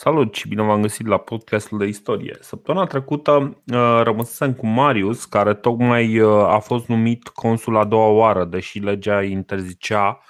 Salut 0.00 0.34
și 0.34 0.48
bine 0.48 0.62
v-am 0.62 0.80
găsit 0.80 1.06
la 1.06 1.16
podcastul 1.16 1.78
de 1.78 1.86
istorie. 1.86 2.36
Săptămâna 2.40 2.86
trecută 2.86 3.62
uh, 3.72 4.00
rămăsesem 4.02 4.54
cu 4.54 4.66
Marius, 4.66 5.24
care 5.24 5.54
tocmai 5.54 6.18
uh, 6.18 6.44
a 6.46 6.58
fost 6.58 6.86
numit 6.86 7.28
consul 7.28 7.76
a 7.76 7.84
doua 7.84 8.06
oară, 8.06 8.44
deși 8.44 8.78
legea 8.78 9.22
interzicea 9.22 10.20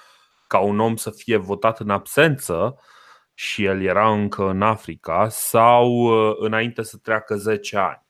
ca 0.47 0.59
un 0.59 0.79
om 0.79 0.95
să 0.95 1.09
fie 1.09 1.37
votat 1.37 1.79
în 1.79 1.89
absență 1.89 2.75
și 3.33 3.63
el 3.63 3.81
era 3.81 4.11
încă 4.11 4.49
în 4.49 4.61
Africa 4.61 5.27
sau 5.29 5.91
uh, 5.91 6.35
înainte 6.39 6.83
să 6.83 6.97
treacă 6.97 7.35
10 7.35 7.77
ani. 7.77 8.05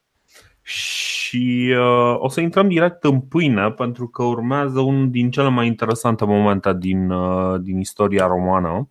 Și 0.61 1.75
uh, 1.77 2.15
o 2.17 2.29
să 2.29 2.41
intrăm 2.41 2.67
direct 2.67 3.03
în 3.03 3.21
pâine 3.21 3.71
pentru 3.71 4.07
că 4.07 4.23
urmează 4.23 4.79
unul 4.79 5.09
din 5.09 5.31
cele 5.31 5.49
mai 5.49 5.67
interesante 5.67 6.25
momente 6.25 6.73
din, 6.73 7.09
uh, 7.09 7.59
din 7.61 7.79
istoria 7.79 8.25
romană. 8.27 8.69
Uh, 8.69 8.85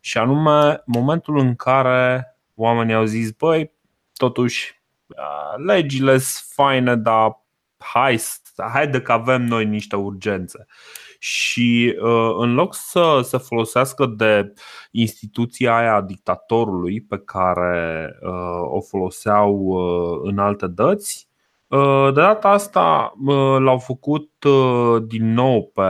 și 0.00 0.18
anume 0.18 0.82
momentul 0.86 1.38
în 1.38 1.54
care 1.54 2.36
oamenii 2.54 2.94
au 2.94 3.04
zis, 3.04 3.30
băi, 3.30 3.72
totuși, 4.12 4.82
legile 5.66 6.18
sunt 6.18 6.44
faine, 6.54 6.96
dar 6.96 7.42
hai, 7.78 8.20
haide 8.72 9.00
că 9.00 9.12
avem 9.12 9.42
noi 9.42 9.64
niște 9.64 9.96
urgențe. 9.96 10.66
Și 11.18 11.96
uh, 12.00 12.34
în 12.38 12.54
loc 12.54 12.74
să 12.74 13.20
se 13.22 13.38
folosească 13.38 14.06
de 14.06 14.52
instituția 14.90 15.76
aia 15.76 15.94
a 15.94 16.00
dictatorului 16.00 17.00
pe 17.00 17.18
care 17.18 18.10
uh, 18.22 18.60
o 18.62 18.80
foloseau 18.80 19.54
uh, 19.54 20.20
în 20.22 20.38
alte 20.38 20.66
dăți, 20.66 21.27
de 22.14 22.20
data 22.20 22.48
asta 22.48 23.12
l-au 23.58 23.78
făcut 23.78 24.30
din 25.06 25.32
nou 25.32 25.70
pe 25.74 25.82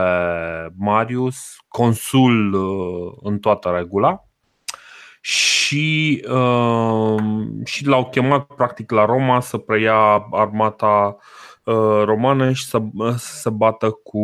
Marius 0.77 1.57
consul 1.67 2.55
în 3.21 3.39
toată 3.39 3.69
regula 3.69 4.23
și, 5.21 6.15
și 7.65 7.85
l-au 7.85 8.09
chemat 8.09 8.45
practic 8.55 8.91
la 8.91 9.05
Roma 9.05 9.39
să 9.39 9.57
preia 9.57 10.27
armata 10.31 11.17
romană 12.03 12.51
și 12.51 12.65
să, 12.65 12.81
să 13.17 13.49
bată 13.49 13.89
cu 13.91 14.19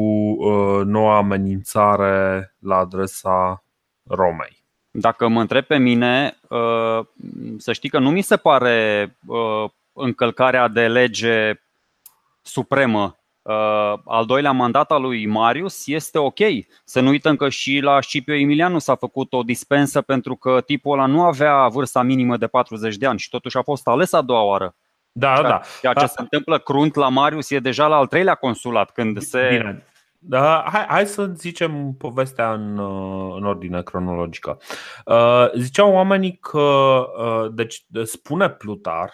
noua 0.84 1.18
amenințare 1.18 2.56
la 2.60 2.78
adresa 2.78 3.64
Romei. 4.04 4.64
Dacă 4.92 5.28
mă 5.28 5.40
întreb 5.40 5.64
pe 5.64 5.78
mine, 5.78 6.40
să 7.58 7.74
știi 7.74 7.90
că 7.90 8.00
nu 8.00 8.10
mi 8.10 8.22
se 8.22 8.38
pare 8.38 9.18
încălcarea 9.96 10.68
de 10.68 10.88
lege 10.88 11.54
supremă 12.42 13.16
Uh, 13.50 14.00
al 14.06 14.26
doilea 14.26 14.52
mandat 14.52 14.92
al 14.92 15.02
lui 15.02 15.26
Marius 15.26 15.88
este 15.88 16.18
ok. 16.18 16.40
Să 16.84 17.00
nu 17.00 17.10
uităm 17.10 17.36
că 17.36 17.50
și 17.50 17.80
la 17.80 18.02
Scipio 18.02 18.34
Emilianu 18.34 18.80
s-a 18.80 18.96
făcut 18.96 19.34
o 19.34 19.44
dispensă 19.44 20.02
pentru 20.02 20.36
că 20.36 20.62
tipul 20.62 20.92
ăla 20.92 21.06
nu 21.06 21.24
avea 21.24 21.68
vârsta 21.68 22.02
minimă 22.02 22.38
de 22.38 22.48
40 22.48 22.96
de 22.96 23.06
ani 23.06 23.20
și 23.20 23.30
totuși 23.30 23.58
a 23.58 23.62
fost 23.62 23.88
ales 23.88 24.14
a 24.14 24.22
doua 24.22 24.42
oară. 24.42 24.76
Da, 25.12 25.36
ceea, 25.36 25.50
da. 25.50 25.62
Ceea 25.82 25.94
ce 25.94 26.00
da. 26.00 26.06
se 26.06 26.22
întâmplă 26.22 26.60
crunt 26.60 26.96
la 26.96 27.10
Marius 27.10 27.50
e 27.50 27.60
deja 27.60 27.88
la 27.88 27.96
al 27.96 28.08
treilea 28.08 28.36
consulat 28.36 28.92
când 28.92 29.22
se. 29.22 29.48
Bine. 29.50 29.84
Da, 30.18 30.66
hai, 30.72 30.86
hai 30.88 31.06
să 31.06 31.26
zicem 31.26 31.96
povestea 31.98 32.54
în, 32.54 32.80
în 33.36 33.46
ordine 33.46 33.82
cronologică. 33.82 34.58
Uh, 35.06 35.52
ziceau 35.56 35.94
oamenii 35.94 36.38
că, 36.42 36.60
uh, 36.60 37.52
deci 37.54 37.86
spune 38.04 38.50
Plutar, 38.50 39.12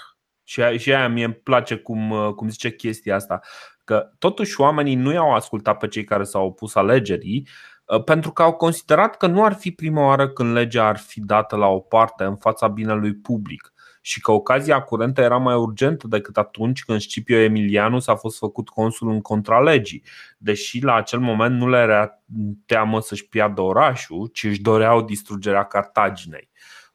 și, 0.52 0.78
și 0.78 0.94
aia 0.94 1.08
mie 1.08 1.24
îmi 1.24 1.34
place 1.34 1.76
cum, 1.76 2.10
uh, 2.10 2.34
cum 2.34 2.50
zice 2.50 2.76
chestia 2.76 3.16
asta, 3.16 3.40
că 3.84 4.10
totuși 4.20 4.62
oamenii 4.62 4.96
nu 4.96 5.12
i-au 5.12 5.34
ascultat 5.34 5.78
pe 5.78 5.88
cei 5.88 6.04
care 6.04 6.24
s-au 6.24 6.46
opus 6.46 6.76
alegerii 6.76 7.48
uh, 7.86 8.04
pentru 8.04 8.32
că 8.32 8.42
au 8.42 8.54
considerat 8.54 9.18
că 9.18 9.28
nu 9.28 9.44
ar 9.44 9.54
fi 9.54 9.72
prima 9.72 10.06
oară 10.06 10.30
când 10.30 10.54
legea 10.54 10.88
ar 10.88 10.98
fi 10.98 11.20
dată 11.20 11.56
la 11.56 11.68
o 11.68 11.80
parte 11.80 12.24
în 12.24 12.36
fața 12.36 12.68
binelui 12.68 13.16
public 13.16 13.74
și 14.02 14.22
că 14.22 14.32
ocazia 14.32 14.82
curentă 14.82 15.22
era 15.22 15.38
mai 15.38 15.56
urgentă 15.56 16.08
decât 16.08 16.38
atunci 16.38 16.84
când 16.84 17.02
Scipio 17.02 17.38
Emilianus 17.38 18.08
a 18.08 18.16
fost 18.16 18.38
făcut 18.38 18.70
consul 18.70 19.10
în 19.10 19.22
contralegii, 19.22 20.04
deși 20.38 20.84
la 20.84 20.94
acel 20.94 21.20
moment 21.20 21.58
nu 21.58 21.70
le 21.70 21.78
era 21.78 22.22
teamă 22.66 23.02
să-și 23.02 23.28
piardă 23.28 23.62
orașul, 23.62 24.30
ci 24.34 24.44
își 24.44 24.62
doreau 24.62 25.02
distrugerea 25.02 25.64
Cartaginei. 25.64 26.50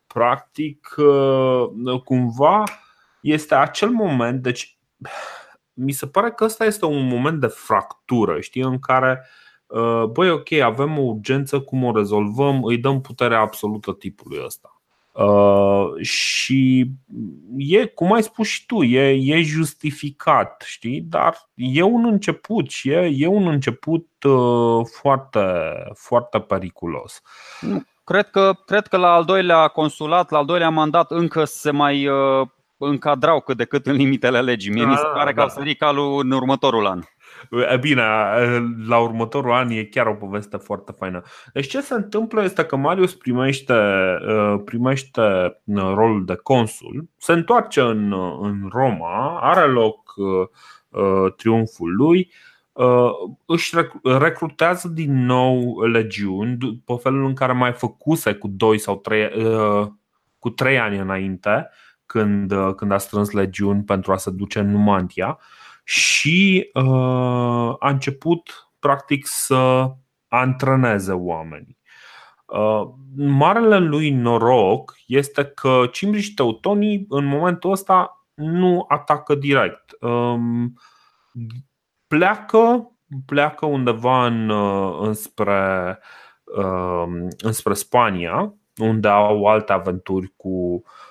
Practic, 0.07 0.95
uh, 0.97 2.01
cumva, 2.05 2.65
este 3.21 3.55
acel 3.55 3.89
moment, 3.89 4.43
deci 4.43 4.79
mi 5.73 5.93
se 5.93 6.07
pare 6.07 6.31
că 6.31 6.45
ăsta 6.45 6.65
este 6.65 6.85
un 6.85 7.09
moment 7.09 7.41
de 7.41 7.47
fractură, 7.47 8.41
știi, 8.41 8.63
în 8.63 8.79
care 8.79 9.27
uh, 9.67 10.05
băi, 10.05 10.31
ok, 10.31 10.53
avem 10.53 10.99
o 10.99 11.03
urgență, 11.03 11.61
cum 11.61 11.85
o 11.85 11.97
rezolvăm, 11.97 12.65
îi 12.65 12.79
dăm 12.79 13.01
puterea 13.01 13.41
absolută 13.41 13.93
tipului 13.93 14.43
ăsta. 14.45 14.71
Uh, 15.13 16.01
și 16.01 16.91
e, 17.57 17.87
cum 17.87 18.13
ai 18.13 18.23
spus 18.23 18.47
și 18.47 18.67
tu, 18.67 18.83
e, 18.83 19.35
e 19.35 19.43
justificat, 19.43 20.63
știi? 20.67 21.01
Dar 21.01 21.49
e 21.55 21.83
un 21.83 22.05
început 22.05 22.71
și 22.71 22.91
e, 22.91 23.13
e 23.17 23.27
un 23.27 23.49
început 23.49 24.09
uh, 24.25 24.87
foarte, 25.01 25.41
foarte 25.95 26.41
periculos. 26.41 27.23
Cred 28.05 28.31
că, 28.31 28.53
cred 28.67 28.87
că 28.87 28.97
la 28.97 29.13
al 29.13 29.25
doilea 29.25 29.69
consulat, 29.69 30.31
la 30.31 30.39
al 30.39 30.45
doilea 30.45 30.71
mandat, 30.71 31.11
încă 31.11 31.45
se 31.45 31.71
mai 31.71 32.07
uh, 32.07 32.47
încadrau 32.79 33.41
cât 33.41 33.57
de 33.57 33.65
cât 33.65 33.87
în 33.87 33.95
limitele 33.95 34.41
legii. 34.41 34.73
Mie 34.73 34.83
da, 34.83 34.89
mi 34.89 34.97
se 34.97 35.07
pare 35.15 35.33
da. 35.33 35.33
că 35.33 35.41
au 35.41 35.49
sărit 35.49 35.79
calul 35.79 36.21
în 36.25 36.31
următorul 36.31 36.87
an. 36.87 37.01
Bine, 37.81 38.03
la 38.87 38.99
următorul 38.99 39.53
an 39.53 39.71
e 39.71 39.85
chiar 39.85 40.07
o 40.07 40.15
poveste 40.15 40.57
foarte 40.57 40.93
faină. 40.93 41.23
Deci 41.53 41.67
ce 41.67 41.81
se 41.81 41.95
întâmplă 41.95 42.43
este 42.43 42.65
că 42.65 42.77
Marius 42.77 43.15
primește, 43.15 43.75
primește 44.65 45.23
rolul 45.75 46.25
de 46.25 46.35
consul, 46.35 47.09
se 47.17 47.33
întoarce 47.33 47.81
în, 47.81 48.13
în 48.41 48.69
Roma, 48.73 49.41
are 49.41 49.67
loc 49.67 50.15
triumful 51.37 51.97
lui, 51.97 52.33
își 53.47 53.75
recrutează 54.03 54.89
din 54.89 55.25
nou 55.25 55.81
legiuni 55.81 56.57
pe 56.85 56.95
felul 57.01 57.25
în 57.25 57.35
care 57.35 57.53
mai 57.53 57.73
făcuse 57.73 58.33
cu 58.33 58.49
2 58.49 58.79
sau 58.79 58.97
3 58.97 59.29
cu 60.39 60.51
3 60.51 60.79
ani 60.79 60.99
înainte 60.99 61.71
când, 62.07 62.53
uh, 62.53 62.75
când 62.75 62.93
a 62.93 62.99
strâns 62.99 63.31
legiuni 63.31 63.83
pentru 63.83 64.13
a 64.13 64.17
se 64.17 64.31
duce 64.31 64.59
în 64.59 64.71
Numantia 64.71 65.39
și 65.85 66.71
uh, 66.75 67.75
a 67.79 67.89
început 67.89 68.69
practic 68.79 69.27
să 69.27 69.93
antreneze 70.29 71.13
oamenii. 71.13 71.79
Uh, 72.47 72.89
marele 73.17 73.79
lui 73.79 74.11
noroc 74.11 74.95
este 75.07 75.45
că 75.45 75.83
cimbrii 75.93 76.23
și 76.23 76.35
teutonii 76.35 77.07
în 77.09 77.25
momentul 77.25 77.71
ăsta 77.71 78.27
nu 78.35 78.85
atacă 78.89 79.35
direct. 79.35 79.97
Um, 80.01 80.79
pleacă, 82.07 82.91
pleacă 83.27 83.67
undeva 83.67 84.27
în, 84.27 84.49
uh, 84.49 84.99
înspre, 85.01 85.99
um, 86.45 87.29
înspre 87.39 87.75
Spania, 87.75 88.55
unde 88.77 89.09
au 89.09 89.47
alte 89.47 89.73
aventuri 89.73 90.33
cu 90.37 90.49
Uh, 90.49 91.06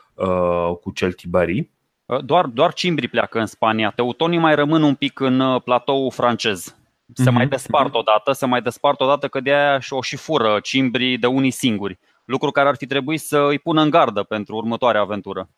cu 0.81 0.91
celtibarii. 0.93 1.73
Uh, 2.05 2.23
doar, 2.23 2.45
doar 2.45 2.73
cimbrii 2.73 3.07
pleacă 3.07 3.39
în 3.39 3.45
Spania. 3.45 3.91
Teutonii 3.95 4.37
mai 4.37 4.55
rămân 4.55 4.83
un 4.83 4.95
pic 4.95 5.19
în 5.19 5.39
uh, 5.39 5.61
platoul 5.61 6.11
francez. 6.11 6.75
Se 7.13 7.21
mm-hmm. 7.21 7.33
mai 7.33 7.43
mhm. 7.43 7.49
despart 7.49 7.95
odată, 7.95 8.31
se 8.31 8.45
mai 8.45 8.61
despart 8.61 9.01
odată 9.01 9.27
că 9.27 9.39
de 9.39 9.53
aia 9.53 9.79
o 9.89 10.01
și 10.01 10.15
fură 10.15 10.59
cimbrii 10.59 11.17
de 11.17 11.27
unii 11.27 11.51
singuri. 11.51 11.99
Lucru 12.25 12.51
care 12.51 12.67
ar 12.67 12.75
fi 12.75 12.85
trebuit 12.85 13.19
să 13.19 13.45
îi 13.49 13.59
pună 13.59 13.81
în 13.81 13.89
gardă 13.89 14.23
pentru 14.23 14.55
următoarea 14.55 15.01
aventură. 15.01 15.49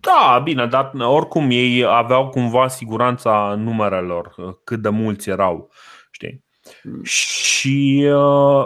Da, 0.00 0.40
bine, 0.44 0.66
dar 0.66 0.90
oricum 0.94 1.50
ei 1.50 1.84
aveau 1.86 2.28
cumva 2.28 2.68
siguranța 2.68 3.54
numerelor, 3.58 4.34
cât 4.64 4.82
de 4.82 4.88
mulți 4.88 5.30
erau, 5.30 5.70
știi? 6.10 6.44
Mm. 6.82 7.02
Și 7.02 8.08
uh, 8.14 8.64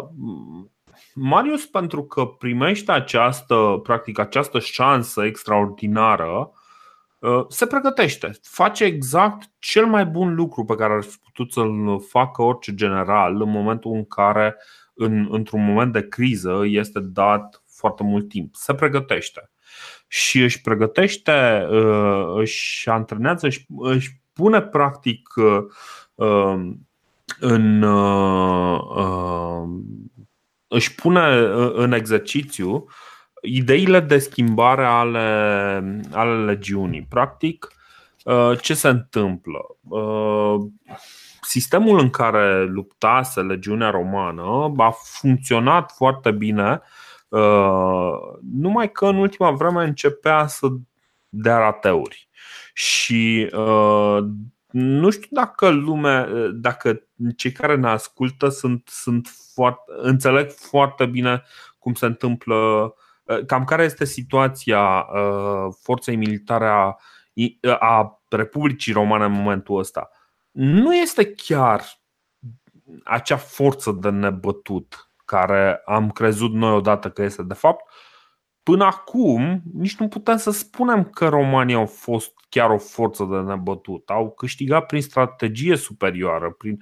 Marius, 1.18 1.66
pentru 1.66 2.04
că 2.04 2.24
primește 2.24 2.92
această, 2.92 3.80
practic, 3.82 4.18
această 4.18 4.58
șansă 4.58 5.24
extraordinară, 5.24 6.50
uh, 7.18 7.44
se 7.48 7.66
pregătește. 7.66 8.30
Face 8.42 8.84
exact 8.84 9.50
cel 9.58 9.86
mai 9.86 10.06
bun 10.06 10.34
lucru 10.34 10.64
pe 10.64 10.74
care 10.74 10.92
ar 10.92 11.02
fi 11.02 11.16
putut 11.18 11.52
să-l 11.52 12.00
facă 12.08 12.42
orice 12.42 12.74
general 12.74 13.40
în 13.40 13.50
momentul 13.50 13.92
în 13.94 14.04
care, 14.04 14.56
în, 14.94 15.28
într-un 15.30 15.64
moment 15.64 15.92
de 15.92 16.08
criză, 16.08 16.62
este 16.64 17.00
dat 17.00 17.62
foarte 17.66 18.02
mult 18.02 18.28
timp. 18.28 18.54
Se 18.54 18.74
pregătește. 18.74 19.50
Și 20.08 20.42
își 20.42 20.60
pregătește, 20.60 21.66
uh, 21.70 22.34
își 22.34 22.88
antrenează, 22.88 23.46
își, 23.46 23.66
își 23.78 24.20
pune 24.32 24.62
practic 24.62 25.28
uh, 25.36 26.70
în 27.40 27.82
își 30.68 30.94
pune 30.94 31.40
uh, 31.40 31.72
în 31.74 31.92
exercițiu 31.92 32.86
ideile 33.42 34.00
de 34.00 34.18
schimbare 34.18 34.84
ale, 34.84 35.20
ale 36.12 36.44
legiunii. 36.44 37.06
Practic, 37.08 37.68
uh, 38.24 38.60
ce 38.60 38.74
se 38.74 38.88
întâmplă? 38.88 39.76
Uh, 39.88 40.54
sistemul 41.40 41.98
în 41.98 42.10
care 42.10 42.64
luptase 42.64 43.40
legiunea 43.40 43.90
romană 43.90 44.72
a 44.76 44.90
funcționat 45.02 45.92
foarte 45.92 46.30
bine 46.30 46.80
Numai 48.52 48.92
că 48.92 49.06
în 49.06 49.16
ultima 49.16 49.50
vreme 49.50 49.84
începea 49.84 50.46
să 50.46 50.66
dea 51.28 51.58
rateuri. 51.58 52.28
Și 52.74 53.50
nu 54.70 55.10
știu 55.10 55.28
dacă 55.30 55.68
lumea, 55.68 56.28
dacă 56.52 57.05
cei 57.36 57.52
care 57.52 57.76
ne 57.76 57.88
ascultă 57.88 58.48
sunt, 58.48 58.88
sunt 58.88 59.28
foarte, 59.54 59.92
înțeleg 59.96 60.50
foarte 60.50 61.06
bine 61.06 61.42
cum 61.78 61.94
se 61.94 62.06
întâmplă, 62.06 62.94
cam 63.46 63.64
care 63.64 63.84
este 63.84 64.04
situația 64.04 65.06
forței 65.82 66.16
militare 66.16 66.66
a, 66.66 66.96
a 67.78 68.20
Republicii 68.28 68.92
Romane 68.92 69.24
în 69.24 69.32
momentul 69.32 69.78
ăsta. 69.78 70.10
Nu 70.50 70.96
este 70.96 71.32
chiar 71.32 71.84
acea 73.04 73.36
forță 73.36 73.92
de 73.92 74.10
nebătut 74.10 75.10
care 75.24 75.82
am 75.84 76.10
crezut 76.10 76.52
noi 76.52 76.72
odată 76.72 77.10
că 77.10 77.22
este 77.22 77.42
de 77.42 77.54
fapt. 77.54 77.90
Până 78.62 78.84
acum, 78.84 79.62
nici 79.72 79.96
nu 79.96 80.08
putem 80.08 80.36
să 80.36 80.50
spunem 80.50 81.04
că 81.04 81.28
romanii 81.28 81.74
au 81.74 81.86
fost 81.86 82.32
chiar 82.48 82.70
o 82.70 82.78
forță 82.78 83.28
de 83.30 83.36
nebătut. 83.36 84.10
Au 84.10 84.30
câștigat 84.30 84.86
prin 84.86 85.02
strategie 85.02 85.76
superioară. 85.76 86.54
Prin... 86.58 86.78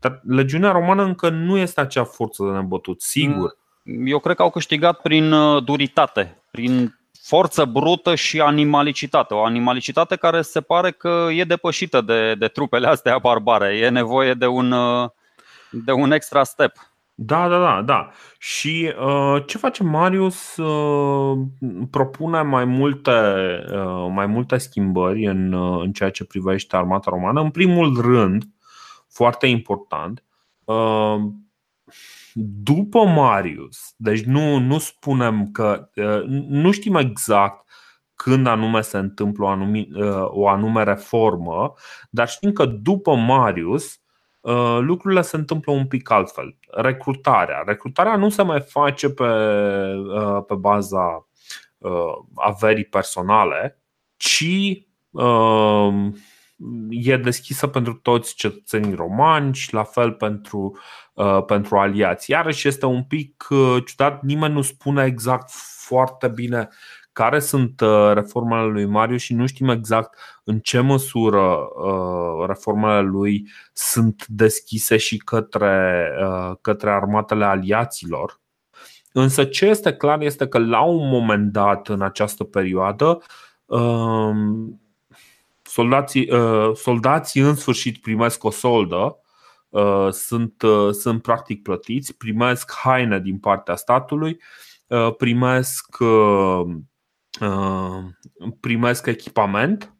Dar 0.00 0.20
legiunea 0.26 0.70
romană 0.70 1.02
încă 1.02 1.28
nu 1.28 1.56
este 1.56 1.80
acea 1.80 2.04
forță 2.04 2.44
de 2.44 2.50
nebătut, 2.50 3.02
sigur. 3.02 3.56
Mm, 3.82 4.06
eu 4.06 4.18
cred 4.18 4.36
că 4.36 4.42
au 4.42 4.50
câștigat 4.50 5.00
prin 5.00 5.32
uh, 5.32 5.64
duritate, 5.64 6.42
prin 6.50 6.98
forță 7.22 7.64
brută 7.64 8.14
și 8.14 8.40
animalicitate. 8.40 9.34
O 9.34 9.44
animalicitate 9.44 10.16
care 10.16 10.42
se 10.42 10.60
pare 10.60 10.90
că 10.90 11.28
e 11.30 11.44
depășită 11.44 12.00
de, 12.00 12.34
de 12.34 12.48
trupele 12.48 12.86
astea 12.86 13.18
barbare. 13.18 13.76
E 13.76 13.88
nevoie 13.88 14.34
de 14.34 14.46
un, 14.46 14.72
uh, 14.72 15.08
de 15.70 15.92
un 15.92 16.12
extra 16.12 16.44
step. 16.44 16.72
Da, 17.18 17.48
da, 17.48 17.58
da, 17.58 17.82
da. 17.82 18.10
Și 18.38 18.92
uh, 19.00 19.42
ce 19.46 19.58
face 19.58 19.82
Marius? 19.82 20.56
Uh, 20.56 21.38
propune 21.90 22.42
mai 22.42 22.64
multe, 22.64 23.10
uh, 23.72 24.08
mai 24.10 24.26
multe 24.26 24.56
schimbări 24.58 25.26
în, 25.26 25.52
uh, 25.52 25.82
în 25.82 25.92
ceea 25.92 26.10
ce 26.10 26.24
privește 26.24 26.76
armata 26.76 27.10
romană. 27.10 27.40
În 27.40 27.50
primul 27.50 28.00
rând, 28.00 28.44
foarte 29.08 29.46
important, 29.46 30.24
uh, 30.64 31.16
după 32.62 33.04
Marius, 33.04 33.94
deci 33.96 34.22
nu, 34.22 34.58
nu 34.58 34.78
spunem 34.78 35.50
că 35.50 35.90
uh, 35.94 36.22
nu 36.48 36.72
știm 36.72 36.94
exact 36.94 37.68
când 38.14 38.46
anume 38.46 38.80
se 38.80 38.98
întâmplă 38.98 39.44
o 39.44 39.48
anume, 39.48 39.86
uh, 39.94 40.24
o 40.28 40.48
anume 40.48 40.82
reformă, 40.84 41.72
dar 42.10 42.28
știm 42.28 42.52
că 42.52 42.66
după 42.66 43.14
Marius 43.14 44.00
Uh, 44.00 44.05
lucrurile 44.80 45.22
se 45.22 45.36
întâmplă 45.36 45.72
un 45.72 45.86
pic 45.86 46.10
altfel. 46.10 46.56
Recrutarea. 46.70 47.62
Recrutarea 47.66 48.16
nu 48.16 48.28
se 48.28 48.42
mai 48.42 48.60
face 48.60 49.10
pe, 49.10 49.24
uh, 49.24 50.44
pe 50.46 50.54
baza 50.54 51.28
uh, 51.78 52.12
averii 52.34 52.84
personale, 52.84 53.82
ci 54.16 54.46
e 56.90 57.16
deschisă 57.16 57.66
pentru 57.66 57.94
toți 57.94 58.34
cetățenii 58.34 58.94
romani 58.94 59.54
și 59.54 59.74
la 59.74 59.82
fel 59.82 60.12
pentru, 60.12 60.78
pentru 61.46 61.78
aliați. 61.78 62.30
Iarăși 62.30 62.68
este 62.68 62.86
un 62.86 63.04
pic 63.04 63.46
ciudat, 63.84 64.22
nimeni 64.22 64.54
nu 64.54 64.62
spune 64.62 65.04
exact 65.04 65.50
foarte 65.86 66.28
bine 66.28 66.68
care 67.16 67.38
sunt 67.38 67.80
uh, 67.80 68.12
reformele 68.12 68.66
lui 68.66 68.84
Marius 68.84 69.22
și 69.22 69.34
nu 69.34 69.46
știm 69.46 69.68
exact 69.68 70.18
în 70.44 70.58
ce 70.58 70.80
măsură 70.80 71.56
uh, 71.84 72.46
reformele 72.46 73.00
lui 73.00 73.48
sunt 73.72 74.26
deschise 74.26 74.96
și 74.96 75.16
către, 75.16 76.08
uh, 76.20 76.56
către 76.60 76.90
armatele 76.90 77.44
aliaților. 77.44 78.40
Însă 79.12 79.44
ce 79.44 79.66
este 79.66 79.92
clar 79.92 80.20
este 80.20 80.48
că 80.48 80.58
la 80.58 80.82
un 80.82 81.08
moment 81.08 81.52
dat 81.52 81.88
în 81.88 82.02
această 82.02 82.44
perioadă 82.44 83.22
um, 83.64 84.80
soldații, 85.62 86.30
soldații 86.74 87.40
în 87.40 87.54
sfârșit 87.54 88.00
primesc 88.00 88.44
o 88.44 88.50
soldă 88.50 89.20
sunt, 90.10 90.62
sunt 90.90 91.22
practic 91.22 91.62
plătiți, 91.62 92.16
primesc 92.16 92.72
haine 92.72 93.20
din 93.20 93.38
partea 93.38 93.76
statului, 93.76 94.40
primesc 95.16 95.96
Uh, 96.00 96.95
primesc 98.60 99.06
echipament 99.06 99.94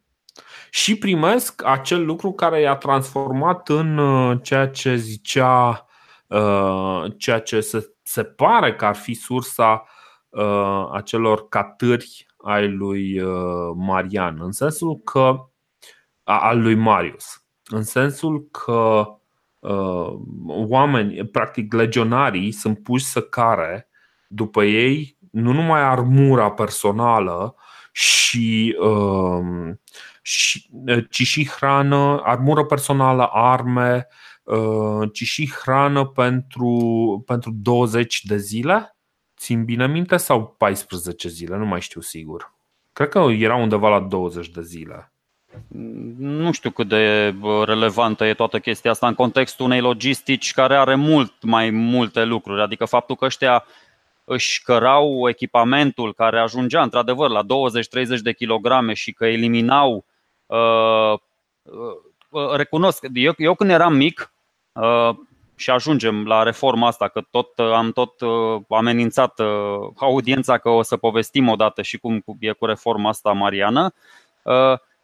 și 0.71 0.99
primesc 0.99 1.65
acel 1.65 2.05
lucru 2.05 2.33
care 2.33 2.61
i-a 2.61 2.77
transformat 2.77 3.69
în 3.69 3.99
uh, 3.99 4.39
ceea 4.43 4.69
ce 4.69 4.97
zicea, 4.97 5.87
uh, 6.27 7.05
ceea 7.17 7.41
ce 7.41 7.61
se, 7.61 7.95
se 8.03 8.25
pare 8.25 8.75
că 8.75 8.85
ar 8.85 8.97
fi 8.97 9.15
sursa 9.15 9.85
acelor 10.93 11.49
catâri 11.49 12.27
ai 12.37 12.69
lui 12.69 13.23
Marian, 13.75 14.39
în 14.41 14.53
sensul 14.53 15.01
că 15.05 15.49
al 16.23 16.61
lui 16.61 16.75
Marius, 16.75 17.47
în 17.65 17.83
sensul 17.83 18.49
că 18.51 19.07
oameni, 20.47 21.27
practic 21.27 21.73
legionarii, 21.73 22.53
sunt 22.53 22.83
puși 22.83 23.05
să 23.05 23.23
care 23.23 23.89
după 24.29 24.65
ei 24.65 25.16
nu 25.41 25.53
numai 25.53 25.81
armura 25.81 26.51
personală, 26.51 27.55
și, 27.97 28.77
uh, 28.81 29.75
și, 30.23 30.69
ci 31.11 31.23
și 31.23 31.49
hrană, 31.49 32.21
armură 32.25 32.65
personală, 32.65 33.29
arme, 33.33 34.07
uh, 34.43 35.11
ci 35.13 35.23
și 35.23 35.53
hrană 35.53 36.05
pentru, 36.05 37.23
pentru 37.27 37.51
20 37.55 38.25
de 38.25 38.37
zile. 38.37 38.97
Țin 39.37 39.65
bine 39.65 39.87
minte 39.87 40.17
sau 40.17 40.55
14 40.59 41.29
zile, 41.29 41.57
nu 41.57 41.67
mai 41.67 41.81
știu 41.81 42.01
sigur. 42.01 42.55
Cred 42.93 43.09
că 43.09 43.19
era 43.19 43.57
undeva 43.57 43.89
la 43.89 44.01
20 44.01 44.49
de 44.49 44.63
zile. 44.63 45.13
Nu 46.19 46.53
știu 46.53 46.71
cât 46.71 46.89
de 46.89 47.35
relevantă 47.65 48.25
e 48.25 48.35
toată 48.35 48.59
chestia 48.59 48.91
asta 48.91 49.07
în 49.07 49.15
contextul 49.15 49.65
unei 49.65 49.81
logistici 49.81 50.53
care 50.53 50.77
are 50.77 50.95
mult 50.95 51.33
mai 51.43 51.71
multe 51.71 52.25
lucruri. 52.25 52.63
Adică 52.63 52.85
faptul 52.85 53.17
că 53.17 53.25
ăștia 53.25 53.65
își 54.29 54.63
cărau 54.63 55.29
echipamentul 55.29 56.15
care 56.15 56.41
ajungea 56.41 56.83
într-adevăr 56.83 57.31
la 57.31 57.43
20-30 57.43 57.47
de 58.23 58.33
kilograme 58.33 58.93
și 58.93 59.13
că 59.13 59.27
eliminau. 59.27 60.05
Uh, 60.47 61.13
uh, 62.29 62.55
recunosc, 62.55 63.07
eu, 63.15 63.33
eu 63.37 63.55
când 63.55 63.71
eram 63.71 63.95
mic, 63.95 64.33
uh, 64.73 65.11
și 65.57 65.71
ajungem 65.71 66.27
la 66.27 66.43
reforma 66.43 66.87
asta, 66.87 67.09
că 67.09 67.21
tot 67.31 67.59
am 67.59 67.93
tot 67.93 68.13
amenințat 68.69 69.41
audiența 69.97 70.59
că 70.59 70.69
o 70.69 70.83
să 70.83 70.97
povestim 70.97 71.49
odată 71.49 71.83
și 71.83 71.99
cum 71.99 72.25
e 72.39 72.53
cu 72.53 72.67
reforma 72.67 73.09
asta 73.09 73.33
mariană. 73.33 73.95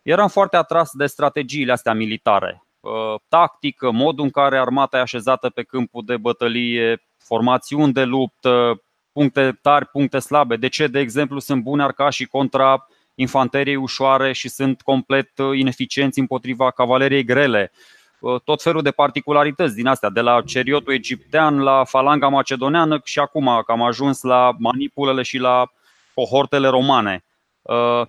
Eram 0.02 0.28
foarte 0.28 0.56
atras 0.56 0.90
de 0.92 1.06
strategiile 1.06 1.72
astea 1.72 1.92
militare, 1.92 2.64
tactică, 3.28 3.90
modul 3.90 4.24
în 4.24 4.30
care 4.30 4.58
armata 4.58 4.96
e 4.96 5.00
așezată 5.00 5.50
pe 5.50 5.62
câmpul 5.62 6.02
de 6.06 6.16
bătălie, 6.16 7.02
formațiuni 7.18 7.92
de 7.92 8.04
luptă, 8.04 8.82
puncte 9.12 9.58
tari, 9.62 9.86
puncte 9.86 10.18
slabe. 10.18 10.56
De 10.56 10.68
ce, 10.68 10.86
de 10.86 10.98
exemplu, 10.98 11.38
sunt 11.38 11.62
buni 11.62 11.82
arcașii 11.82 12.26
contra 12.26 12.86
infanteriei 13.14 13.76
ușoare 13.76 14.32
și 14.32 14.48
sunt 14.48 14.82
complet 14.82 15.38
uh, 15.38 15.58
ineficienți 15.58 16.18
împotriva 16.18 16.70
cavaleriei 16.70 17.24
grele? 17.24 17.72
Uh, 18.20 18.40
tot 18.40 18.62
felul 18.62 18.82
de 18.82 18.90
particularități 18.90 19.74
din 19.74 19.86
astea, 19.86 20.10
de 20.10 20.20
la 20.20 20.42
ceriotul 20.42 20.92
egiptean 20.92 21.58
la 21.58 21.84
falanga 21.84 22.28
macedoneană 22.28 23.00
și 23.04 23.18
acum 23.18 23.62
că 23.66 23.72
am 23.72 23.82
ajuns 23.82 24.22
la 24.22 24.50
manipulele 24.58 25.22
și 25.22 25.38
la 25.38 25.72
cohortele 26.14 26.68
romane. 26.68 27.24
Uh, 27.62 28.06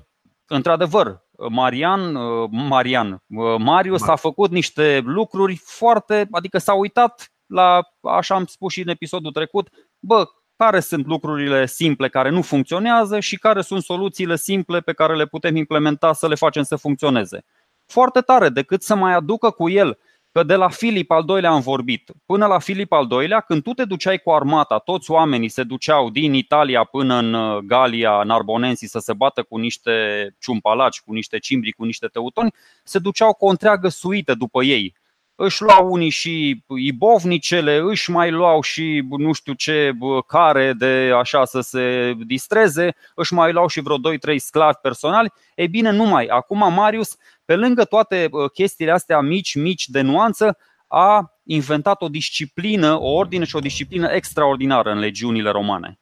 într-adevăr, 0.48 1.22
Marian, 1.50 2.18
Marian, 2.52 3.24
Marius 3.58 4.08
a 4.08 4.16
făcut 4.16 4.52
niște 4.52 5.02
lucruri 5.06 5.62
foarte, 5.64 6.28
adică 6.32 6.58
s-a 6.58 6.74
uitat 6.74 7.32
la, 7.46 7.82
așa 8.02 8.36
am 8.36 8.46
spus 8.46 8.72
și 8.74 8.82
în 8.82 8.88
episodul 8.88 9.32
trecut, 9.32 9.70
bă, 10.00 10.26
care 10.56 10.80
sunt 10.80 11.06
lucrurile 11.06 11.66
simple 11.66 12.10
care 12.10 12.30
nu 12.30 12.42
funcționează 12.42 13.20
și 13.20 13.38
care 13.38 13.62
sunt 13.62 13.84
soluțiile 13.84 14.36
simple 14.36 14.80
pe 14.80 14.94
care 14.94 15.16
le 15.16 15.26
putem 15.26 15.56
implementa 15.56 16.14
să 16.14 16.28
le 16.28 16.36
facem 16.36 16.64
să 16.64 16.76
funcționeze. 16.76 17.46
Foarte 17.86 18.20
tare, 18.20 18.50
decât 18.50 18.84
să 18.84 18.96
mai 18.96 19.14
aducă 19.14 19.50
cu 19.50 19.70
el 19.70 19.98
că 20.32 20.44
de 20.44 20.56
la 20.56 20.70
Filip 20.70 21.12
al 21.12 21.24
doilea 21.24 21.50
am 21.50 21.62
vorbit, 21.62 22.12
până 22.26 22.46
la 22.46 22.60
Filip 22.60 22.92
al 22.92 23.08
doilea, 23.08 23.40
când 23.40 23.64
tu 23.64 23.74
te 23.74 23.86
duceai 23.86 24.18
cu 24.18 24.32
armata, 24.32 24.78
toți 24.78 25.12
oamenii 25.12 25.50
se 25.50 25.64
duceau 25.64 26.10
din 26.10 26.34
Italia 26.34 26.84
până 26.84 27.16
în 27.16 27.34
uh, 27.34 27.58
Galia, 27.58 28.22
în 28.22 28.30
Arbonensi, 28.30 28.86
să 28.86 29.00
se 29.00 29.14
bată 29.14 29.44
cu 29.44 29.58
niște 29.58 29.92
ciumpalaci, 30.40 31.02
cu 31.02 31.14
niște 31.14 31.38
cimbri, 31.38 31.72
cu 31.72 31.84
niște 31.84 32.08
teutoni, 32.08 32.54
se 32.84 33.00
duceau 33.00 33.34
cu 33.34 33.46
o 33.46 33.50
întreagă 33.50 33.88
suită 33.88 34.34
după 34.34 34.64
ei 34.64 34.96
își 35.36 35.62
luau 35.62 35.92
unii 35.92 36.10
și 36.10 36.64
ibovnicele, 36.78 37.78
își 37.78 38.12
mai 38.12 38.32
luau 38.32 38.62
și 38.62 39.08
nu 39.18 39.34
știu 39.34 39.54
ce 39.54 39.92
care 40.28 40.74
de 40.74 41.12
așa 41.16 41.46
să 41.46 41.62
se 41.62 42.14
distreze, 42.26 42.96
își 43.16 43.34
mai 43.34 43.52
luau 43.52 43.68
și 43.68 43.82
vreo 43.82 43.98
2-3 43.98 44.00
sclavi 44.36 44.78
personali. 44.82 45.32
Ei 45.56 45.68
bine, 45.68 45.92
nu 45.92 46.04
mai. 46.04 46.26
Acum 46.26 46.74
Marius, 46.74 47.16
pe 47.46 47.56
lângă 47.56 47.84
toate 47.84 48.30
chestiile 48.54 48.92
astea 48.92 49.20
mici, 49.20 49.56
mici 49.56 49.88
de 49.88 50.02
nuanță, 50.02 50.58
a 50.88 51.34
inventat 51.44 52.02
o 52.02 52.08
disciplină, 52.08 53.00
o 53.00 53.10
ordine 53.10 53.46
și 53.46 53.56
o 53.56 53.60
disciplină 53.60 54.08
extraordinară 54.08 54.92
în 54.92 55.00
legiunile 55.00 55.50
romane. 55.50 56.00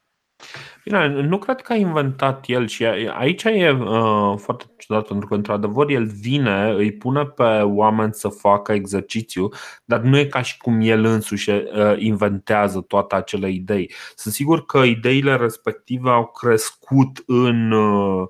Bine, 0.84 1.08
nu 1.08 1.38
cred 1.38 1.62
că 1.62 1.74
a 1.74 1.76
inventat 1.76 2.44
el 2.48 2.68
și 2.68 2.86
aici 2.86 3.44
e 3.44 3.78
uh, 3.80 4.34
foarte 4.38 4.66
ciudat 4.78 5.08
pentru 5.08 5.28
că 5.28 5.34
într-adevăr 5.34 5.90
el 5.90 6.06
vine, 6.06 6.72
îi 6.72 6.92
pune 6.92 7.26
pe 7.26 7.44
oameni 7.62 8.14
să 8.14 8.28
facă 8.28 8.72
exercițiu, 8.74 9.50
dar 9.86 10.00
nu 10.00 10.18
e 10.18 10.26
ca 10.26 10.42
și 10.42 10.58
cum 10.58 10.82
el 10.82 11.06
însuși 11.06 11.50
uh, 11.50 11.64
inventează 11.98 12.82
toate 12.82 13.16
acele 13.16 13.50
idei. 13.50 13.92
Sunt 14.16 14.34
sigur 14.34 14.66
că 14.66 14.78
ideile 14.78 15.36
respective 15.36 16.10
au 16.10 16.26
crescut 16.26 17.24
în, 17.26 17.72
uh, 17.72 18.28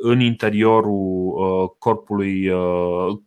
în 0.00 0.20
interiorul 0.20 1.32
uh, 1.34 1.70
corpului, 1.78 2.48
uh, 2.48 3.18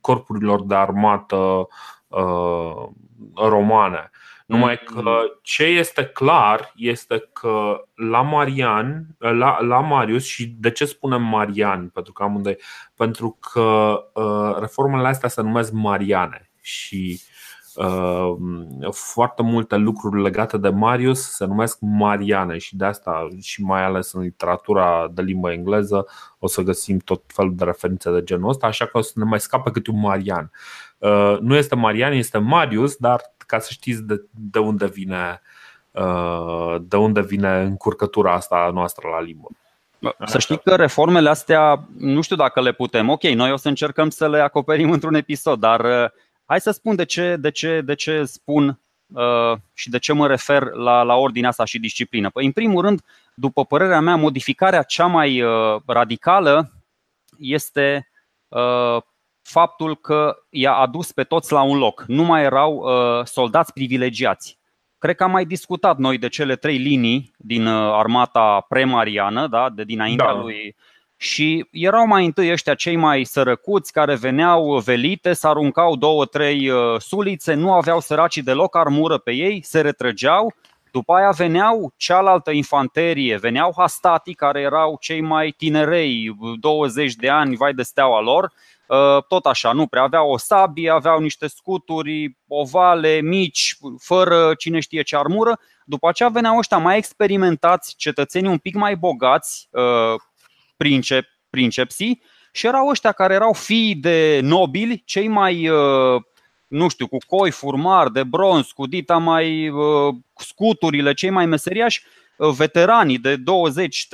corpurilor 0.00 0.64
de 0.64 0.74
armată 0.74 1.66
uh, 2.08 2.88
romane. 3.34 4.10
Numai 4.46 4.78
că 4.84 5.02
mm. 5.02 5.38
ce 5.42 5.64
este 5.64 6.04
clar 6.04 6.72
este 6.76 7.30
că 7.32 7.84
la 7.94 8.22
Marian, 8.22 9.06
la, 9.18 9.60
la 9.60 9.80
Marius 9.80 10.24
și 10.24 10.46
de 10.46 10.70
ce 10.70 10.84
spunem 10.84 11.22
Marian? 11.22 11.88
Pentru 11.88 12.12
că 12.12 12.22
amândoi, 12.22 12.56
pentru 12.96 13.38
că 13.52 13.94
uh, 14.14 14.56
reformele 14.60 15.08
astea 15.08 15.28
se 15.28 15.42
numesc 15.42 15.72
Mariane 15.72 16.50
și 16.60 17.20
uh, 17.74 18.34
foarte 18.90 19.42
multe 19.42 19.76
lucruri 19.76 20.22
legate 20.22 20.58
de 20.58 20.68
Marius 20.68 21.30
se 21.30 21.44
numesc 21.44 21.78
Mariane 21.80 22.58
și 22.58 22.76
de 22.76 22.84
asta 22.84 23.28
și 23.40 23.62
mai 23.62 23.84
ales 23.84 24.12
în 24.12 24.22
literatura 24.22 25.08
de 25.12 25.22
limbă 25.22 25.52
engleză 25.52 26.06
o 26.38 26.46
să 26.46 26.62
găsim 26.62 26.98
tot 26.98 27.22
felul 27.26 27.54
de 27.54 27.64
referințe 27.64 28.10
de 28.12 28.22
genul 28.22 28.48
ăsta, 28.48 28.66
așa 28.66 28.86
că 28.86 28.98
o 28.98 29.00
să 29.00 29.12
ne 29.14 29.24
mai 29.24 29.40
scape 29.40 29.70
câte 29.70 29.90
un 29.90 30.00
Marian. 30.00 30.50
Uh, 30.98 31.36
nu 31.40 31.54
este 31.54 31.74
Marian, 31.74 32.12
este 32.12 32.38
Marius, 32.38 32.96
dar 32.96 33.20
ca 33.52 33.58
să 33.58 33.68
știți 33.72 34.02
de, 34.02 34.22
de 34.30 34.58
unde 34.58 34.86
vine 34.86 35.40
uh, 35.90 36.76
de 36.80 36.96
unde 36.96 37.22
vine 37.22 37.60
încurcătura 37.60 38.32
asta 38.32 38.70
noastră 38.72 39.08
la 39.08 39.20
limbă. 39.20 39.48
Să 40.26 40.38
știi 40.38 40.60
că 40.60 40.74
reformele 40.74 41.28
astea, 41.28 41.88
nu 41.98 42.20
știu 42.20 42.36
dacă 42.36 42.60
le 42.60 42.72
putem. 42.72 43.08
Ok, 43.08 43.22
noi 43.22 43.52
o 43.52 43.56
să 43.56 43.68
încercăm 43.68 44.10
să 44.10 44.28
le 44.28 44.40
acoperim 44.40 44.90
într-un 44.90 45.14
episod, 45.14 45.60
dar 45.60 45.80
uh, 45.80 46.10
hai 46.44 46.60
să 46.60 46.70
spun 46.70 46.96
de 46.96 47.04
ce, 47.04 47.36
de 47.36 47.50
ce, 47.50 47.80
de 47.80 47.94
ce 47.94 48.24
spun 48.24 48.80
uh, 49.06 49.58
și 49.74 49.90
de 49.90 49.98
ce 49.98 50.12
mă 50.12 50.26
refer 50.26 50.62
la, 50.62 51.02
la 51.02 51.14
ordinea 51.14 51.48
asta 51.48 51.64
și 51.64 51.78
disciplină. 51.78 52.30
Păi, 52.30 52.44
în 52.44 52.52
primul 52.52 52.82
rând, 52.82 53.02
după 53.34 53.64
părerea 53.64 54.00
mea, 54.00 54.16
modificarea 54.16 54.82
cea 54.82 55.06
mai 55.06 55.42
uh, 55.42 55.80
radicală 55.86 56.72
este 57.38 58.08
uh, 58.48 59.02
faptul 59.42 59.96
că 59.96 60.36
i-a 60.50 60.72
adus 60.72 61.12
pe 61.12 61.22
toți 61.22 61.52
la 61.52 61.62
un 61.62 61.78
loc. 61.78 62.04
Nu 62.06 62.22
mai 62.22 62.42
erau 62.42 62.74
uh, 62.74 63.24
soldați 63.24 63.72
privilegiați. 63.72 64.58
Cred 64.98 65.16
că 65.16 65.24
am 65.24 65.30
mai 65.30 65.44
discutat 65.44 65.98
noi 65.98 66.18
de 66.18 66.28
cele 66.28 66.56
trei 66.56 66.76
linii 66.76 67.32
din 67.36 67.66
uh, 67.66 67.92
armata 67.92 68.64
premariană, 68.68 69.46
da, 69.46 69.70
de 69.74 69.84
dinaintea 69.84 70.26
da. 70.26 70.40
lui. 70.40 70.76
Și 71.16 71.66
erau 71.70 72.06
mai 72.06 72.24
întâi 72.24 72.52
ăștia 72.52 72.74
cei 72.74 72.96
mai 72.96 73.24
sărăcuți 73.24 73.92
care 73.92 74.14
veneau 74.14 74.78
velite, 74.78 75.32
să 75.32 75.48
aruncau 75.48 75.96
două, 75.96 76.24
trei 76.24 76.68
uh, 76.68 77.00
sulițe, 77.00 77.54
nu 77.54 77.72
aveau 77.72 78.00
săracii 78.00 78.42
deloc 78.42 78.76
armură 78.76 79.18
pe 79.18 79.32
ei, 79.32 79.62
se 79.64 79.80
retrăgeau. 79.80 80.54
După 80.90 81.14
aia 81.14 81.30
veneau 81.30 81.92
cealaltă 81.96 82.50
infanterie, 82.50 83.36
veneau 83.36 83.72
hastatii 83.76 84.34
care 84.34 84.60
erau 84.60 84.96
cei 85.00 85.20
mai 85.20 85.54
tinerei, 85.56 86.36
20 86.60 87.14
de 87.14 87.28
ani, 87.28 87.56
vai 87.56 87.72
de 87.72 87.82
steaua 87.82 88.20
lor, 88.20 88.52
Uh, 88.52 88.81
tot 89.28 89.46
așa, 89.46 89.72
nu 89.72 89.86
prea 89.86 90.02
aveau 90.02 90.30
o 90.30 90.38
sabie, 90.38 90.90
aveau 90.90 91.20
niște 91.20 91.46
scuturi 91.46 92.38
ovale, 92.48 93.20
mici, 93.20 93.76
fără 93.98 94.54
cine 94.54 94.80
știe 94.80 95.02
ce 95.02 95.16
armură. 95.16 95.58
După 95.84 96.08
aceea 96.08 96.28
veneau 96.28 96.58
ăștia 96.58 96.78
mai 96.78 96.96
experimentați, 96.96 97.94
cetățenii 97.96 98.50
un 98.50 98.58
pic 98.58 98.74
mai 98.74 98.96
bogați, 98.96 99.68
uh, 99.70 100.20
princep, 100.76 101.26
princepsii, 101.50 102.22
și 102.52 102.66
erau 102.66 102.88
ăștia 102.88 103.12
care 103.12 103.34
erau 103.34 103.52
fii 103.52 103.94
de 103.94 104.40
nobili, 104.42 105.02
cei 105.04 105.28
mai, 105.28 105.68
uh, 105.68 106.22
nu 106.66 106.88
știu, 106.88 107.06
cu 107.06 107.16
coi 107.26 107.50
furmar 107.50 108.08
de 108.08 108.24
bronz, 108.24 108.66
cu 108.66 108.86
dita 108.86 109.16
mai 109.16 109.72
scuturile, 110.36 111.14
cei 111.14 111.30
mai 111.30 111.46
meseriași, 111.46 112.04
veteranii 112.36 113.18
de 113.18 113.36
20, 113.36 114.08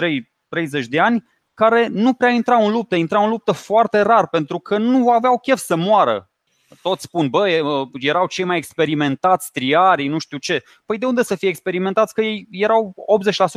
30 0.48 0.86
de 0.86 1.00
ani, 1.00 1.24
care 1.58 1.86
nu 1.86 2.12
prea 2.14 2.30
intrau 2.30 2.66
în 2.66 2.72
luptă, 2.72 2.94
intrau 2.94 3.24
în 3.24 3.30
luptă 3.30 3.52
foarte 3.52 4.00
rar 4.00 4.28
pentru 4.28 4.58
că 4.58 4.78
nu 4.78 5.10
aveau 5.10 5.38
chef 5.38 5.58
să 5.58 5.76
moară. 5.76 6.30
Toți 6.82 7.02
spun, 7.02 7.28
bă, 7.28 7.62
erau 7.92 8.26
cei 8.26 8.44
mai 8.44 8.56
experimentați 8.56 9.52
triari, 9.52 10.06
nu 10.06 10.18
știu 10.18 10.38
ce. 10.38 10.62
Păi 10.86 10.98
de 10.98 11.06
unde 11.06 11.22
să 11.22 11.34
fie 11.34 11.48
experimentați? 11.48 12.14
Că 12.14 12.20
ei 12.22 12.48
erau 12.50 12.94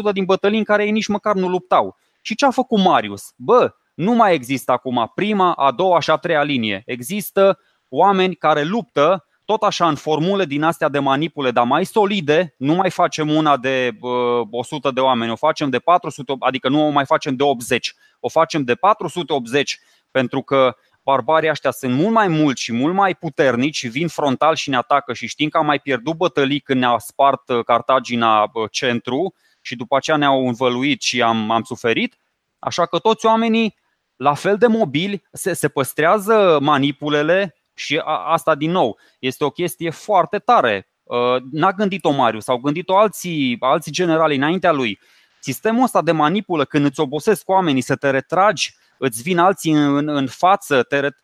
80% 0.10 0.14
din 0.14 0.26
bătălii 0.26 0.58
în 0.58 0.64
care 0.64 0.86
ei 0.86 0.92
nici 0.92 1.08
măcar 1.08 1.36
nu 1.36 1.48
luptau. 1.48 1.98
Și 2.22 2.36
ce 2.36 2.46
a 2.46 2.52
făcut 2.52 2.80
Marius? 2.80 3.34
Bă, 3.36 3.74
nu 3.94 4.14
mai 4.14 4.34
există 4.34 4.72
acum 4.72 5.12
prima, 5.16 5.54
a 5.54 5.72
doua 5.72 6.00
și 6.00 6.12
a 6.12 6.16
treia 6.16 6.44
linie. 6.44 6.84
Există 6.86 7.60
oameni 7.90 8.36
care 8.36 8.64
luptă 8.64 9.26
tot 9.46 9.62
așa 9.62 9.88
în 9.88 9.96
formule 9.96 10.46
din 10.46 10.64
astea 10.64 10.90
de 10.90 11.00
manipule, 11.00 11.52
dar 11.52 11.66
mai 11.66 11.86
solide, 11.86 12.54
nu 12.58 12.74
mai 12.74 12.90
facem 12.90 13.30
una 13.30 13.58
de 13.58 13.92
uh, 14.02 14.48
100 14.52 14.92
de 14.92 15.00
oameni, 15.00 15.32
o 15.32 15.36
facem 15.36 15.70
de 15.70 15.80
400, 15.80 16.36
adică 16.40 16.70
nu 16.70 16.86
o 16.86 16.90
mai 16.90 17.06
facem 17.06 17.36
de 17.36 17.44
80, 17.44 17.94
o 18.20 18.30
facem 18.30 18.64
de 18.64 18.76
480 18.76 19.80
pentru 20.12 20.42
că 20.42 20.76
barbarii 21.04 21.50
ăștia 21.50 21.72
sunt 21.72 21.94
mult 21.94 22.12
mai 22.12 22.28
mulți 22.28 22.62
și 22.62 22.74
mult 22.74 22.94
mai 22.94 23.16
puternici, 23.16 23.88
vin 23.88 24.08
frontal 24.08 24.56
și 24.56 24.70
ne 24.70 24.76
atacă 24.76 25.14
și 25.14 25.28
știm 25.28 25.50
că 25.50 25.58
am 25.58 25.66
mai 25.66 25.80
pierdut 25.80 26.16
bătălii 26.16 26.60
când 26.60 26.80
ne-a 26.80 26.98
spart 26.98 27.50
uh, 27.50 27.64
Cartagina 27.64 28.42
uh, 28.54 28.70
centru 28.72 29.34
și 29.62 29.76
după 29.76 29.96
aceea 29.96 30.18
ne-au 30.18 30.48
învăluit 30.48 31.02
și 31.02 31.22
am, 31.22 31.52
am 31.52 31.64
suferit. 31.64 32.18
Așa 32.60 32.86
că 32.86 33.00
toți 33.00 33.26
oamenii 33.26 33.76
la 34.16 34.34
fel 34.34 34.58
de 34.58 34.68
mobili 34.68 35.24
se, 35.32 35.54
se 35.54 35.68
păstrează 35.68 36.58
manipulele 36.62 37.56
și 37.74 37.98
a, 37.98 38.32
asta, 38.32 38.56
din 38.56 38.72
nou, 38.72 39.00
este 39.20 39.44
o 39.44 39.50
chestie 39.50 39.90
foarte 39.90 40.38
tare. 40.38 40.90
Uh, 41.04 41.36
n-a 41.52 41.72
gândit-o 41.72 42.12
Marius, 42.12 42.48
au 42.48 42.58
gândit-o 42.58 42.98
alții, 42.98 43.58
alții 43.60 43.92
generali 43.92 44.36
înaintea 44.36 44.72
lui. 44.72 45.00
Sistemul 45.40 45.84
ăsta 45.84 46.02
de 46.02 46.12
manipulă, 46.12 46.66
când 46.66 46.86
îți 46.86 47.00
obosesc 47.00 47.50
oamenii 47.50 47.82
să 47.82 47.96
te 47.96 48.10
retragi, 48.10 48.76
îți 48.98 49.22
vin 49.22 49.38
alții 49.38 49.72
în, 49.72 50.08
în 50.08 50.28
față, 50.28 50.84
te 50.84 51.00
ret... 51.00 51.18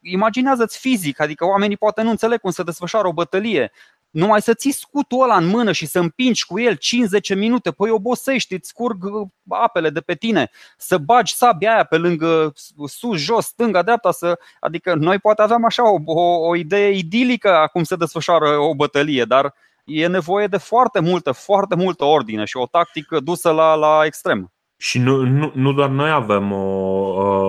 imaginează-ți 0.00 0.78
fizic, 0.78 1.20
adică 1.20 1.44
oamenii 1.44 1.76
poate 1.76 2.02
nu 2.02 2.10
înțeleg 2.10 2.40
cum 2.40 2.50
să 2.50 2.62
desfășoară 2.62 3.08
o 3.08 3.12
bătălie 3.12 3.72
numai 4.10 4.42
să 4.42 4.54
ții 4.54 4.72
scutul 4.72 5.22
ăla 5.22 5.36
în 5.36 5.46
mână 5.46 5.72
și 5.72 5.86
să 5.86 5.98
împingi 5.98 6.46
cu 6.46 6.60
el 6.60 6.74
5-10 6.74 7.36
minute, 7.36 7.70
păi 7.70 7.90
obosești, 7.90 8.54
îți 8.54 8.72
curg 8.72 9.04
uh, 9.04 9.28
apele 9.48 9.90
de 9.90 10.00
pe 10.00 10.14
tine, 10.14 10.50
să 10.76 10.98
bagi 10.98 11.34
sabia 11.34 11.72
aia 11.72 11.84
pe 11.84 11.96
lângă 11.96 12.52
sus, 12.86 13.18
jos, 13.18 13.46
stânga, 13.46 13.82
dreapta, 13.82 14.10
să, 14.10 14.38
adică 14.60 14.94
noi 14.94 15.18
poate 15.18 15.42
aveam 15.42 15.64
așa 15.64 15.90
o, 15.90 15.98
o, 16.04 16.48
o 16.48 16.56
idee 16.56 16.90
idilică 16.90 17.56
a 17.56 17.66
cum 17.66 17.82
se 17.82 17.96
desfășoară 17.96 18.58
o 18.58 18.74
bătălie, 18.74 19.24
dar 19.24 19.54
e 19.84 20.06
nevoie 20.06 20.46
de 20.46 20.56
foarte 20.56 21.00
multă, 21.00 21.32
foarte 21.32 21.74
multă 21.74 22.04
ordine 22.04 22.44
și 22.44 22.56
o 22.56 22.66
tactică 22.66 23.20
dusă 23.20 23.50
la, 23.50 23.74
la 23.74 24.02
extrem. 24.04 24.52
Și 24.76 24.98
nu, 24.98 25.16
nu, 25.24 25.52
nu 25.54 25.72
doar 25.72 25.88
noi 25.88 26.10
avem 26.10 26.52
o 26.52 26.90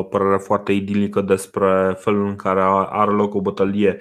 o 0.01 0.03
părere 0.03 0.37
foarte 0.37 0.71
idilică 0.71 1.21
despre 1.21 1.97
felul 1.99 2.27
în 2.27 2.35
care 2.35 2.61
are 2.89 3.11
loc 3.11 3.33
o 3.33 3.41
bătălie 3.41 3.97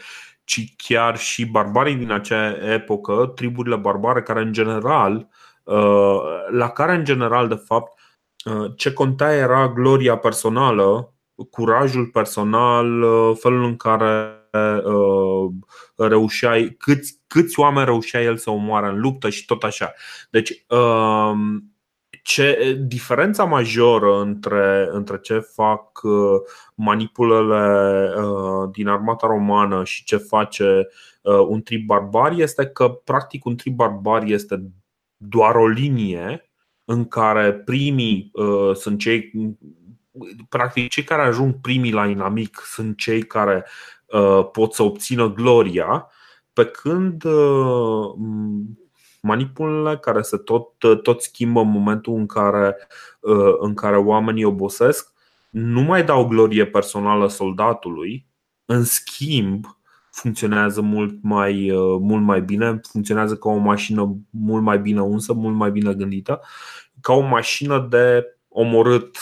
ci 0.51 0.75
chiar 0.77 1.19
și 1.19 1.47
barbarii 1.47 1.95
din 1.95 2.11
acea 2.11 2.73
epocă, 2.73 3.33
triburile 3.35 3.77
barbare 3.77 4.23
care 4.23 4.41
în 4.41 4.53
general, 4.53 5.29
uh, 5.63 6.21
la 6.51 6.69
care 6.69 6.95
în 6.95 7.05
general 7.05 7.49
de 7.49 7.55
fapt 7.55 7.99
uh, 8.45 8.71
ce 8.77 8.93
conta 8.93 9.35
era 9.35 9.69
gloria 9.69 10.17
personală, 10.17 11.15
curajul 11.51 12.07
personal, 12.07 13.03
uh, 13.03 13.37
felul 13.41 13.65
în 13.65 13.77
care 13.77 14.35
reușeai, 15.97 16.77
câți, 16.79 17.21
câți 17.27 17.61
oameni 17.61 17.85
reușea 17.85 18.23
el 18.23 18.37
să 18.37 18.51
omoare 18.51 18.87
în 18.87 19.01
luptă 19.01 19.29
și 19.29 19.45
tot 19.45 19.63
așa. 19.63 19.95
Deci 20.31 20.65
ce, 22.23 22.77
diferența 22.87 23.45
majoră 23.45 24.21
între, 24.21 24.89
între 24.91 25.19
ce 25.19 25.39
fac 25.39 26.03
uh, 26.03 26.13
manipulele 26.75 28.13
uh, 28.17 28.69
din 28.73 28.89
armata 28.89 29.27
romană 29.27 29.85
și 29.85 30.05
ce 30.05 30.17
face 30.17 30.89
uh, 31.23 31.47
un 31.49 31.63
trib 31.63 31.87
barbar 31.87 32.33
este 32.33 32.67
că, 32.67 32.89
practic, 32.89 33.45
un 33.45 33.57
trib 33.57 33.75
barbar 33.75 34.23
este 34.25 34.71
doar 35.17 35.55
o 35.55 35.67
linie 35.67 36.51
în 36.85 37.09
care 37.09 37.53
primii 37.53 38.31
sunt 38.75 38.99
cei 38.99 39.33
practic 40.49 40.89
cei 40.89 41.05
care 41.05 41.23
ajung 41.23 41.61
primii 41.61 41.93
la 41.93 42.07
inamic 42.07 42.63
sunt 42.65 42.97
cei 42.97 43.23
care 43.23 43.67
pot 44.53 44.73
să 44.73 44.83
obțină 44.83 45.33
gloria, 45.33 46.07
pe 46.53 46.65
când 46.67 47.23
manipulele 49.21 49.99
care 49.99 50.23
se 50.23 50.37
tot, 50.37 50.73
tot 51.03 51.23
schimbă 51.23 51.61
în 51.61 51.71
momentul 51.71 52.15
în 52.15 52.27
care, 52.27 52.77
uh, 53.21 53.55
în 53.59 53.75
care 53.75 53.97
oamenii 53.97 54.45
obosesc, 54.45 55.13
nu 55.51 55.81
mai 55.81 56.05
dau 56.05 56.27
glorie 56.27 56.67
personală 56.67 57.29
soldatului, 57.29 58.27
în 58.65 58.85
schimb, 58.85 59.65
funcționează 60.11 60.81
mult 60.81 61.19
mai, 61.23 61.71
mult 62.01 62.23
mai 62.23 62.43
bine, 62.43 62.81
funcționează 62.83 63.37
ca 63.37 63.49
o 63.49 63.57
mașină 63.57 64.17
mult 64.31 64.63
mai 64.63 64.79
bine 64.79 65.03
unsă, 65.03 65.33
mult 65.33 65.57
mai 65.57 65.71
bine 65.71 65.95
gândită, 65.95 66.41
ca 67.01 67.13
o 67.13 67.21
mașină 67.21 67.87
de 67.91 68.37
omorât 68.49 69.17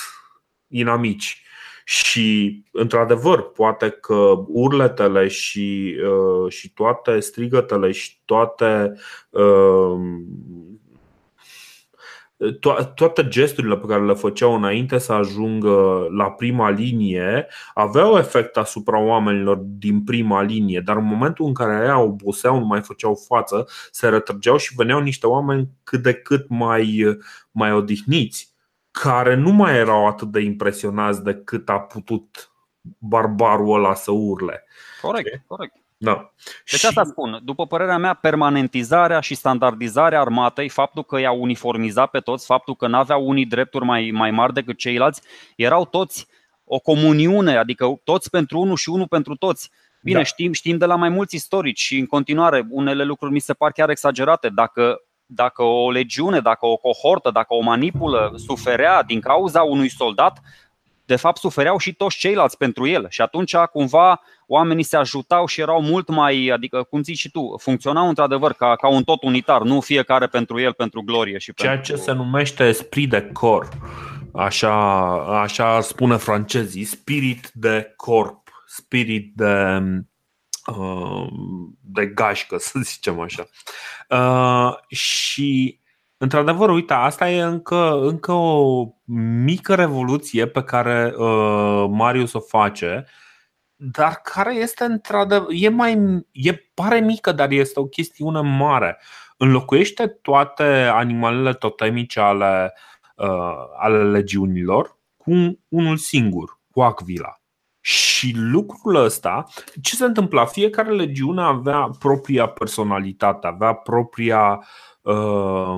inamici. 0.69 1.43
Și, 1.90 2.62
într-adevăr, 2.73 3.50
poate 3.50 3.90
că 3.90 4.45
urletele 4.47 5.28
și, 5.28 5.97
uh, 6.04 6.52
și 6.52 6.73
toate 6.73 7.21
strigătele 7.21 7.92
și 7.92 8.21
toate 8.25 8.92
uh, 9.30 9.97
to- 12.61 12.95
toate 12.95 13.28
gesturile 13.28 13.76
pe 13.76 13.87
care 13.87 14.04
le 14.04 14.14
făceau 14.14 14.54
înainte 14.54 14.99
să 14.99 15.12
ajungă 15.12 16.07
la 16.11 16.30
prima 16.30 16.71
linie 16.71 17.47
aveau 17.75 18.16
efect 18.16 18.57
asupra 18.57 19.00
oamenilor 19.00 19.57
din 19.57 20.04
prima 20.04 20.42
linie, 20.42 20.80
dar 20.80 20.97
în 20.97 21.04
momentul 21.04 21.47
în 21.47 21.54
care 21.54 21.83
aia 21.83 22.00
oboseau, 22.00 22.59
nu 22.59 22.66
mai 22.66 22.80
făceau 22.80 23.14
față, 23.26 23.68
se 23.90 24.09
retrăgeau 24.09 24.57
și 24.57 24.75
veneau 24.76 25.00
niște 25.00 25.26
oameni 25.26 25.68
cât 25.85 26.02
de 26.02 26.14
cât 26.14 26.49
mai, 26.49 27.18
mai 27.50 27.73
odihniți 27.73 28.48
care 29.02 29.35
nu 29.35 29.52
mai 29.52 29.76
erau 29.76 30.07
atât 30.07 30.28
de 30.28 30.40
impresionați 30.40 31.25
de 31.25 31.35
cât 31.35 31.69
a 31.69 31.81
putut 31.81 32.52
barbarul 32.99 33.75
ăla 33.75 33.95
să 33.95 34.11
urle. 34.11 34.64
Corect, 35.00 35.43
corect. 35.47 35.75
Da. 35.97 36.33
Deci 36.71 36.85
asta 36.85 37.05
spun. 37.05 37.40
După 37.45 37.67
părerea 37.67 37.99
mea, 37.99 38.14
permanentizarea 38.14 39.21
și 39.21 39.35
standardizarea 39.35 40.21
armatei, 40.21 40.69
faptul 40.69 41.05
că 41.05 41.19
i-au 41.19 41.40
uniformizat 41.40 42.11
pe 42.11 42.19
toți, 42.19 42.47
faptul 42.47 42.76
că 42.76 42.87
n-aveau 42.87 43.28
unii 43.28 43.47
drepturi 43.47 43.85
mai, 43.85 44.11
mai 44.12 44.31
mari 44.31 44.52
decât 44.52 44.78
ceilalți, 44.78 45.23
erau 45.57 45.85
toți 45.85 46.26
o 46.64 46.78
comuniune, 46.78 47.57
adică 47.57 48.00
toți 48.05 48.31
pentru 48.31 48.59
unul 48.61 48.76
și 48.76 48.88
unul 48.88 49.09
pentru 49.09 49.37
toți. 49.37 49.71
Bine, 50.02 50.17
da. 50.17 50.25
știm, 50.25 50.52
știm 50.52 50.76
de 50.76 50.85
la 50.85 50.95
mai 50.95 51.09
mulți 51.09 51.35
istorici 51.35 51.81
și 51.81 51.99
în 51.99 52.07
continuare 52.07 52.67
unele 52.71 53.05
lucruri 53.05 53.33
mi 53.33 53.38
se 53.38 53.52
par 53.52 53.73
chiar 53.73 53.90
exagerate. 53.90 54.49
Dacă 54.49 55.02
dacă 55.30 55.62
o 55.62 55.90
legiune, 55.90 56.40
dacă 56.40 56.66
o 56.66 56.76
cohortă, 56.76 57.30
dacă 57.30 57.54
o 57.54 57.62
manipulă 57.62 58.32
suferea 58.37 59.02
din 59.02 59.20
cauza 59.20 59.62
unui 59.62 59.88
soldat, 59.88 60.40
de 61.04 61.16
fapt 61.16 61.37
sufereau 61.40 61.78
și 61.78 61.94
toți 61.94 62.18
ceilalți 62.18 62.56
pentru 62.56 62.87
el. 62.87 63.06
Și 63.08 63.20
atunci 63.20 63.56
cumva 63.56 64.20
oamenii 64.47 64.82
se 64.82 64.97
ajutau 64.97 65.47
și 65.47 65.61
erau 65.61 65.82
mult 65.82 66.08
mai, 66.08 66.49
adică 66.49 66.82
cum 66.82 67.02
zici 67.02 67.18
și 67.18 67.30
tu, 67.30 67.56
funcționau 67.61 68.08
într-adevăr 68.08 68.52
ca, 68.52 68.76
ca 68.76 68.88
un 68.88 69.02
tot 69.02 69.23
unitar, 69.23 69.62
nu 69.62 69.80
fiecare 69.80 70.26
pentru 70.26 70.61
el, 70.61 70.73
pentru 70.73 71.02
glorie 71.02 71.38
și 71.38 71.52
Ceea 71.54 71.73
pentru... 71.73 71.92
ce 71.92 71.99
se 72.02 72.12
numește 72.12 72.64
esprit 72.64 73.11
de 73.11 73.30
cor, 73.32 73.68
așa, 74.32 75.11
așa 75.40 75.80
spune 75.80 76.16
francezii, 76.16 76.85
spirit 76.85 77.50
de 77.54 77.92
corp, 77.97 78.49
spirit 78.66 79.32
de 79.35 79.82
Uh, 79.82 80.04
de 81.80 82.06
gașcă, 82.06 82.56
să 82.68 82.78
zicem 82.82 83.20
așa. 83.20 83.48
Uh, 84.08 84.96
și 84.96 85.80
Într-adevăr, 86.20 86.70
uite, 86.70 86.92
asta 86.92 87.30
e 87.30 87.42
încă, 87.42 88.00
încă 88.00 88.32
o 88.32 88.87
mică 89.44 89.75
revoluție 89.75 90.46
pe 90.46 90.62
care 90.62 91.14
uh, 91.16 91.87
Marius 91.90 92.32
o 92.32 92.40
face, 92.40 93.06
dar 93.76 94.20
care 94.22 94.54
este 94.54 94.84
într-adevăr, 94.84 95.46
e 95.50 95.68
mai, 95.68 96.25
e, 96.32 96.54
pare 96.75 97.00
mică, 97.00 97.32
dar 97.32 97.50
este 97.50 97.80
o 97.80 97.87
chestiune 97.87 98.40
mare. 98.40 98.98
Înlocuiește 99.37 100.06
toate 100.06 100.90
animalele 100.92 101.52
totemice 101.52 102.20
ale, 102.20 102.75
uh, 103.16 103.54
ale 103.78 104.10
legiunilor 104.10 104.98
cu 105.16 105.60
unul 105.68 105.96
singur, 105.96 106.58
cu 106.70 106.82
Aquila. 106.82 107.38
Și 107.88 108.33
lucrul 108.37 108.95
ăsta, 108.95 109.45
ce 109.83 109.97
se 109.97 110.04
întâmpla? 110.04 110.45
Fiecare 110.45 110.90
legiune 110.90 111.42
avea 111.42 111.90
propria 111.99 112.49
personalitate, 112.49 113.47
avea 113.47 113.73
propria, 113.73 114.64
uh, 115.00 115.76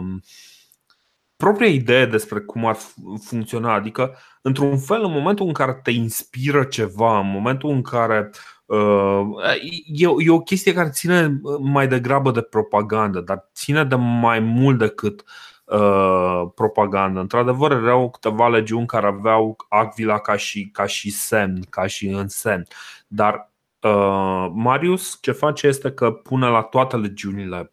propria 1.37 1.69
idee 1.69 2.07
despre 2.07 2.41
cum 2.41 2.67
ar 2.67 2.77
funcționa. 3.23 3.75
Adică, 3.75 4.17
într-un 4.43 4.79
fel, 4.79 5.05
în 5.05 5.13
momentul 5.13 5.47
în 5.47 5.53
care 5.53 5.81
te 5.83 5.91
inspiră 5.91 6.65
ceva, 6.65 7.19
în 7.19 7.31
momentul 7.31 7.71
în 7.71 7.83
care 7.83 8.31
Uh, 8.71 9.23
e, 9.93 10.09
e 10.19 10.31
o 10.31 10.41
chestie 10.41 10.73
care 10.73 10.91
ține 10.91 11.41
mai 11.61 11.89
degrabă 11.89 12.31
de 12.31 12.41
propagandă, 12.41 13.21
dar 13.21 13.51
ține 13.55 13.85
de 13.85 13.95
mai 13.95 14.41
mult 14.41 14.79
decât 14.79 15.25
Uh, 15.25 15.60
propagandă. 16.55 17.21
Într-adevăr, 17.21 17.71
erau 17.73 18.11
câteva 18.11 18.49
legiuni 18.49 18.87
care 18.87 19.07
aveau 19.07 19.57
Aquila 19.69 20.19
ca 20.19 20.37
și, 20.37 20.69
ca 20.73 20.87
și 20.87 21.11
semn, 21.11 21.63
ca 21.71 21.87
și 21.87 22.07
însemn. 22.07 22.67
Dar 23.07 23.53
uh, 23.81 24.51
Marius 24.53 25.19
ce 25.21 25.33
face 25.33 25.67
este 25.67 25.93
că 25.93 26.11
pune 26.11 26.47
la 26.47 26.63
toate 26.63 26.97
legiunile 26.97 27.73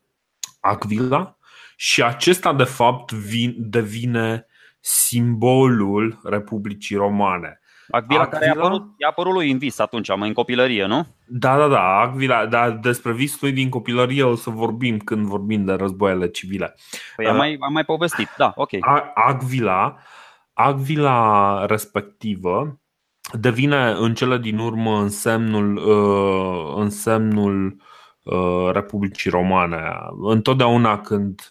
Aquila 0.59 1.37
și 1.75 2.03
acesta 2.03 2.53
de 2.53 2.63
fapt 2.63 3.11
vin, 3.11 3.55
devine 3.57 4.45
simbolul 4.79 6.19
Republicii 6.23 6.95
Romane. 6.95 7.59
Agvila, 7.89 8.21
Agvila 8.21 8.39
care 8.39 8.45
i-a 8.45 8.51
apărut, 8.51 8.93
i-a 8.97 9.07
apărut 9.07 9.33
lui 9.33 9.51
în 9.51 9.57
vis 9.57 9.79
atunci, 9.79 10.15
mai 10.15 10.27
în 10.27 10.33
copilărie, 10.33 10.85
nu? 10.85 11.07
Da, 11.25 11.57
da, 11.57 11.67
da, 11.67 11.99
Agvila, 11.99 12.45
dar 12.45 12.71
despre 12.71 13.11
visul 13.11 13.53
din 13.53 13.69
copilărie 13.69 14.23
o 14.23 14.35
să 14.35 14.49
vorbim 14.49 14.97
când 14.97 15.25
vorbim 15.25 15.65
de 15.65 15.73
războaiele 15.73 16.27
civile. 16.27 16.75
Păi 17.15 17.25
am, 17.25 17.33
uh, 17.33 17.37
mai, 17.37 17.57
am 17.59 17.73
mai 17.73 17.85
povestit, 17.85 18.29
da, 18.37 18.53
ok. 18.55 18.69
Agvila, 19.13 19.97
Agvila 20.53 21.65
respectivă 21.65 22.79
devine 23.31 23.91
în 23.91 24.13
cele 24.13 24.37
din 24.37 24.57
urmă 24.57 24.99
însemnul, 24.99 25.75
uh, 25.75 26.73
însemnul 26.83 27.81
uh, 28.23 28.69
Republicii 28.71 29.29
Romane. 29.29 29.81
Întotdeauna 30.21 31.01
când 31.01 31.47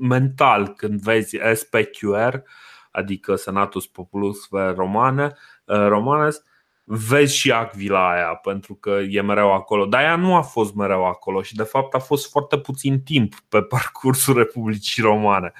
mental, 0.00 0.68
când 0.68 1.00
vezi 1.00 1.38
SPQR, 1.54 2.42
adică 2.90 3.34
Senatus 3.34 3.86
Populus 3.86 4.48
Romane, 4.74 5.24
Uh, 5.24 5.55
Romanes, 5.66 6.44
vezi 6.84 7.36
și 7.36 7.52
Acvila 7.52 8.10
aia, 8.10 8.34
pentru 8.42 8.74
că 8.74 8.98
e 9.08 9.20
mereu 9.20 9.52
acolo. 9.52 9.86
Dar 9.86 10.02
ea 10.02 10.16
nu 10.16 10.34
a 10.34 10.42
fost 10.42 10.74
mereu 10.74 11.06
acolo 11.06 11.42
și 11.42 11.54
de 11.54 11.62
fapt 11.62 11.94
a 11.94 11.98
fost 11.98 12.30
foarte 12.30 12.58
puțin 12.58 13.00
timp 13.02 13.34
pe 13.48 13.62
parcursul 13.74 14.36
Republicii 14.36 15.02
Romane. 15.02 15.52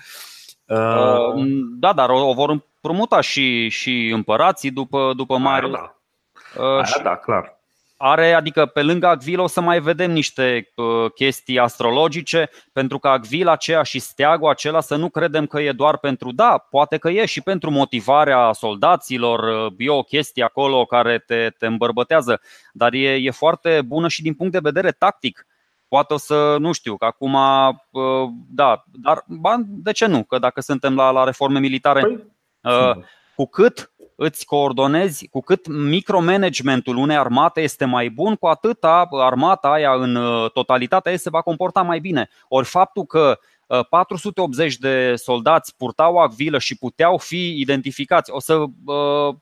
Uh, 0.64 0.76
uh 0.76 1.44
da, 1.78 1.92
dar 1.92 2.10
o, 2.10 2.32
vor 2.32 2.50
împrumuta 2.50 3.20
și, 3.20 3.68
și 3.68 4.08
împărații 4.08 4.70
după, 4.70 5.12
după 5.16 5.36
Marius. 5.36 5.72
Da. 5.72 5.96
Aia, 6.62 6.84
și... 6.84 7.02
da, 7.02 7.16
clar 7.16 7.55
are, 7.96 8.32
adică 8.32 8.66
pe 8.66 8.82
lângă 8.82 9.06
Agvila 9.06 9.42
o 9.42 9.46
să 9.46 9.60
mai 9.60 9.80
vedem 9.80 10.10
niște 10.10 10.72
uh, 10.74 11.10
chestii 11.14 11.58
astrologice, 11.58 12.50
pentru 12.72 12.98
că 12.98 13.08
Agvila 13.08 13.52
aceea 13.52 13.82
și 13.82 13.98
steagul 13.98 14.48
acela 14.48 14.80
să 14.80 14.96
nu 14.96 15.08
credem 15.08 15.46
că 15.46 15.60
e 15.60 15.72
doar 15.72 15.98
pentru, 15.98 16.32
da, 16.32 16.66
poate 16.70 16.96
că 16.96 17.10
e 17.10 17.24
și 17.24 17.40
pentru 17.40 17.70
motivarea 17.70 18.52
soldaților, 18.52 19.66
uh, 19.66 19.72
e 19.78 19.90
o 19.90 20.02
chestie 20.02 20.44
acolo 20.44 20.84
care 20.84 21.18
te, 21.18 21.50
te 21.58 21.66
îmbărbătează, 21.66 22.40
dar 22.72 22.92
e, 22.92 23.14
e 23.14 23.30
foarte 23.30 23.82
bună 23.86 24.08
și 24.08 24.22
din 24.22 24.34
punct 24.34 24.52
de 24.52 24.58
vedere 24.62 24.90
tactic. 24.90 25.46
Poate 25.88 26.14
o 26.14 26.16
să, 26.16 26.56
nu 26.58 26.72
știu, 26.72 26.96
că 26.96 27.04
acum, 27.04 27.34
uh, 27.34 28.28
da, 28.48 28.84
dar 28.92 29.24
de 29.66 29.92
ce 29.92 30.06
nu? 30.06 30.24
Că 30.24 30.38
dacă 30.38 30.60
suntem 30.60 30.94
la, 30.94 31.10
la 31.10 31.24
reforme 31.24 31.58
militare, 31.58 32.00
păi, 32.00 32.24
uh, 32.60 33.04
cu 33.34 33.46
cât 33.46 33.90
îți 34.16 34.44
coordonezi, 34.44 35.28
cu 35.28 35.40
cât 35.40 35.66
micromanagementul 35.66 36.96
unei 36.96 37.16
armate 37.16 37.60
este 37.60 37.84
mai 37.84 38.08
bun, 38.08 38.34
cu 38.34 38.46
atât 38.46 38.84
armata 39.10 39.68
aia 39.68 39.94
în 39.94 40.14
uh, 40.14 40.50
totalitatea 40.50 41.12
ei 41.12 41.18
se 41.18 41.30
va 41.30 41.40
comporta 41.42 41.82
mai 41.82 41.98
bine. 41.98 42.28
Ori 42.48 42.66
faptul 42.66 43.04
că 43.04 43.38
480 43.88 44.72
uh, 44.72 44.78
de 44.78 45.14
soldați 45.16 45.76
purtau 45.76 46.16
acvilă 46.16 46.58
și 46.58 46.78
puteau 46.78 47.18
fi 47.18 47.60
identificați, 47.60 48.30
o 48.30 48.40
să. 48.40 48.54
Uh, 48.84 49.34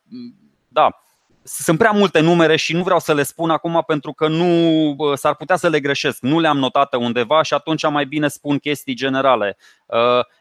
da, 0.68 0.98
sunt 1.42 1.78
prea 1.78 1.90
multe 1.90 2.20
numere 2.20 2.56
și 2.56 2.72
nu 2.72 2.82
vreau 2.82 2.98
să 2.98 3.14
le 3.14 3.22
spun 3.22 3.50
acum 3.50 3.82
pentru 3.87 4.12
că 4.12 4.28
nu 4.28 5.14
s-ar 5.14 5.34
putea 5.34 5.56
să 5.56 5.68
le 5.68 5.80
greșesc. 5.80 6.20
Nu 6.20 6.38
le-am 6.38 6.58
notat 6.58 6.94
undeva 6.94 7.42
și 7.42 7.54
atunci 7.54 7.90
mai 7.90 8.06
bine 8.06 8.28
spun 8.28 8.58
chestii 8.58 8.94
generale. 8.94 9.56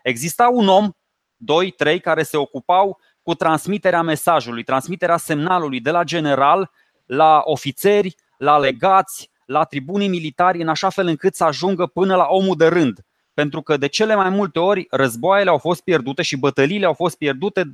Exista 0.03 0.49
un 0.53 0.67
om, 0.67 0.91
doi, 1.37 1.71
trei, 1.71 1.99
care 1.99 2.23
se 2.23 2.37
ocupau 2.37 2.99
cu 3.23 3.33
transmiterea 3.33 4.01
mesajului, 4.01 4.63
transmiterea 4.63 5.17
semnalului 5.17 5.79
de 5.79 5.91
la 5.91 6.03
general 6.03 6.71
la 7.05 7.41
ofițeri, 7.43 8.15
la 8.37 8.57
legați, 8.57 9.31
la 9.45 9.63
tribunii 9.63 10.07
militari, 10.07 10.61
în 10.61 10.67
așa 10.67 10.89
fel 10.89 11.07
încât 11.07 11.35
să 11.35 11.43
ajungă 11.43 11.85
până 11.85 12.15
la 12.15 12.25
omul 12.29 12.55
de 12.55 12.67
rând. 12.67 12.99
Pentru 13.33 13.61
că 13.61 13.77
de 13.77 13.87
cele 13.87 14.15
mai 14.15 14.29
multe 14.29 14.59
ori 14.59 14.87
războaiele 14.89 15.49
au 15.49 15.57
fost 15.57 15.81
pierdute 15.81 16.21
și 16.21 16.37
bătăliile 16.37 16.85
au 16.85 16.93
fost 16.93 17.17
pierdute 17.17 17.73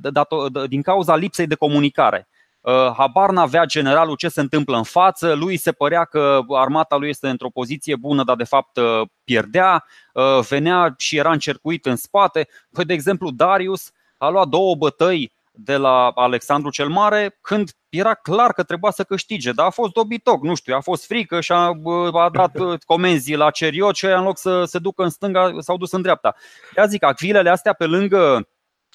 din 0.68 0.82
cauza 0.82 1.16
lipsei 1.16 1.46
de 1.46 1.54
comunicare. 1.54 2.28
Uh, 2.60 2.92
habar 2.96 3.30
n-avea 3.30 3.64
generalul 3.64 4.16
ce 4.16 4.28
se 4.28 4.40
întâmplă 4.40 4.76
în 4.76 4.82
față, 4.82 5.32
lui 5.32 5.56
se 5.56 5.72
părea 5.72 6.04
că 6.04 6.40
armata 6.48 6.96
lui 6.96 7.08
este 7.08 7.28
într-o 7.28 7.50
poziție 7.50 7.96
bună, 7.96 8.24
dar 8.24 8.36
de 8.36 8.44
fapt 8.44 8.76
uh, 8.76 9.08
pierdea, 9.24 9.84
uh, 10.12 10.38
venea 10.48 10.94
și 10.98 11.16
era 11.16 11.32
încercuit 11.32 11.86
în 11.86 11.96
spate. 11.96 12.48
Păi, 12.72 12.84
de 12.84 12.92
exemplu, 12.92 13.30
Darius 13.30 13.90
a 14.18 14.28
luat 14.28 14.48
două 14.48 14.74
bătăi 14.74 15.32
de 15.64 15.76
la 15.76 16.08
Alexandru 16.14 16.70
cel 16.70 16.88
Mare 16.88 17.38
când 17.40 17.70
era 17.88 18.14
clar 18.14 18.52
că 18.52 18.62
trebuia 18.62 18.90
să 18.90 19.04
câștige, 19.04 19.52
dar 19.52 19.66
a 19.66 19.70
fost 19.70 19.92
dobitoc, 19.92 20.42
nu 20.42 20.54
știu, 20.54 20.74
a 20.74 20.80
fost 20.80 21.06
frică 21.06 21.40
și 21.40 21.52
a, 21.52 21.72
a 22.12 22.30
dat 22.32 22.52
comenzi 22.84 23.34
la 23.34 23.50
Ceriot 23.50 23.94
și 23.94 24.04
în 24.04 24.22
loc 24.22 24.38
să 24.38 24.64
se 24.64 24.78
ducă 24.78 25.02
în 25.02 25.10
stânga 25.10 25.52
s-au 25.58 25.76
dus 25.76 25.92
în 25.92 26.02
dreapta. 26.02 26.34
Ia 26.76 26.86
zic, 26.86 27.04
acvilele 27.04 27.50
astea 27.50 27.72
pe 27.72 27.84
lângă 27.84 28.48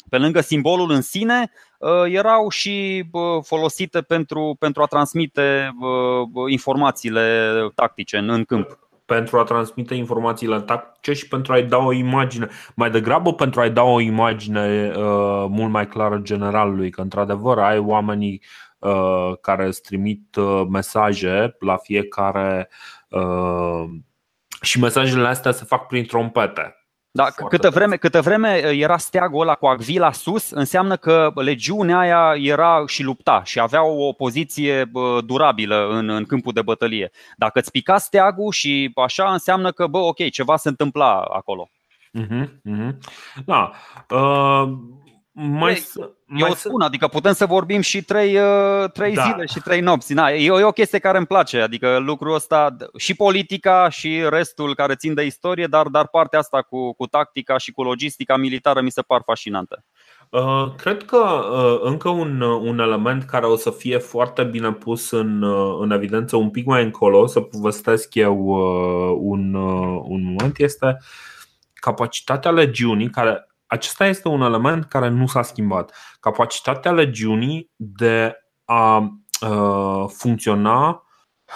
pe 0.09 0.17
lângă 0.17 0.41
simbolul 0.41 0.91
în 0.91 1.01
sine, 1.01 1.51
erau 2.05 2.49
și 2.49 3.05
folosite 3.43 4.01
pentru, 4.01 4.55
pentru 4.59 4.81
a 4.81 4.85
transmite 4.85 5.75
informațiile 6.47 7.51
tactice 7.75 8.17
în, 8.17 8.29
în 8.29 8.43
câmp 8.43 8.84
pentru 9.05 9.39
a 9.39 9.43
transmite 9.43 9.93
informațiile 9.93 10.61
tactice 10.61 11.13
și 11.13 11.27
pentru 11.27 11.53
a-i 11.53 11.63
da 11.63 11.77
o 11.77 11.91
imagine, 11.91 12.47
mai 12.75 12.91
degrabă 12.91 13.33
pentru 13.33 13.59
a-i 13.59 13.69
da 13.69 13.83
o 13.83 13.99
imagine 13.99 14.91
uh, 14.95 15.45
mult 15.49 15.71
mai 15.71 15.87
clară 15.87 16.17
generalului, 16.17 16.89
că 16.89 17.01
într-adevăr 17.01 17.59
ai 17.59 17.77
oamenii 17.77 18.41
uh, 18.79 19.31
care 19.41 19.65
îți 19.65 19.81
trimit 19.81 20.35
uh, 20.35 20.63
mesaje 20.69 21.55
la 21.59 21.77
fiecare 21.77 22.69
uh, 23.09 23.83
și 24.61 24.79
mesajele 24.79 25.27
astea 25.27 25.51
se 25.51 25.65
fac 25.65 25.87
prin 25.87 26.05
trompete. 26.05 26.84
Da, 27.15 27.25
câtă 27.49 27.69
vreme, 27.69 27.95
câtă 27.95 28.21
vreme 28.21 28.61
uh, 28.65 28.79
era 28.79 28.97
steagul 28.97 29.41
ăla 29.41 29.55
cu 29.55 29.65
Agvila 29.65 30.11
sus, 30.11 30.49
înseamnă 30.49 30.95
că 30.95 31.31
legiunea 31.35 31.97
aia 31.97 32.33
era 32.37 32.83
și 32.87 33.03
lupta 33.03 33.41
și 33.43 33.59
avea 33.59 33.83
o 33.83 34.11
poziție 34.11 34.91
durabilă 35.25 35.87
în, 35.89 36.09
în 36.09 36.25
câmpul 36.25 36.53
de 36.53 36.61
bătălie. 36.61 37.11
Dacă 37.37 37.59
îți 37.59 37.71
pica 37.71 37.97
steagul 37.97 38.51
și 38.51 38.91
așa, 38.95 39.31
înseamnă 39.31 39.71
că, 39.71 39.87
bă, 39.87 39.97
ok, 39.97 40.29
ceva 40.29 40.57
se 40.57 40.69
întâmpla 40.69 41.19
acolo. 41.19 41.69
Uh-huh, 42.19 42.43
uh-huh. 42.43 42.97
Da. 43.45 43.71
Uh, 44.09 44.69
mai, 45.37 45.73
Ei, 45.73 45.83
mai 46.25 46.41
eu 46.49 46.53
spun, 46.53 46.81
adică 46.81 47.07
putem 47.07 47.33
să 47.33 47.45
vorbim 47.45 47.81
și 47.81 48.03
trei, 48.03 48.37
uh, 48.37 48.91
trei 48.93 49.13
da. 49.13 49.23
zile 49.23 49.45
și 49.45 49.59
trei 49.59 49.81
nopți. 49.81 50.13
Na, 50.13 50.29
e, 50.29 50.51
o, 50.51 50.59
e 50.59 50.63
o 50.63 50.71
chestie 50.71 50.99
care 50.99 51.17
îmi 51.17 51.25
place, 51.25 51.61
adică 51.61 51.97
lucrul 51.97 52.33
ăsta, 52.33 52.75
și 52.97 53.15
politica 53.15 53.89
și 53.89 54.25
restul 54.29 54.75
care 54.75 54.95
țin 54.95 55.13
de 55.13 55.25
istorie, 55.25 55.67
dar, 55.67 55.87
dar 55.87 56.07
partea 56.07 56.39
asta 56.39 56.61
cu, 56.61 56.93
cu 56.93 57.05
tactica 57.05 57.57
și 57.57 57.71
cu 57.71 57.83
logistica 57.83 58.37
militară 58.37 58.81
mi 58.81 58.91
se 58.91 59.01
par 59.01 59.21
fascinantă. 59.25 59.83
Uh, 60.29 60.73
cred 60.77 61.03
că 61.03 61.17
uh, 61.17 61.79
încă 61.83 62.09
un, 62.09 62.41
un 62.41 62.79
element 62.79 63.23
care 63.23 63.45
o 63.45 63.55
să 63.55 63.71
fie 63.71 63.97
foarte 63.97 64.43
bine 64.43 64.71
pus 64.71 65.11
în, 65.11 65.43
în 65.81 65.91
evidență 65.91 66.35
un 66.35 66.49
pic 66.49 66.65
mai 66.65 66.83
încolo, 66.83 67.19
o 67.19 67.27
să 67.27 67.39
povestesc 67.39 68.13
eu 68.13 68.37
un, 69.19 69.53
un 70.03 70.23
moment, 70.23 70.57
este 70.57 70.97
capacitatea 71.73 72.51
legiunii 72.51 73.09
care 73.09 73.47
acesta 73.67 74.05
este 74.05 74.27
un 74.27 74.41
element 74.41 74.85
care 74.85 75.09
nu 75.09 75.27
s-a 75.27 75.41
schimbat. 75.41 75.93
Capacitatea 76.19 76.91
legiunii 76.91 77.71
de 77.75 78.35
a 78.65 78.97
uh, 79.41 80.05
funcționa 80.07 81.03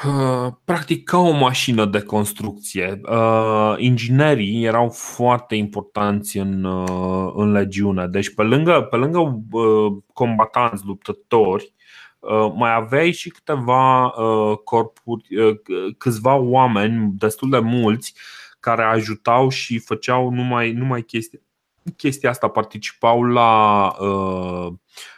uh, 0.06 0.54
practic 0.66 1.04
ca 1.04 1.18
o 1.18 1.32
mașină 1.32 1.86
de 1.86 2.02
construcție. 2.02 3.02
Uh, 3.04 3.74
inginerii 3.78 4.66
erau 4.66 4.90
foarte 4.90 5.56
importanți 5.56 6.38
în, 6.38 6.64
uh, 6.64 7.32
în 7.36 7.52
legiune. 7.52 8.08
Deci, 8.08 8.34
pe 8.34 8.44
lângă, 8.44 8.82
pe 8.82 8.96
lângă 8.96 9.20
uh, 9.52 9.98
combatanți, 10.14 10.86
luptători, 10.86 11.74
uh, 12.20 12.52
mai 12.56 12.74
aveai 12.74 13.12
și 13.12 13.30
câteva 13.30 14.06
uh, 14.06 14.58
corpuri, 14.64 15.36
uh, 15.36 15.56
câțiva 15.98 16.36
oameni, 16.36 17.12
destul 17.18 17.50
de 17.50 17.60
mulți, 17.60 18.14
care 18.60 18.84
ajutau 18.84 19.50
și 19.50 19.80
făceau 19.80 20.30
numai, 20.30 20.72
numai 20.72 21.02
chestii 21.02 21.48
chestia 21.98 22.30
asta 22.30 22.48
participau 22.48 23.24
la 23.24 23.88
uh, 24.00 24.74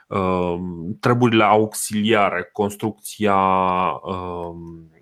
uh, 0.08 0.60
treburile 1.00 1.44
auxiliare, 1.44 2.50
construcția 2.54 3.36
uh, 4.04 4.56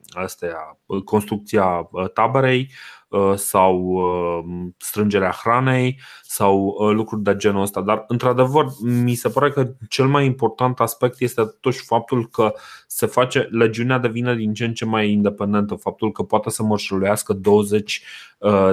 astea, 0.09 0.79
construcția 1.05 1.87
uh, 1.91 2.11
taberei 2.11 2.71
uh, 3.07 3.33
sau 3.35 3.77
uh, 3.79 4.67
strângerea 4.77 5.31
hranei 5.31 5.99
sau 6.23 6.77
lucruri 6.91 7.23
de 7.23 7.35
genul 7.35 7.61
ăsta. 7.61 7.81
Dar, 7.81 8.03
într-adevăr, 8.07 8.65
mi 8.81 9.15
se 9.15 9.29
pare 9.29 9.51
că 9.51 9.73
cel 9.89 10.07
mai 10.07 10.25
important 10.25 10.79
aspect 10.79 11.21
este 11.21 11.41
totuși 11.41 11.85
faptul 11.85 12.27
că 12.27 12.53
se 12.87 13.05
face, 13.05 13.47
legiunea 13.51 13.97
devine 13.97 14.35
din 14.35 14.53
ce 14.53 14.65
în 14.65 14.73
ce 14.73 14.85
mai 14.85 15.11
independentă, 15.11 15.75
faptul 15.75 16.11
că 16.11 16.23
poate 16.23 16.49
să 16.49 16.63
mărșăluiască 16.63 17.33
20 17.33 18.03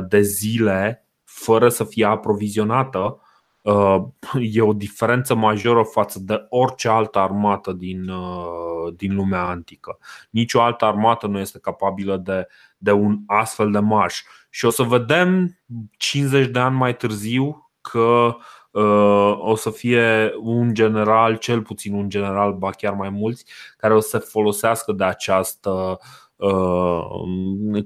de 0.08 0.20
zile 0.20 1.05
fără 1.36 1.68
să 1.68 1.84
fie 1.84 2.04
aprovizionată 2.04 3.20
uh, 3.62 3.96
e 4.40 4.60
o 4.60 4.72
diferență 4.72 5.34
majoră 5.34 5.82
față 5.82 6.18
de 6.20 6.46
orice 6.48 6.88
altă 6.88 7.18
armată 7.18 7.72
din, 7.72 8.08
uh, 8.08 8.94
din 8.96 9.14
lumea 9.14 9.42
antică. 9.42 9.98
Nici 10.30 10.54
o 10.54 10.60
altă 10.60 10.84
armată 10.84 11.26
nu 11.26 11.38
este 11.38 11.58
capabilă 11.58 12.16
de, 12.16 12.46
de 12.78 12.92
un 12.92 13.18
astfel 13.26 13.70
de 13.70 13.78
marș. 13.78 14.22
Și 14.50 14.64
o 14.64 14.70
să 14.70 14.82
vedem 14.82 15.58
50 15.96 16.46
de 16.46 16.58
ani 16.58 16.76
mai 16.76 16.96
târziu 16.96 17.70
că 17.80 18.36
uh, 18.70 19.38
o 19.38 19.54
să 19.54 19.70
fie 19.70 20.32
un 20.40 20.74
general, 20.74 21.36
cel 21.36 21.62
puțin 21.62 21.94
un 21.94 22.08
general, 22.08 22.52
ba 22.52 22.70
chiar 22.70 22.92
mai 22.92 23.10
mulți, 23.10 23.44
care 23.76 23.94
o 23.94 24.00
să 24.00 24.18
folosească 24.18 24.92
de 24.92 25.04
această 25.04 25.70
uh, 25.70 25.96
Uh, 26.00 26.25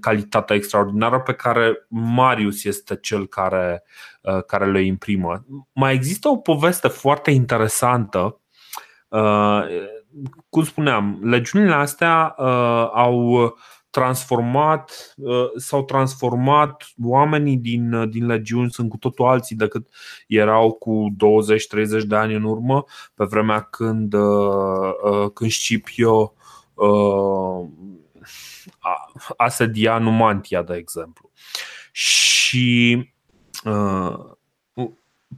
calitatea 0.01 0.57
extraordinară 0.57 1.21
pe 1.21 1.33
care 1.33 1.87
Marius 1.89 2.65
este 2.65 2.97
cel 2.97 3.27
care, 3.27 3.83
uh, 4.23 4.45
care 4.45 4.71
le 4.71 4.83
imprimă. 4.83 5.45
Mai 5.73 5.95
există 5.95 6.29
o 6.29 6.37
poveste 6.37 6.89
foarte 6.89 7.31
interesantă. 7.31 8.41
Uh, 9.09 9.63
cum 10.49 10.65
spuneam, 10.65 11.19
legiunile 11.23 11.75
astea 11.75 12.27
au 12.95 13.55
transformat, 13.91 15.15
s-au 15.57 15.85
transformat 15.85 16.87
oamenii 17.03 17.57
din, 17.57 18.11
din 18.11 18.27
legiuni 18.27 18.71
sunt 18.71 18.89
cu 18.89 18.97
totul 18.97 19.27
alții 19.27 19.57
decât 19.57 19.89
erau 20.27 20.73
cu 20.73 21.07
20-30 22.03 22.03
de 22.07 22.17
ani 22.17 22.35
în 22.35 22.43
urmă, 22.43 22.85
pe 23.15 23.25
vremea 23.25 23.61
când, 23.61 24.15
când 25.35 25.51
Scipio 25.51 26.35
asedia 29.37 29.99
Numantia, 29.99 30.63
de 30.63 30.75
exemplu. 30.77 31.31
Și 31.93 32.97
uh, 33.65 34.15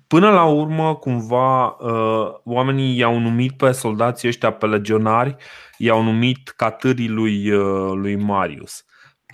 până 0.07 0.31
la 0.31 0.45
urmă, 0.45 0.95
cumva, 0.95 1.67
uh, 1.67 2.35
oamenii 2.45 2.97
i-au 2.97 3.19
numit 3.19 3.57
pe 3.57 3.73
soldații 3.73 4.29
ăștia, 4.29 4.53
pe 4.53 4.67
legionari, 4.67 5.37
i-au 5.79 6.03
numit 6.03 6.49
catârii 6.49 7.09
lui, 7.09 7.51
uh, 7.51 7.93
lui 7.95 8.17
Marius 8.17 8.85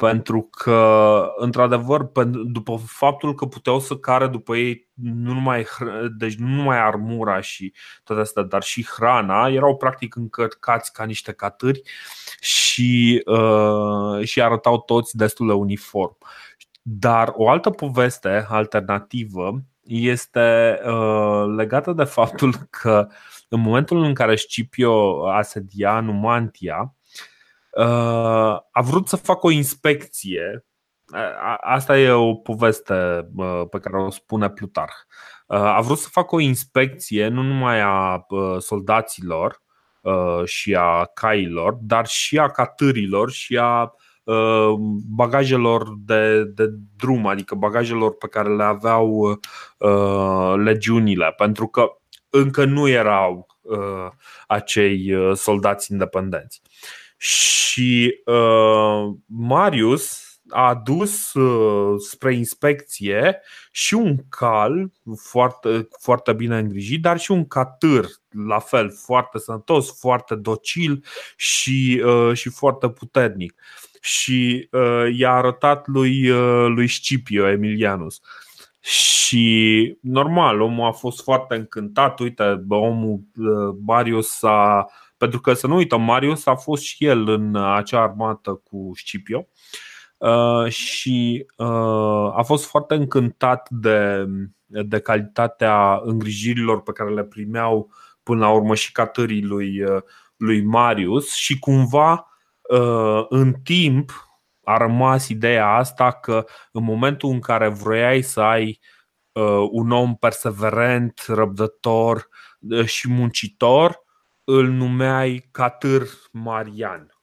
pentru 0.01 0.43
că, 0.43 1.23
într-adevăr, 1.37 2.11
după 2.45 2.81
faptul 2.87 3.35
că 3.35 3.47
puteau 3.47 3.81
să 3.81 3.97
care 3.97 4.27
după 4.27 4.57
ei 4.57 4.89
nu 4.95 5.33
numai, 5.33 5.67
deci 6.17 6.35
nu 6.35 6.47
numai 6.47 6.79
armura 6.79 7.41
și 7.41 7.73
toate 8.05 8.21
astea, 8.21 8.43
dar 8.43 8.63
și 8.63 8.87
hrana, 8.97 9.49
erau 9.49 9.77
practic 9.77 10.17
încărcați 10.17 10.93
ca 10.93 11.05
niște 11.05 11.33
catâri 11.33 11.83
și, 12.41 13.23
uh, 13.27 14.25
și 14.25 14.43
arătau 14.43 14.79
toți 14.79 15.17
destul 15.17 15.47
de 15.47 15.53
uniform. 15.53 16.17
Dar 16.83 17.33
o 17.37 17.49
altă 17.49 17.71
poveste 17.71 18.47
alternativă 18.49 19.63
este 19.83 20.79
uh, 20.87 21.55
legată 21.57 21.93
de 21.93 22.05
faptul 22.05 22.55
că 22.71 23.09
în 23.49 23.61
momentul 23.61 24.03
în 24.03 24.15
care 24.15 24.37
Scipio 24.37 25.29
asedia 25.29 26.01
Numantia, 26.01 26.81
Uh, 26.81 26.98
a 28.73 28.81
vrut 28.81 29.09
să 29.09 29.17
facă 29.17 29.47
o 29.47 29.51
inspecție. 29.51 30.65
Asta 31.61 31.99
e 31.99 32.11
o 32.11 32.35
poveste 32.35 33.29
pe 33.71 33.79
care 33.79 34.03
o 34.03 34.11
spune 34.11 34.51
Plutarh. 34.51 34.93
Uh, 35.47 35.57
a 35.59 35.81
vrut 35.81 35.99
să 35.99 36.09
facă 36.09 36.35
o 36.35 36.41
inspecție 36.41 37.29
nu 37.29 37.43
numai 37.43 37.81
a 37.81 38.25
uh, 38.29 38.57
soldaților 38.59 39.63
și 40.45 40.75
a 40.75 41.05
cailor, 41.15 41.73
dar 41.81 42.07
și 42.07 42.39
a 42.39 42.49
catârilor 42.49 43.31
și 43.31 43.59
a 43.61 43.93
bagajelor 45.17 45.89
de, 45.99 46.45
de 46.45 46.65
drum, 46.97 47.27
adică 47.27 47.55
bagajelor 47.55 48.17
pe 48.17 48.29
care 48.29 48.55
le 48.55 48.63
aveau 48.63 49.41
legiunile, 50.57 51.33
pentru 51.37 51.67
că 51.67 51.87
încă 52.31 52.65
nu 52.65 52.89
erau 52.89 53.47
acei 54.47 55.15
soldați 55.35 55.93
independenți. 55.93 56.63
Și 57.19 58.23
uh, 58.25 59.15
Marius 59.27 60.29
a 60.51 60.69
adus 60.69 61.35
uh, 61.35 61.95
spre 61.99 62.35
inspecție 62.35 63.41
și 63.71 63.95
un 63.95 64.17
cal 64.29 64.93
foarte, 65.17 65.89
foarte 66.01 66.33
bine 66.33 66.59
îngrijit, 66.59 67.03
dar 67.03 67.19
și 67.19 67.31
un 67.31 67.47
catâr, 67.47 68.07
la 68.47 68.59
fel, 68.59 68.91
foarte 69.05 69.39
sănătos, 69.39 69.99
foarte 69.99 70.35
docil 70.35 71.05
și, 71.37 72.03
uh, 72.05 72.37
și 72.37 72.49
foarte 72.49 72.89
puternic. 72.89 73.55
Și 74.01 74.69
uh, 74.71 75.07
i-a 75.17 75.33
arătat 75.33 75.87
lui, 75.87 76.31
uh, 76.31 76.67
lui 76.69 76.89
Scipio 76.89 77.49
Emilianus. 77.49 78.21
Și 78.81 79.97
normal, 80.03 80.61
omul 80.61 80.87
a 80.87 80.93
fost 80.93 81.23
foarte 81.23 81.55
încântat. 81.55 82.21
Uite, 82.21 82.65
omul 82.69 83.21
Marius 83.85 84.43
a. 84.43 84.87
Pentru 85.19 85.41
că 85.41 85.53
să 85.53 85.67
nu 85.67 85.75
uităm, 85.75 86.03
Marius 86.03 86.47
a 86.47 86.55
fost 86.55 86.83
și 86.83 87.07
el 87.07 87.29
în 87.29 87.57
acea 87.57 88.03
armată 88.03 88.61
cu 88.65 88.91
Scipio 88.95 89.47
și 90.69 91.47
a 92.33 92.43
fost 92.43 92.67
foarte 92.67 92.95
încântat 92.95 93.69
de, 93.71 94.27
de 94.67 94.99
calitatea 94.99 96.01
îngrijirilor 96.03 96.83
pe 96.83 96.93
care 96.93 97.11
le 97.11 97.25
primeau 97.25 97.91
până 98.23 98.41
la 98.41 98.51
urmă 98.51 98.75
și 98.75 98.93
catării 98.93 99.43
lui, 99.43 99.85
lui 100.37 100.63
Marius 100.63 101.35
și 101.35 101.59
cumva 101.59 102.27
în 103.29 103.55
timp 103.63 104.29
a 104.69 104.77
rămas 104.77 105.29
ideea 105.29 105.67
asta 105.67 106.13
că 106.13 106.45
în 106.73 106.85
momentul 106.85 107.31
în 107.31 107.41
care 107.41 107.69
vroiai 107.69 108.23
să 108.23 108.41
ai 108.41 108.81
uh, 109.33 109.69
un 109.71 109.91
om 109.91 110.17
perseverent, 110.17 111.25
răbdător 111.27 112.29
uh, 112.71 112.85
și 112.85 113.09
muncitor, 113.11 114.01
îl 114.51 114.69
numeai 114.69 115.49
Catâr 115.51 116.09
Marian. 116.33 117.15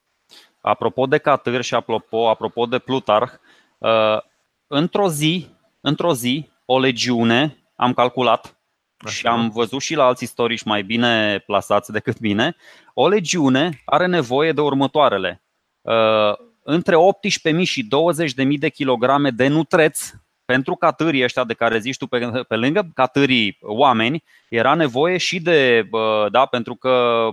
Apropo 0.60 1.06
de 1.06 1.18
Catâr 1.18 1.62
și 1.62 1.74
apropo, 1.74 2.28
apropo 2.28 2.66
de 2.66 2.78
Plutarh, 2.78 3.32
uh, 3.78 4.18
într-o 4.66 5.08
zi, 5.08 5.48
într-o 5.80 6.14
zi, 6.14 6.48
o 6.64 6.78
legiune, 6.78 7.70
am 7.76 7.92
calculat 7.92 8.58
Așa. 8.96 9.14
și 9.14 9.26
am 9.26 9.50
văzut 9.50 9.80
și 9.80 9.94
la 9.94 10.04
alți 10.04 10.24
istorici 10.24 10.62
mai 10.62 10.82
bine 10.82 11.38
plasați 11.38 11.92
decât 11.92 12.18
mine, 12.18 12.56
o 12.94 13.08
legiune 13.08 13.82
are 13.84 14.06
nevoie 14.06 14.52
de 14.52 14.60
următoarele 14.60 15.42
între 16.62 16.96
18.000 17.58 17.62
și 17.62 17.88
20.000 18.44 18.58
de 18.58 18.68
kilograme 18.68 19.30
de 19.30 19.48
nutreți 19.48 20.14
pentru 20.46 20.74
catârii 20.74 21.24
ăștia 21.24 21.44
de 21.44 21.54
care 21.54 21.78
zici 21.78 21.96
tu 21.96 22.06
pe, 22.06 22.44
pe 22.48 22.56
lângă 22.56 22.88
catârii 22.94 23.58
oameni, 23.60 24.24
era 24.48 24.74
nevoie 24.74 25.16
și 25.16 25.40
de, 25.40 25.88
da, 26.30 26.46
pentru 26.46 26.74
că 26.74 27.26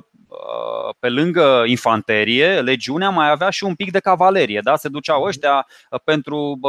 pe 1.00 1.10
lângă 1.10 1.64
infanterie, 1.66 2.62
legiunea 2.62 3.10
mai 3.10 3.30
avea 3.30 3.50
și 3.50 3.64
un 3.64 3.76
pic 3.76 3.92
de 3.92 4.00
cavalerie, 4.00 4.60
da? 4.64 4.76
se 4.76 4.90
duceau 4.90 5.24
ăștia 5.24 5.68
pentru 6.04 6.60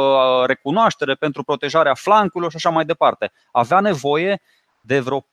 recunoaștere, 0.45 1.13
pentru 1.13 1.43
protejarea 1.43 1.93
flancurilor 1.93 2.51
și 2.51 2.57
așa 2.57 2.69
mai 2.69 2.85
departe. 2.85 3.31
Avea 3.51 3.79
nevoie 3.79 4.41
de 4.81 4.99
vreo 4.99 5.21
45.000 5.21 5.25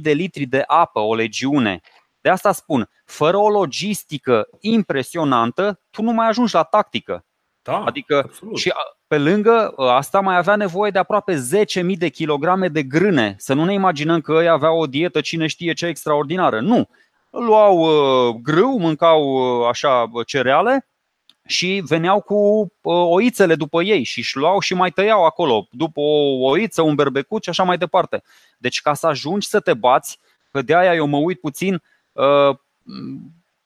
de 0.00 0.12
litri 0.12 0.44
de 0.44 0.62
apă 0.66 1.00
o 1.00 1.14
legiune 1.14 1.80
de 2.20 2.28
asta 2.28 2.52
spun, 2.52 2.90
fără 3.04 3.36
o 3.36 3.48
logistică 3.48 4.48
impresionantă, 4.60 5.80
tu 5.90 6.02
nu 6.02 6.12
mai 6.12 6.28
ajungi 6.28 6.54
la 6.54 6.62
tactică. 6.62 7.24
Da, 7.70 7.84
adică 7.84 8.22
absolut. 8.24 8.56
și 8.56 8.72
pe 9.06 9.18
lângă 9.18 9.74
ă, 9.78 9.90
asta 9.90 10.20
mai 10.20 10.36
avea 10.36 10.56
nevoie 10.56 10.90
de 10.90 10.98
aproape 10.98 11.34
10.000 11.34 11.98
de 11.98 12.08
kilograme 12.08 12.68
de 12.68 12.82
grâne. 12.82 13.34
Să 13.38 13.54
nu 13.54 13.64
ne 13.64 13.72
imaginăm 13.72 14.20
că 14.20 14.32
ei 14.32 14.48
aveau 14.48 14.78
o 14.78 14.86
dietă 14.86 15.20
cine 15.20 15.46
știe 15.46 15.72
ce 15.72 15.86
extraordinară. 15.86 16.60
Nu. 16.60 16.88
Luau 17.30 17.78
uh, 17.78 18.34
grâu, 18.42 18.78
mâncau 18.78 19.22
uh, 19.22 19.68
așa 19.68 20.10
cereale 20.26 20.86
și 21.46 21.82
veneau 21.86 22.20
cu 22.20 22.34
uh, 22.80 23.04
oițele 23.08 23.54
după 23.54 23.82
ei 23.82 24.02
și 24.02 24.18
își 24.18 24.36
luau 24.36 24.60
și 24.60 24.74
mai 24.74 24.90
tăiau 24.90 25.24
acolo, 25.24 25.66
după 25.70 26.00
o 26.00 26.48
oiță, 26.50 26.82
un 26.82 26.94
berbecut 26.94 27.42
și 27.42 27.48
așa 27.48 27.62
mai 27.62 27.78
departe. 27.78 28.22
Deci 28.58 28.80
ca 28.80 28.94
să 28.94 29.06
ajungi 29.06 29.48
să 29.48 29.60
te 29.60 29.74
bați, 29.74 30.18
că 30.50 30.62
de 30.62 30.76
aia 30.76 30.94
eu 30.94 31.06
mă 31.06 31.16
uit 31.16 31.40
puțin 31.40 31.82
Uh, 32.18 32.56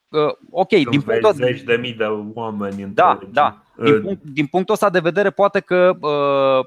uh, 0.08 0.34
ok, 0.50 0.68
Când 0.68 0.88
din 0.88 1.00
punctul 1.00 1.32
zeci 1.32 1.60
de 1.60 1.76
mii 1.80 1.92
de 1.92 2.04
oameni 2.34 2.90
Da, 2.94 3.18
da. 3.30 3.61
Din, 3.84 4.02
punct, 4.02 4.22
din 4.22 4.46
punctul 4.46 4.74
ăsta 4.74 4.90
de 4.90 4.98
vedere, 4.98 5.30
poate 5.30 5.60
că 5.60 5.96
uh, 6.00 6.66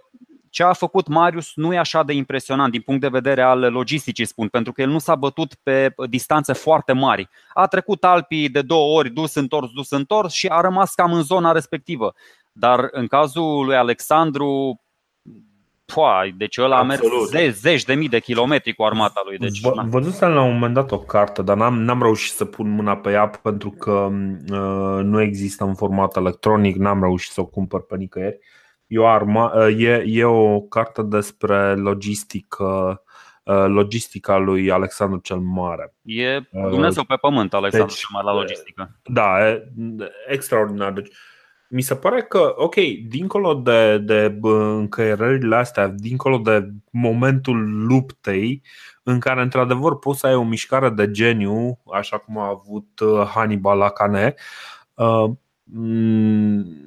ce 0.49 0.63
a 0.63 0.73
făcut 0.73 1.07
Marius 1.07 1.51
nu 1.55 1.73
e 1.73 1.77
așa 1.77 2.03
de 2.03 2.13
impresionant 2.13 2.71
din 2.71 2.81
punct 2.81 3.01
de 3.01 3.07
vedere 3.07 3.41
al 3.41 3.59
logisticii, 3.59 4.25
spun, 4.25 4.47
pentru 4.47 4.71
că 4.71 4.81
el 4.81 4.89
nu 4.89 4.99
s-a 4.99 5.15
bătut 5.15 5.55
pe 5.63 5.93
distanțe 6.09 6.53
foarte 6.53 6.93
mari. 6.93 7.29
A 7.53 7.67
trecut 7.67 8.03
Alpii 8.03 8.49
de 8.49 8.61
două 8.61 8.97
ori, 8.97 9.09
dus 9.09 9.35
întors, 9.35 9.71
dus 9.71 9.91
întors 9.91 10.33
și 10.33 10.47
a 10.47 10.61
rămas 10.61 10.93
cam 10.93 11.13
în 11.13 11.21
zona 11.21 11.51
respectivă. 11.51 12.13
Dar 12.51 12.87
în 12.91 13.07
cazul 13.07 13.65
lui 13.65 13.75
Alexandru, 13.75 14.81
Pua, 15.85 16.23
deci 16.37 16.57
ăla 16.57 16.77
Absolut. 16.77 17.11
a 17.11 17.17
mers 17.17 17.29
zeci, 17.29 17.53
zeci 17.53 17.83
de 17.83 17.93
mii 17.93 18.09
de 18.09 18.19
kilometri 18.19 18.73
cu 18.73 18.83
armata 18.83 19.21
lui. 19.25 19.37
Deci, 19.37 19.59
v- 19.61 19.89
văzusem 19.89 20.29
la 20.29 20.41
un 20.41 20.53
moment 20.53 20.73
dat 20.73 20.91
o 20.91 20.99
carte, 20.99 21.41
dar 21.41 21.57
n-am, 21.57 21.81
n-am 21.81 22.01
reușit 22.01 22.33
să 22.33 22.45
pun 22.45 22.69
mâna 22.69 22.97
pe 22.97 23.11
ea 23.11 23.27
pentru 23.27 23.69
că 23.69 24.09
uh, 24.51 25.03
nu 25.03 25.21
există 25.21 25.63
în 25.63 25.75
format 25.75 26.15
electronic, 26.15 26.75
n-am 26.75 27.01
reușit 27.01 27.31
să 27.31 27.41
o 27.41 27.45
cumpăr 27.45 27.85
pe 27.85 27.95
nicăieri. 27.95 28.37
E 28.87 28.99
o, 28.99 29.07
arma, 29.07 29.51
uh, 29.55 29.81
e, 29.81 30.03
e 30.07 30.23
o 30.23 30.61
carte 30.61 31.01
despre 31.01 31.75
logistică 31.75 33.01
uh, 33.43 33.65
logistica 33.67 34.37
lui 34.37 34.71
Alexandru 34.71 35.19
cel 35.19 35.37
Mare. 35.37 35.93
E 36.03 36.39
Dumnezeu 36.51 37.03
pe 37.03 37.15
pământ, 37.15 37.53
Alexandru 37.53 37.89
deci, 37.89 37.99
cel 37.99 38.09
Mare 38.11 38.25
la 38.25 38.33
logistică. 38.33 38.99
Da, 39.03 39.49
e 39.49 39.63
extraordinar. 40.27 40.91
Deci, 40.91 41.09
mi 41.75 41.81
se 41.81 41.95
pare 41.95 42.21
că, 42.21 42.53
ok, 42.57 42.75
dincolo 43.07 43.53
de, 43.53 43.97
de 43.97 44.37
încăierările 44.41 45.55
astea, 45.55 45.87
dincolo 45.87 46.37
de 46.37 46.69
momentul 46.91 47.85
luptei, 47.87 48.61
în 49.03 49.19
care 49.19 49.41
într-adevăr 49.41 49.99
poți 49.99 50.19
să 50.19 50.27
ai 50.27 50.35
o 50.35 50.43
mișcare 50.43 50.89
de 50.89 51.11
geniu, 51.11 51.79
așa 51.93 52.17
cum 52.17 52.37
a 52.37 52.47
avut 52.47 52.99
uh, 52.99 53.25
Hannibal 53.27 53.77
la 53.77 53.89
Cane, 53.89 54.35
uh, 54.93 55.29
Mm, 55.29 55.44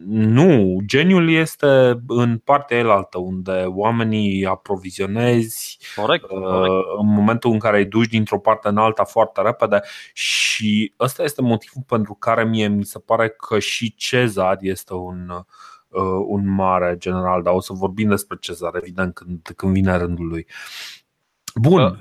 nu, 0.07 0.79
geniul 0.87 1.31
este 1.31 2.01
în 2.07 2.39
partea 2.39 2.77
elaltă, 2.77 3.19
unde 3.19 3.65
oamenii 3.67 4.47
aprovizionezi 4.47 5.79
corect, 5.97 6.25
uh, 6.25 6.29
corect. 6.29 6.87
în 6.99 7.07
momentul 7.07 7.51
în 7.53 7.59
care 7.59 7.79
îi 7.79 7.87
duci 7.87 8.09
dintr-o 8.09 8.39
parte 8.39 8.69
în 8.69 8.77
alta 8.77 9.05
foarte 9.05 9.43
repede 9.43 9.81
și 10.13 10.95
ăsta 11.01 11.23
este 11.23 11.43
motivul 11.43 11.83
pentru 11.87 12.15
care 12.15 12.45
mie 12.45 12.69
mi 12.69 12.85
se 12.85 12.99
pare 12.99 13.29
că 13.29 13.59
și 13.59 13.95
Cezar 13.95 14.57
este 14.61 14.95
un, 14.95 15.29
uh, 15.89 16.25
un 16.27 16.55
mare 16.55 16.97
general, 16.99 17.43
dar 17.43 17.55
o 17.55 17.61
să 17.61 17.73
vorbim 17.73 18.09
despre 18.09 18.37
Cezar, 18.41 18.75
evident, 18.75 19.15
când, 19.15 19.49
când 19.57 19.73
vine 19.73 19.97
rândul 19.97 20.27
lui. 20.27 20.47
Bun, 21.61 22.01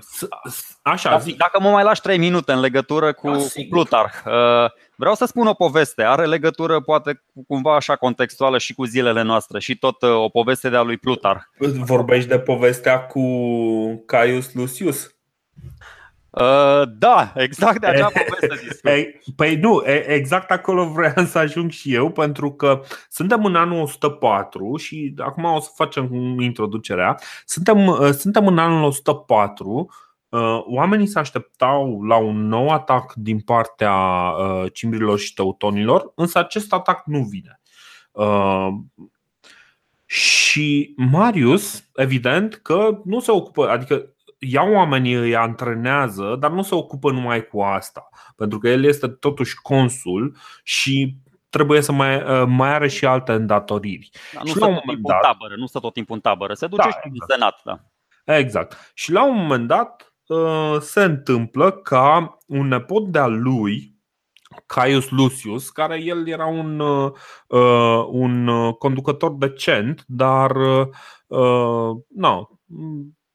așa, 0.81 1.09
da, 1.09 1.17
zic. 1.17 1.37
Dacă 1.37 1.59
mă 1.59 1.69
mai 1.69 1.83
lași 1.83 2.01
3 2.01 2.17
minute 2.17 2.51
în 2.51 2.59
legătură 2.59 3.13
cu, 3.13 3.31
da, 3.31 3.37
cu 3.37 3.65
Plutarh, 3.69 4.13
uh, 4.25 4.71
vreau 4.95 5.15
să 5.15 5.25
spun 5.25 5.47
o 5.47 5.53
poveste. 5.53 6.03
Are 6.03 6.25
legătură, 6.25 6.81
poate, 6.81 7.23
cumva 7.47 7.75
așa 7.75 7.95
contextuală 7.95 8.57
și 8.57 8.73
cu 8.73 8.85
zilele 8.85 9.21
noastre 9.21 9.59
și 9.59 9.77
tot 9.77 10.01
uh, 10.01 10.09
o 10.09 10.29
poveste 10.29 10.69
de-a 10.69 10.81
lui 10.81 10.97
Plutarh. 10.97 11.41
Vorbești 11.85 12.29
de 12.29 12.39
povestea 12.39 13.05
cu 13.05 13.21
Caius 14.05 14.53
Lucius? 14.53 15.15
Uh, 16.39 16.89
da, 16.97 17.33
exact 17.35 17.79
de 17.79 17.87
acea 17.87 18.11
poveste 18.27 19.19
Păi 19.35 19.55
nu, 19.55 19.83
exact 20.07 20.51
acolo 20.51 20.85
vreau 20.85 21.25
să 21.25 21.37
ajung 21.37 21.71
și 21.71 21.93
eu 21.93 22.09
Pentru 22.09 22.51
că 22.51 22.81
suntem 23.09 23.45
în 23.45 23.55
anul 23.55 23.81
104 23.81 24.77
Și 24.77 25.13
acum 25.17 25.43
o 25.43 25.59
să 25.59 25.69
facem 25.75 26.13
introducerea. 26.39 27.15
Suntem, 27.45 27.87
uh, 27.87 28.09
suntem 28.11 28.47
în 28.47 28.57
anul 28.57 28.83
104 28.83 29.91
uh, 30.29 30.59
Oamenii 30.65 31.07
se 31.07 31.19
așteptau 31.19 32.03
la 32.03 32.17
un 32.17 32.47
nou 32.47 32.69
atac 32.69 33.13
din 33.13 33.39
partea 33.39 33.95
cimbrilor 34.73 35.19
și 35.19 35.33
teutonilor 35.33 36.11
Însă 36.15 36.39
acest 36.39 36.73
atac 36.73 37.05
nu 37.05 37.19
vine. 37.19 37.59
Și 40.05 40.93
Marius, 40.95 41.89
evident 41.95 42.55
că 42.55 43.01
nu 43.03 43.19
se 43.19 43.31
ocupă, 43.31 43.69
adică 43.69 44.11
iau 44.39 44.73
oamenii, 44.73 45.13
îi 45.13 45.35
antrenează, 45.35 46.35
dar 46.39 46.51
nu 46.51 46.61
se 46.61 46.75
ocupă 46.75 47.11
numai 47.11 47.47
cu 47.47 47.61
asta, 47.61 48.09
pentru 48.35 48.57
că 48.59 48.69
el 48.69 48.83
este 48.83 49.07
totuși 49.07 49.61
consul 49.61 50.37
și 50.63 51.17
trebuie 51.49 51.81
să 51.81 51.91
mai, 51.91 52.15
uh, 52.15 52.43
mai 52.47 52.73
are 52.73 52.87
și 52.87 53.05
alte 53.05 53.31
îndatoriri. 53.31 54.09
Da, 54.33 54.39
nu 54.39 54.45
și 54.45 54.51
stă 54.51 54.65
tot 54.65 54.81
timpul 54.81 55.11
dat, 55.11 55.15
în 55.15 55.31
tabără, 55.31 55.55
nu 55.55 55.65
stă 55.65 55.79
tot 55.79 55.93
timpul 55.93 56.15
în 56.15 56.21
tabără, 56.21 56.53
se 56.53 56.67
duce 56.67 56.81
da, 56.81 56.89
și 56.89 56.97
exact. 57.03 57.29
în 57.29 57.35
senat. 57.35 57.61
Da. 57.63 58.35
Exact. 58.35 58.91
Și 58.93 59.11
la 59.11 59.25
un 59.25 59.35
moment 59.35 59.67
dat 59.67 60.13
uh, 60.27 60.77
se 60.79 61.03
întâmplă 61.03 61.71
ca 61.71 62.37
un 62.47 62.67
nepot 62.67 63.07
de-al 63.07 63.41
lui, 63.41 63.95
Caius 64.65 65.09
Lucius, 65.09 65.69
care 65.69 66.01
el 66.01 66.27
era 66.27 66.45
un, 66.45 66.79
uh, 66.79 68.05
un 68.07 68.71
conducător 68.71 69.35
decent, 69.37 70.03
dar 70.07 70.55
uh, 71.27 71.95
no, 72.07 72.47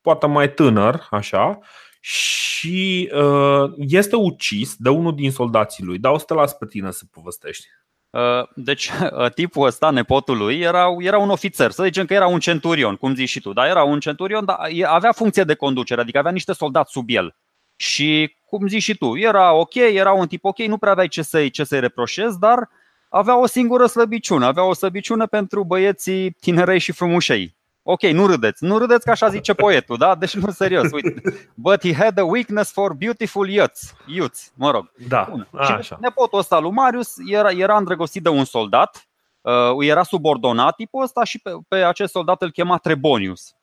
poate 0.02 0.26
mai 0.26 0.52
tânăr, 0.52 1.06
așa, 1.10 1.58
și 2.00 3.10
uh, 3.14 3.72
este 3.76 4.16
ucis 4.16 4.76
de 4.76 4.88
unul 4.88 5.14
din 5.14 5.30
soldații 5.30 5.84
lui. 5.84 5.98
Dar 5.98 6.12
o 6.12 6.18
să 6.18 6.24
te 6.24 6.34
las 6.34 6.52
pe 6.52 6.66
tine 6.66 6.90
să 6.90 7.04
povestești. 7.10 7.66
Uh, 8.10 8.48
deci, 8.54 8.90
uh, 9.18 9.32
tipul 9.32 9.66
ăsta, 9.66 9.90
nepotul 9.90 10.36
lui, 10.36 10.60
era, 10.60 10.86
era 10.98 11.18
un 11.18 11.30
ofițer. 11.30 11.70
Să 11.70 11.82
zicem 11.82 12.06
că 12.06 12.14
era 12.14 12.26
un 12.26 12.40
centurion, 12.40 12.96
cum 12.96 13.14
zici 13.14 13.28
și 13.28 13.40
tu. 13.40 13.52
Dar 13.52 13.68
era 13.68 13.82
un 13.82 14.00
centurion, 14.00 14.44
dar 14.44 14.58
avea 14.86 15.12
funcție 15.12 15.44
de 15.44 15.54
conducere, 15.54 16.00
adică 16.00 16.18
avea 16.18 16.30
niște 16.30 16.52
soldați 16.52 16.92
sub 16.92 17.04
el. 17.08 17.36
Și, 17.76 18.36
cum 18.46 18.68
zici 18.68 18.82
și 18.82 18.96
tu, 18.96 19.16
era 19.16 19.52
ok, 19.52 19.74
era 19.74 20.12
un 20.12 20.26
tip 20.26 20.44
ok, 20.44 20.58
nu 20.58 20.78
prea 20.78 20.92
aveai 20.92 21.08
ce 21.08 21.22
să-i, 21.22 21.50
ce 21.50 21.64
să-i 21.64 21.80
reproșezi, 21.80 22.38
dar 22.38 22.68
avea 23.08 23.38
o 23.38 23.46
singură 23.46 23.86
slăbiciune. 23.86 24.44
Avea 24.44 24.64
o 24.64 24.72
slăbiciune 24.72 25.26
pentru 25.26 25.64
băieții 25.64 26.30
tinerei 26.30 26.78
și 26.78 26.92
frumușei. 26.92 27.56
Ok, 27.84 28.02
nu 28.02 28.26
râdeți. 28.26 28.64
Nu 28.64 28.78
râdeți 28.78 29.04
că 29.04 29.10
așa 29.10 29.28
zice 29.28 29.54
poetul, 29.54 29.96
da? 29.96 30.14
Deci 30.14 30.34
nu 30.34 30.50
serios. 30.50 30.92
Uite. 30.92 31.22
But 31.54 31.80
he 31.82 31.94
had 31.94 32.18
a 32.18 32.24
weakness 32.24 32.72
for 32.72 32.94
beautiful 32.94 33.48
youths. 33.48 33.94
Youths, 34.06 34.52
mă 34.54 34.70
rog. 34.70 34.90
Da, 35.08 35.26
Bun. 35.30 35.48
așa. 35.52 35.96
nepotul 36.00 36.38
ăsta 36.38 36.58
lui 36.58 36.70
Marius 36.70 37.14
era, 37.26 37.50
era 37.50 37.76
îndrăgostit 37.76 38.22
de 38.22 38.28
un 38.28 38.44
soldat, 38.44 39.08
uh, 39.40 39.52
era 39.78 40.02
subordonat 40.02 40.74
tipul 40.74 41.02
ăsta 41.02 41.24
și 41.24 41.38
pe, 41.38 41.50
pe 41.68 41.76
acest 41.76 42.12
soldat 42.12 42.42
îl 42.42 42.50
chema 42.50 42.76
Trebonius. 42.76 43.54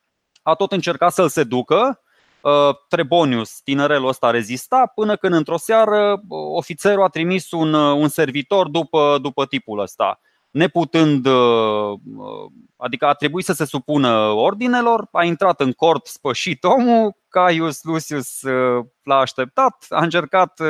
A 0.42 0.54
tot 0.54 0.72
încercat 0.72 1.12
să-l 1.12 1.30
seducă, 1.30 2.02
uh, 2.42 2.76
Trebonius, 2.88 3.62
tinerelul 3.62 4.08
ăsta, 4.08 4.32
rezista 4.32 4.92
până 4.96 5.16
când 5.16 5.34
într-o 5.34 5.58
seară 5.58 6.12
uh, 6.12 6.40
ofițerul 6.56 7.04
a 7.04 7.08
trimis 7.08 7.52
un, 7.52 7.74
uh, 7.74 7.96
un 7.96 8.08
servitor 8.08 8.68
după, 8.68 9.18
după 9.22 9.46
tipul 9.46 9.80
ăsta 9.80 10.20
neputând, 10.52 11.26
uh, 11.26 11.92
uh, 12.18 12.52
adică 12.78 13.06
a 13.06 13.14
trebuit 13.14 13.46
să 13.46 13.54
se 13.54 13.66
supună 13.66 14.10
ordinelor, 14.18 15.08
a 15.12 15.24
intrat 15.24 15.62
în 15.62 15.72
cort 15.72 16.06
spășit 16.06 16.64
omul, 16.64 17.18
Caius 17.30 17.84
Lucius 17.84 18.42
uh, 18.42 18.86
l-a 19.04 19.18
așteptat, 19.18 19.86
a 19.90 20.04
încercat, 20.04 20.62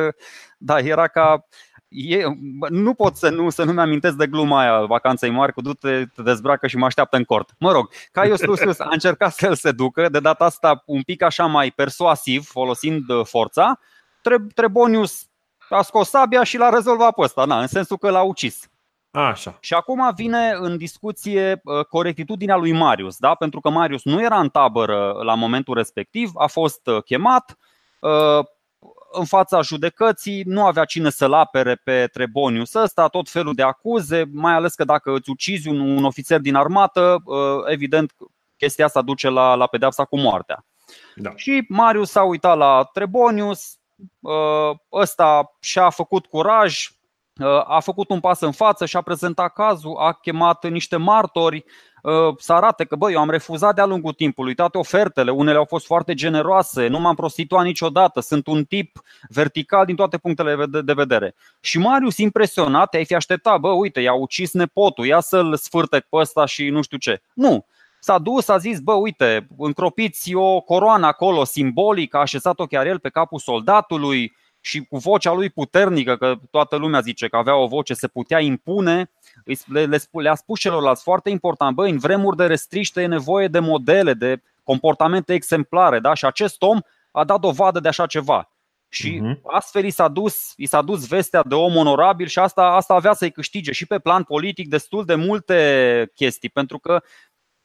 da, 0.58 0.80
era 0.80 1.08
ca 1.08 1.48
E, 1.90 2.24
nu 2.70 2.94
pot 2.94 3.16
să 3.16 3.30
nu, 3.30 3.50
să 3.50 3.64
nu-mi 3.64 3.80
amintesc 3.80 4.16
de 4.16 4.28
gluma 4.28 4.60
aia 4.60 4.86
vacanței 4.86 5.30
mari 5.30 5.54
cu 5.54 5.62
du-te, 5.62 6.06
te 6.16 6.22
dezbracă 6.22 6.68
și 6.68 6.78
mă 6.78 6.86
așteaptă 6.86 7.18
în 7.18 7.24
cort. 7.24 7.50
Mă 7.60 7.72
rog, 7.72 7.90
Caius 8.12 8.42
Lucius 8.42 8.80
a 8.80 8.88
încercat 8.92 9.34
să-l 9.34 9.56
seducă, 9.56 10.10
de 10.10 10.20
data 10.20 10.46
asta 10.46 10.84
un 10.86 11.02
pic 11.02 11.22
așa 11.22 11.46
mai 11.46 11.72
persuasiv, 11.72 12.46
folosind 12.46 13.04
forța. 13.24 13.80
Trebonius 14.54 15.28
a 15.70 15.82
scos 15.82 16.10
sabia 16.10 16.44
și 16.44 16.58
l-a 16.58 16.70
rezolvat 16.70 17.14
pe 17.14 17.22
ăsta, 17.22 17.46
na, 17.46 17.60
în 17.60 17.68
sensul 17.68 17.98
că 17.98 18.10
l-a 18.10 18.22
ucis. 18.22 18.70
Așa. 19.12 19.58
Și 19.60 19.74
acum 19.74 20.12
vine 20.16 20.52
în 20.60 20.78
discuție 20.78 21.62
uh, 21.64 21.86
corectitudinea 21.86 22.56
lui 22.56 22.72
Marius, 22.72 23.18
da? 23.18 23.36
pentru 23.36 23.60
că 23.60 23.70
Marius 23.70 24.04
nu 24.04 24.22
era 24.22 24.40
în 24.40 24.50
tabără 24.50 25.20
la 25.24 25.34
momentul 25.34 25.74
respectiv, 25.74 26.32
a 26.36 26.48
fost 26.48 26.88
uh, 26.88 27.04
chemat 27.04 27.58
uh, 28.00 28.46
în 29.12 29.26
fața 29.26 29.62
judecății, 29.62 30.44
nu 30.46 30.66
avea 30.66 30.86
cine 30.86 31.10
să-l 31.10 31.34
apere 31.34 31.76
pe 31.76 32.10
Trebonius 32.14 32.74
ăsta, 32.74 33.08
tot 33.08 33.30
felul 33.30 33.54
de 33.54 33.64
acuze, 33.64 34.30
mai 34.34 34.54
ales 34.54 34.76
că 34.76 34.84
dacă 34.84 35.14
îți 35.14 35.30
ucizi 35.30 35.68
un, 35.68 35.80
un 35.80 36.04
ofițer 36.04 36.40
din 36.40 36.56
armată, 36.56 37.24
evident 37.66 38.14
chestia 38.58 38.86
asta 38.86 39.02
duce 39.02 39.30
la, 39.30 39.54
la 39.54 39.68
pedeapsa 39.68 40.06
cu 40.06 40.20
moartea. 40.20 40.66
Da. 41.16 41.32
Și 41.36 41.66
Marius 41.68 42.10
s-a 42.10 42.24
uitat 42.24 42.58
la 42.58 42.90
Trebonius, 42.94 43.78
ăsta 44.92 45.56
și-a 45.60 45.90
făcut 45.90 46.26
curaj, 46.26 46.90
a 47.68 47.80
făcut 47.80 48.10
un 48.10 48.20
pas 48.20 48.40
în 48.42 48.52
față 48.52 48.86
și 48.86 48.98
a 48.98 49.02
prezentat 49.02 49.54
cazul, 49.54 49.96
a 49.98 50.14
chemat 50.14 50.70
niște 50.70 50.98
martori 50.98 51.66
uh, 52.04 52.36
să 52.38 52.54
arate 52.54 52.86
că 52.86 52.96
băi, 52.96 53.14
eu 53.14 53.20
am 53.20 53.30
refuzat 53.30 53.76
de-a 53.76 53.86
lungul 53.86 54.14
timpului 54.14 54.56
toate 54.56 54.78
ofertele, 54.78 55.32
unele 55.32 55.58
au 55.58 55.66
fost 55.66 55.86
foarte 55.86 56.14
generoase, 56.14 56.88
nu 56.88 57.00
m-am 57.00 57.16
prostituat 57.16 57.64
niciodată, 57.64 58.20
sunt 58.20 58.48
un 58.48 58.64
tip 58.64 59.02
vertical 59.30 59.86
din 59.86 59.96
toate 59.96 60.18
punctele 60.18 60.66
de 60.66 60.94
vedere. 60.94 61.36
Și 61.60 61.78
Marius, 61.78 62.18
impresionat, 62.18 62.94
ai 62.94 63.06
fi 63.06 63.16
așteptat, 63.16 63.60
bă, 63.60 63.70
uite, 63.70 64.00
i-a 64.00 64.14
ucis 64.14 64.54
nepotul, 64.54 65.06
ia 65.06 65.20
să-l 65.20 65.56
sfârte 65.56 66.00
pe 66.00 66.16
ăsta 66.18 66.46
și 66.46 66.70
nu 66.70 66.82
știu 66.82 66.98
ce. 66.98 67.22
Nu, 67.34 67.66
S-a 68.02 68.18
dus, 68.18 68.48
a 68.48 68.58
zis, 68.58 68.80
bă, 68.80 68.94
uite, 68.94 69.48
încropiți 69.58 70.34
o 70.34 70.60
coroană 70.60 71.06
acolo 71.06 71.44
simbolică, 71.44 72.18
a 72.18 72.20
așezat-o 72.20 72.66
chiar 72.66 72.86
el 72.86 73.00
pe 73.00 73.10
capul 73.10 73.40
soldatului, 73.40 74.36
și 74.62 74.86
cu 74.86 74.98
vocea 74.98 75.34
lui 75.34 75.50
puternică, 75.50 76.18
că 76.18 76.36
toată 76.52 76.76
lumea 76.76 77.00
zice 77.00 77.28
că 77.28 77.38
avea 77.38 77.56
o 77.56 77.68
voce, 77.68 77.94
se 77.94 78.08
putea 78.08 78.40
impune, 78.40 79.12
le, 79.66 79.86
le, 79.86 80.00
le-a 80.12 80.36
spus 80.36 80.60
celorlalți 80.60 81.04
foarte 81.04 81.30
important, 81.30 81.76
băi, 81.76 81.92
în 81.92 81.98
vremuri 81.98 82.38
de 82.38 82.46
restriște 82.46 83.02
e 83.02 83.08
nevoie 83.08 83.48
de 83.48 83.60
modele, 83.60 84.14
de 84.14 84.42
comportamente 84.64 85.34
exemplare, 85.34 86.00
da? 86.00 86.14
și 86.14 86.26
acest 86.26 86.62
om 86.62 86.80
a 87.12 87.24
dat 87.24 87.40
dovadă 87.40 87.80
de 87.80 87.88
așa 87.88 88.06
ceva. 88.06 88.50
Și 88.92 89.22
uh-huh. 89.24 89.42
astfel 89.44 89.86
i 89.86 89.90
s-a, 89.90 90.08
dus, 90.08 90.54
i 90.56 90.66
s-a 90.66 90.82
dus 90.82 91.08
vestea 91.08 91.44
de 91.44 91.56
om 91.56 91.76
onorabil 91.76 92.28
și 92.28 92.40
asta, 92.40 92.64
asta 92.64 92.94
avea 92.94 93.14
să-i 93.14 93.32
câștige 93.32 93.72
și 93.72 93.86
pe 93.86 94.00
plan 94.00 94.24
politic 94.24 94.68
destul 94.68 95.06
de 95.06 95.16
multe 95.16 96.12
chestii, 96.16 96.50
pentru 96.50 96.80
că 96.80 97.02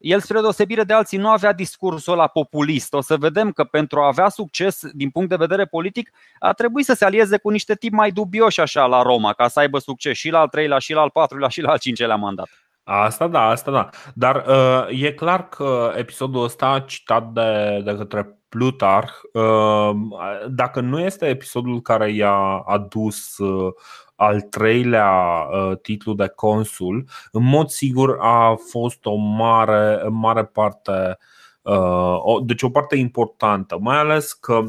el, 0.04 0.20
spre 0.20 0.40
deosebire 0.40 0.84
de 0.84 0.92
alții, 0.92 1.18
nu 1.18 1.28
avea 1.28 1.52
discursul 1.52 2.12
ăla 2.12 2.26
populist. 2.26 2.94
O 2.94 3.00
să 3.00 3.16
vedem 3.16 3.52
că 3.52 3.64
pentru 3.64 4.00
a 4.00 4.06
avea 4.06 4.28
succes 4.28 4.80
din 4.92 5.10
punct 5.10 5.28
de 5.28 5.36
vedere 5.36 5.64
politic, 5.64 6.10
a 6.38 6.52
trebuit 6.52 6.84
să 6.84 6.94
se 6.94 7.04
alieze 7.04 7.38
cu 7.38 7.50
niște 7.50 7.74
tipi 7.74 7.94
mai 7.94 8.10
dubioși 8.10 8.60
așa 8.60 8.86
la 8.86 9.02
Roma, 9.02 9.32
ca 9.32 9.48
să 9.48 9.58
aibă 9.58 9.78
succes 9.78 10.16
și 10.16 10.30
la 10.30 10.38
al 10.38 10.48
treilea, 10.48 10.78
și 10.78 10.92
la 10.92 11.00
al 11.00 11.10
patrulea, 11.10 11.48
și 11.48 11.60
la 11.60 11.70
al 11.70 11.78
cincelea 11.78 12.16
mandat. 12.16 12.48
Asta 12.82 13.28
da, 13.28 13.48
asta 13.48 13.70
da. 13.70 13.88
Dar 14.14 14.44
uh, 14.46 15.02
e 15.02 15.12
clar 15.12 15.48
că 15.48 15.92
episodul 15.96 16.44
ăsta 16.44 16.84
citat 16.86 17.32
de, 17.32 17.80
de 17.84 17.94
către 17.96 18.38
Plutarh, 18.54 19.12
uh, 19.32 19.90
dacă 20.48 20.80
nu 20.80 21.00
este 21.00 21.26
episodul 21.26 21.80
care 21.80 22.10
i-a 22.10 22.58
adus 22.66 23.38
uh, 23.38 23.72
al 24.14 24.40
treilea 24.40 25.10
uh, 25.10 25.78
titlu 25.82 26.12
de 26.12 26.28
consul, 26.28 27.08
în 27.32 27.44
mod 27.44 27.68
sigur 27.68 28.16
a 28.20 28.54
fost 28.70 29.06
o 29.06 29.14
mare, 29.14 30.02
mare 30.08 30.44
parte, 30.44 31.18
uh, 31.62 32.16
o, 32.18 32.40
deci 32.40 32.62
o 32.62 32.70
parte 32.70 32.96
importantă, 32.96 33.78
mai 33.80 33.96
ales 33.96 34.32
că 34.32 34.64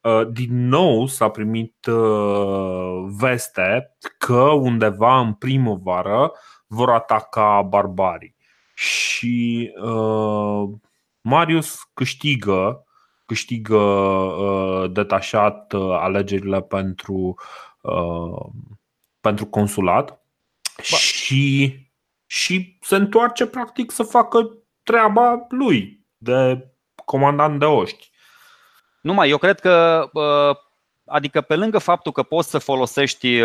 uh, 0.00 0.28
din 0.30 0.68
nou 0.68 1.06
s-a 1.06 1.28
primit 1.28 1.86
uh, 1.86 3.04
veste 3.18 3.96
că 4.18 4.42
undeva 4.42 5.18
în 5.18 5.32
primăvară 5.32 6.32
vor 6.66 6.90
ataca 6.90 7.62
barbarii. 7.62 8.36
Și 8.74 9.70
uh, 9.82 10.68
Marius 11.20 11.90
câștigă 11.94 12.86
câștigă 13.26 13.76
uh, 13.76 14.90
detașat 14.92 15.72
uh, 15.72 15.90
alegerile 15.90 16.62
pentru 16.62 17.34
uh, 17.80 18.46
pentru 19.20 19.46
consulat 19.46 20.08
ba. 20.10 20.96
și, 20.96 21.76
și 22.26 22.78
se 22.80 22.96
întoarce 22.96 23.46
practic 23.46 23.90
să 23.90 24.02
facă 24.02 24.58
treaba 24.82 25.46
lui 25.48 26.06
de 26.16 26.68
comandant 27.04 27.58
de 27.58 27.64
oști. 27.64 28.10
Numai, 29.02 29.28
eu 29.28 29.38
cred 29.38 29.60
că, 29.60 30.08
adică 31.06 31.40
pe 31.40 31.56
lângă 31.56 31.78
faptul 31.78 32.12
că 32.12 32.22
poți 32.22 32.50
să 32.50 32.58
folosești 32.58 33.40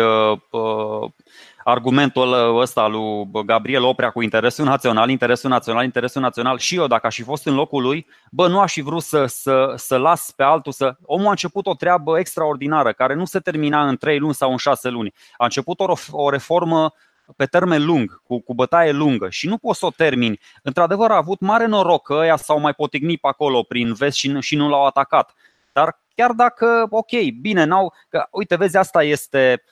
argumentul 1.64 2.58
ăsta 2.60 2.86
lui 2.86 3.30
Gabriel 3.44 3.84
Oprea 3.84 4.10
cu 4.10 4.22
interesul 4.22 4.64
național, 4.64 5.10
interesul 5.10 5.50
național, 5.50 5.84
interesul 5.84 6.20
național 6.20 6.58
și 6.58 6.76
eu 6.76 6.86
dacă 6.86 7.06
aș 7.06 7.14
fi 7.14 7.22
fost 7.22 7.46
în 7.46 7.54
locul 7.54 7.82
lui, 7.82 8.06
bă, 8.30 8.48
nu 8.48 8.60
aș 8.60 8.72
fi 8.72 8.80
vrut 8.80 9.02
să, 9.02 9.26
să, 9.26 9.72
să 9.76 9.96
las 9.96 10.30
pe 10.36 10.42
altul 10.42 10.72
să... 10.72 10.96
Omul 11.02 11.26
a 11.26 11.30
început 11.30 11.66
o 11.66 11.74
treabă 11.74 12.18
extraordinară 12.18 12.92
care 12.92 13.14
nu 13.14 13.24
se 13.24 13.38
termina 13.38 13.88
în 13.88 13.96
3 13.96 14.18
luni 14.18 14.34
sau 14.34 14.50
în 14.50 14.56
6 14.56 14.88
luni. 14.88 15.14
A 15.36 15.44
început 15.44 15.80
o, 15.80 15.92
o 16.10 16.30
reformă 16.30 16.92
pe 17.36 17.44
termen 17.44 17.84
lung, 17.84 18.22
cu, 18.22 18.40
cu 18.40 18.54
bătaie 18.54 18.92
lungă 18.92 19.28
și 19.30 19.48
nu 19.48 19.58
poți 19.58 19.78
să 19.78 19.86
o 19.86 19.90
termini. 19.90 20.40
Într-adevăr 20.62 21.10
a 21.10 21.16
avut 21.16 21.40
mare 21.40 21.66
noroc 21.66 22.02
că 22.02 22.14
ăia 22.14 22.36
s-au 22.36 22.60
mai 22.60 22.74
potignit 22.74 23.20
pe 23.20 23.28
acolo 23.28 23.62
prin 23.62 23.92
vest 23.92 24.16
și, 24.16 24.40
și 24.40 24.56
nu 24.56 24.68
l-au 24.68 24.86
atacat. 24.86 25.34
Dar 25.72 25.98
chiar 26.18 26.32
dacă, 26.32 26.86
ok, 26.90 27.10
bine, 27.40 27.64
n-au, 27.64 27.94
că, 28.08 28.26
uite, 28.30 28.56
vezi, 28.56 28.76
asta 28.76 29.02
este, 29.02 29.62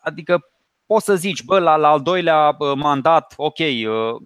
adică 0.00 0.40
poți 0.86 1.04
să 1.04 1.14
zici, 1.14 1.44
bă, 1.44 1.58
la, 1.58 1.76
la 1.76 1.88
al 1.88 2.02
doilea 2.02 2.56
mandat, 2.76 3.34
ok, 3.36 3.58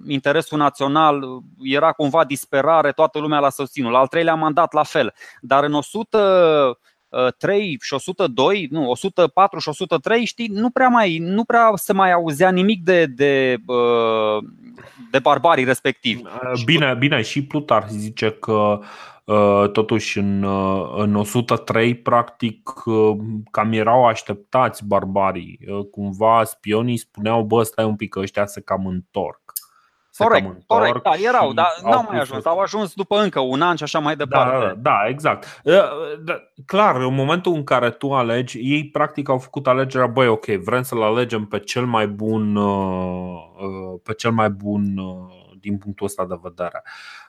interesul 0.09 0.59
național 0.59 1.25
era 1.63 1.93
cumva 1.93 2.25
disperare, 2.25 2.93
toată 2.93 3.19
lumea 3.19 3.39
l-a 3.39 3.51
susținut. 3.51 3.93
La 3.93 3.99
al 3.99 4.07
treilea 4.07 4.35
mandat, 4.35 4.73
la 4.73 4.83
fel. 4.83 5.15
Dar 5.41 5.65
în 5.65 5.75
103 5.75 7.79
și 7.81 7.95
102, 7.95 8.69
nu, 8.71 8.91
104 8.91 9.59
și 9.59 9.69
103, 9.69 10.25
știi, 10.25 10.47
nu 10.47 10.71
prea, 10.71 10.89
mai, 10.89 11.19
nu 11.19 11.45
prea 11.45 11.73
se 11.75 11.93
mai 11.93 12.13
auzea 12.13 12.51
nimic 12.51 12.85
de, 12.85 13.07
de, 13.07 13.57
de 15.11 15.19
barbarii 15.19 15.65
respectivi. 15.65 16.23
Bine, 16.65 16.95
bine, 16.99 17.23
și 17.23 17.45
Plutar 17.45 17.87
zice 17.89 18.31
că 18.31 18.81
Uh, 19.20 19.20
totuși, 19.73 20.19
în, 20.19 20.43
uh, 20.43 20.93
în 20.97 21.15
103, 21.15 21.95
practic, 21.95 22.85
uh, 22.85 23.17
cam 23.51 23.73
erau 23.73 24.07
așteptați 24.07 24.87
barbarii. 24.87 25.59
Cumva 25.91 26.45
spionii 26.45 26.97
spuneau, 26.97 27.43
bă, 27.43 27.63
stai 27.63 27.85
un 27.85 27.97
pic, 27.97 28.17
ăștia 28.17 28.47
se 28.47 28.61
cam 28.61 28.87
întorc. 28.87 29.41
Se 30.11 30.25
corect, 30.25 30.45
cam 30.45 30.55
întorc 30.55 30.81
corect, 30.81 31.03
da, 31.03 31.29
erau, 31.29 31.53
dar 31.53 31.67
n-au 31.83 32.07
mai 32.09 32.21
ajuns. 32.21 32.45
Au 32.45 32.59
ajuns 32.59 32.95
după 32.95 33.19
încă 33.19 33.41
un 33.41 33.63
an 33.63 33.77
și 33.77 33.83
așa 33.83 33.99
mai 33.99 34.17
departe. 34.17 34.67
Da, 34.67 34.75
da 34.75 35.09
exact. 35.09 35.61
Da, 36.25 36.35
clar, 36.67 36.97
în 36.97 37.15
momentul 37.15 37.55
în 37.55 37.65
care 37.65 37.91
tu 37.91 38.13
alegi, 38.13 38.59
ei 38.59 38.89
practic 38.89 39.29
au 39.29 39.39
făcut 39.39 39.67
alegerea, 39.67 40.07
băi, 40.07 40.27
ok, 40.27 40.47
vrem 40.47 40.83
să-l 40.83 41.03
alegem 41.03 41.45
pe 41.45 41.59
cel 41.59 41.85
mai 41.85 42.07
bun, 42.07 42.59
pe 44.03 44.13
cel 44.13 44.31
mai 44.31 44.51
bun 44.51 45.01
din 45.61 45.79
punctul 45.79 46.07
ăsta 46.07 46.25
de 46.25 46.39
vedere. 46.43 46.83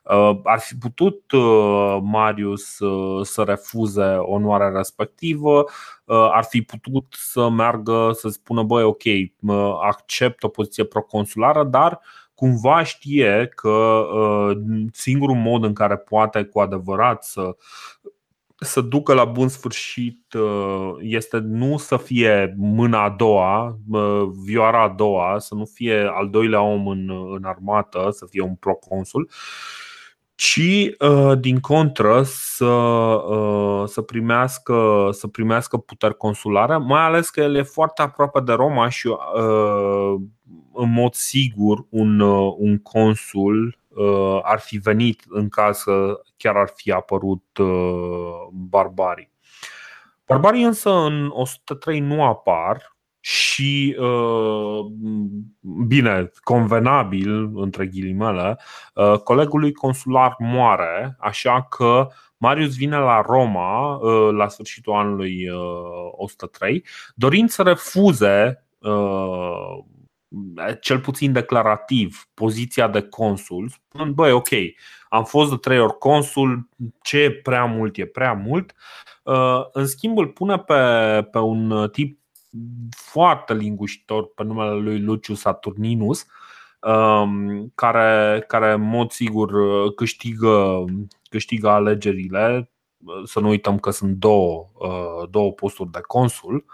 Uh, 0.04 0.40
ar 0.44 0.60
fi 0.60 0.76
putut 0.76 1.32
uh, 1.32 1.98
Marius 2.02 2.80
uh, 2.80 3.26
să 3.26 3.44
refuze 3.44 4.04
onoarea 4.04 4.70
respectivă, 4.70 5.66
ar 6.34 6.44
fi 6.44 6.62
putut 6.62 7.06
să 7.18 7.50
meargă 7.50 8.12
să 8.14 8.30
spună, 8.30 8.64
băi, 8.64 8.84
ok, 8.84 9.04
accept 9.82 10.44
o 10.44 10.48
poziție 10.48 10.84
proconsulară, 10.84 11.64
dar 11.64 12.00
cumva 12.34 12.84
știe 12.84 13.52
că 13.56 14.06
singurul 14.92 15.36
mod 15.36 15.64
în 15.64 15.74
care 15.74 15.98
poate 15.98 16.44
cu 16.44 16.60
adevărat 16.60 17.24
să 17.24 17.56
să 18.64 18.82
ducă 18.82 19.14
la 19.14 19.26
bun 19.26 19.48
sfârșit 19.48 20.34
este 21.00 21.38
nu 21.38 21.78
să 21.78 21.98
fie 21.98 22.56
mâna 22.58 23.04
a 23.04 23.10
doua, 23.10 23.78
vioara 24.46 24.84
a 24.84 24.90
doua, 24.90 25.40
să 25.40 25.56
nu 25.56 25.66
fie 25.66 26.12
al 26.14 26.30
doilea 26.30 26.62
om 26.62 26.88
în, 26.88 27.12
în 27.36 27.44
armată, 27.44 28.08
să 28.12 28.26
fie 28.30 28.42
un 28.42 28.56
proconsul, 28.56 29.30
ci 30.42 30.92
uh, 31.00 31.40
din 31.40 31.60
contră 31.60 32.22
să, 32.26 32.66
uh, 32.66 33.88
să, 33.88 34.02
primească, 34.02 35.10
să 35.12 35.28
primească 35.28 35.78
puteri 35.78 36.18
consulare, 36.18 36.78
mai 36.78 37.02
ales 37.02 37.30
că 37.30 37.42
el 37.42 37.56
e 37.56 37.62
foarte 37.62 38.02
aproape 38.02 38.40
de 38.40 38.54
Roma 38.54 38.90
și 38.90 39.08
uh, 39.08 40.22
în 40.74 40.92
mod 40.92 41.14
sigur 41.14 41.86
un, 41.90 42.20
un 42.58 42.78
consul 42.78 43.81
ar 44.44 44.60
fi 44.60 44.78
venit 44.78 45.24
în 45.30 45.50
caz 45.50 45.82
că 45.82 46.22
chiar 46.38 46.56
ar 46.56 46.72
fi 46.76 46.92
apărut 46.92 47.60
barbarii. 48.52 49.32
Barbarii 50.26 50.64
însă 50.64 50.90
în 50.90 51.30
103 51.34 52.00
nu 52.00 52.24
apar 52.24 52.92
și, 53.22 53.98
uh, 54.00 54.86
bine, 55.88 56.32
convenabil, 56.44 57.52
între 57.56 57.86
ghilimele, 57.86 58.60
uh, 58.94 59.18
colegului 59.18 59.74
consular 59.74 60.36
moare, 60.40 61.16
așa 61.20 61.68
că 61.70 62.08
Marius 62.38 62.76
vine 62.76 62.98
la 62.98 63.22
Roma 63.22 63.96
uh, 63.96 64.34
la 64.34 64.48
sfârșitul 64.48 64.94
anului 64.94 65.48
103, 66.12 66.86
dorind 67.16 67.50
să 67.50 67.62
refuze 67.62 68.66
cel 70.82 71.00
puțin 71.00 71.32
declarativ 71.32 72.28
poziția 72.34 72.88
de 72.88 73.02
consul, 73.02 73.70
spunând, 73.70 74.14
băi, 74.14 74.32
ok, 74.32 74.50
am 75.10 75.24
fost 75.24 75.50
de 75.50 75.56
trei 75.56 75.80
ori 75.80 75.98
consul, 75.98 76.70
ce 77.02 77.18
e 77.18 77.32
prea 77.32 77.66
mult 77.66 77.98
e 77.98 78.06
prea 78.06 78.34
mult. 78.34 78.74
În 79.72 79.86
schimb, 79.86 80.18
îl 80.18 80.28
pune 80.28 80.58
pe, 80.60 81.22
pe 81.32 81.38
un 81.38 81.90
tip 81.92 82.20
foarte 82.90 83.54
lingușitor 83.54 84.34
pe 84.34 84.44
numele 84.44 84.74
lui 84.74 85.02
Lucius 85.02 85.40
Saturninus, 85.40 86.26
um, 86.82 87.72
care, 87.76 88.44
care 88.48 88.72
în 88.72 88.82
mod 88.82 89.12
sigur 89.12 89.52
câștigă, 89.94 90.86
câștigă 91.30 91.70
alegerile. 91.70 92.72
Să 93.26 93.40
nu 93.40 93.48
uităm 93.48 93.80
că 93.80 93.90
sunt 93.90 94.16
două, 94.16 94.70
uh, 94.74 95.30
două 95.30 95.52
posturi 95.52 95.92
de 95.92 96.00
consul. 96.08 96.66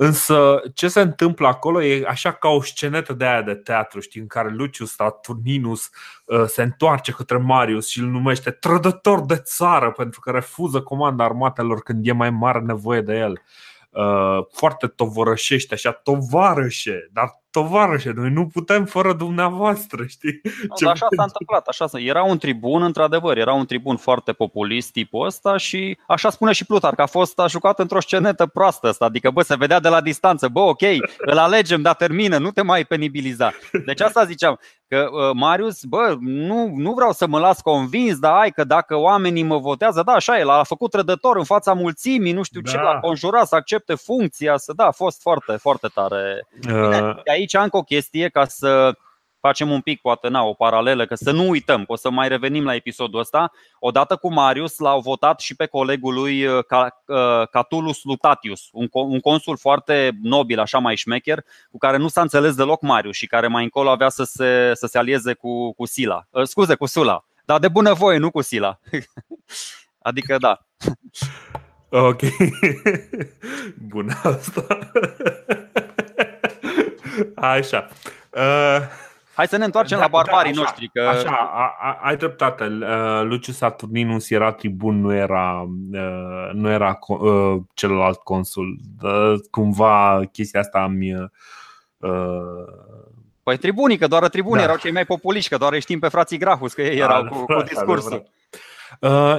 Însă 0.00 0.62
ce 0.74 0.88
se 0.88 1.00
întâmplă 1.00 1.46
acolo 1.46 1.82
e 1.82 2.04
așa 2.06 2.32
ca 2.32 2.48
o 2.48 2.62
scenetă 2.62 3.12
de 3.12 3.24
aia 3.24 3.42
de 3.42 3.54
teatru, 3.54 4.00
știi, 4.00 4.20
în 4.20 4.26
care 4.26 4.48
Lucius 4.50 4.94
Saturninus 4.94 5.90
uh, 6.24 6.44
se 6.46 6.62
întoarce 6.62 7.12
către 7.12 7.36
Marius 7.36 7.88
și 7.88 8.00
îl 8.00 8.06
numește 8.06 8.50
trădător 8.50 9.24
de 9.24 9.36
țară 9.36 9.90
pentru 9.90 10.20
că 10.20 10.30
refuză 10.30 10.80
comanda 10.80 11.24
armatelor 11.24 11.82
când 11.82 12.06
e 12.06 12.12
mai 12.12 12.30
mare 12.30 12.60
nevoie 12.60 13.00
de 13.00 13.14
el. 13.16 13.42
Uh, 13.90 14.46
foarte 14.52 14.86
tovărășește, 14.86 15.74
așa, 15.74 15.92
tovarășe, 15.92 17.08
dar 17.12 17.42
tovarășe, 17.50 18.12
noi 18.16 18.30
nu 18.30 18.46
putem 18.46 18.84
fără 18.84 19.12
dumneavoastră, 19.12 20.04
știi? 20.06 20.40
No, 20.68 20.74
Ce 20.76 20.86
așa 20.86 21.06
s-a 21.16 21.22
întâmplat, 21.22 21.66
așa 21.66 21.86
era 21.92 22.22
un 22.22 22.38
tribun, 22.38 22.82
într-adevăr, 22.82 23.36
era 23.36 23.52
un 23.52 23.66
tribun 23.66 23.96
foarte 23.96 24.32
populist 24.32 24.92
tipul 24.92 25.26
ăsta 25.26 25.56
și 25.56 25.98
așa 26.06 26.30
spune 26.30 26.52
și 26.52 26.64
Plutarh, 26.64 27.00
a 27.00 27.06
fost 27.06 27.38
a 27.38 27.46
jucat 27.46 27.78
într-o 27.78 28.00
scenetă 28.00 28.46
proastă 28.46 28.88
asta, 28.88 29.04
adică 29.04 29.30
bă, 29.30 29.42
se 29.42 29.56
vedea 29.56 29.80
de 29.80 29.88
la 29.88 30.00
distanță, 30.00 30.48
bă, 30.48 30.60
ok, 30.60 30.82
îl 31.18 31.38
alegem, 31.38 31.82
dar 31.82 31.94
termină, 31.94 32.38
nu 32.38 32.50
te 32.50 32.62
mai 32.62 32.84
penibiliza. 32.84 33.52
Deci 33.86 34.00
asta 34.00 34.24
ziceam, 34.24 34.58
că 34.88 35.08
uh, 35.10 35.30
Marius, 35.34 35.84
bă, 35.84 36.16
nu, 36.20 36.72
nu 36.76 36.92
vreau 36.92 37.12
să 37.12 37.26
mă 37.26 37.38
las 37.38 37.60
convins, 37.60 38.18
dar 38.18 38.32
hai 38.32 38.50
că 38.50 38.64
dacă 38.64 38.96
oamenii 38.96 39.42
mă 39.42 39.58
votează, 39.58 40.02
da, 40.02 40.12
așa 40.12 40.38
e, 40.38 40.42
l-a 40.42 40.62
făcut 40.62 40.90
trădător 40.90 41.36
în 41.36 41.44
fața 41.44 41.72
mulțimii, 41.72 42.32
nu 42.32 42.42
știu 42.42 42.60
da. 42.60 42.70
ce, 42.70 42.76
l-a 42.76 42.98
conjurat 43.00 43.46
să 43.46 43.54
accepte 43.54 43.94
funcția, 43.94 44.56
să 44.56 44.72
da, 44.76 44.84
a 44.86 44.90
fost 44.90 45.20
foarte, 45.20 45.52
foarte 45.52 45.88
tare. 45.94 46.46
Uh. 46.68 47.20
Aici 47.38 47.54
încă 47.54 47.76
o 47.76 47.82
chestie 47.82 48.28
ca 48.28 48.44
să 48.44 48.96
facem 49.40 49.70
un 49.70 49.80
pic, 49.80 50.00
poate, 50.00 50.28
na, 50.28 50.42
o 50.42 50.52
paralelă, 50.52 51.06
că 51.06 51.14
să 51.14 51.30
nu 51.30 51.48
uităm, 51.48 51.84
că 51.84 51.92
o 51.92 51.96
să 51.96 52.10
mai 52.10 52.28
revenim 52.28 52.64
la 52.64 52.74
episodul 52.74 53.20
ăsta. 53.20 53.52
Odată 53.78 54.16
cu 54.16 54.32
Marius 54.32 54.78
l-au 54.78 55.00
votat 55.00 55.40
și 55.40 55.54
pe 55.54 55.66
colegul 55.66 56.14
lui 56.14 56.46
uh, 56.46 56.64
uh, 57.06 57.48
Catulus 57.50 58.02
Lutatius, 58.02 58.68
un, 58.72 58.88
un 58.90 59.20
consul 59.20 59.56
foarte 59.56 60.18
nobil, 60.22 60.58
așa 60.58 60.78
mai 60.78 60.96
șmecher, 60.96 61.44
cu 61.70 61.78
care 61.78 61.96
nu 61.96 62.08
s-a 62.08 62.20
înțeles 62.20 62.54
deloc 62.54 62.82
Marius 62.82 63.16
și 63.16 63.26
care 63.26 63.46
mai 63.46 63.62
încolo 63.62 63.90
avea 63.90 64.08
să 64.08 64.24
se, 64.24 64.70
să 64.74 64.86
se 64.86 64.98
alieze 64.98 65.34
cu, 65.34 65.72
cu 65.72 65.86
Sila. 65.86 66.26
Uh, 66.30 66.42
scuze, 66.42 66.74
cu 66.74 66.86
Sula, 66.86 67.24
dar 67.44 67.58
de 67.58 67.68
bună 67.68 67.92
voie, 67.92 68.18
nu 68.18 68.30
cu 68.30 68.40
Sila. 68.40 68.78
adică 70.08 70.36
da. 70.38 70.66
Ok. 71.90 72.20
Bună 73.88 74.20
asta. 74.22 74.66
Așa. 77.34 77.88
Uh, 78.30 78.80
Hai 79.38 79.46
să 79.46 79.56
ne 79.56 79.64
întoarcem 79.64 79.98
da, 79.98 80.02
la 80.04 80.10
barbarii 80.10 80.52
da, 80.52 80.60
așa, 80.60 80.70
noștri. 80.70 80.90
Că... 80.92 81.08
Așa, 81.08 81.50
a, 81.52 81.76
a, 81.80 81.98
ai 82.02 82.16
dreptate. 82.16 82.64
Uh, 82.64 83.22
Lucius 83.22 83.56
Saturninus 83.56 84.30
era 84.30 84.52
tribun, 84.52 85.00
nu 85.00 85.14
era, 85.14 85.68
uh, 85.92 86.50
nu 86.52 86.70
era 86.70 86.98
uh, 87.06 87.56
celălalt 87.74 88.18
consul. 88.18 88.78
Uh, 89.02 89.34
cumva 89.50 90.22
chestia 90.32 90.60
asta 90.60 90.86
mi. 90.86 91.14
Uh, 91.14 92.10
Păi 93.42 93.56
tribunii, 93.56 93.98
că 93.98 94.06
doar 94.06 94.28
tribunii 94.28 94.58
da. 94.58 94.64
erau 94.64 94.76
cei 94.76 94.92
mai 94.92 95.04
populiști, 95.04 95.50
că 95.50 95.56
doar 95.56 95.80
știm 95.80 95.98
pe 95.98 96.08
frații 96.08 96.38
Grahus, 96.38 96.72
că 96.72 96.82
ei 96.82 96.98
da, 96.98 97.04
erau 97.04 97.24
cu, 97.24 97.44
cu 97.44 97.62
discursul. 97.62 98.12
Uh, 98.12 98.37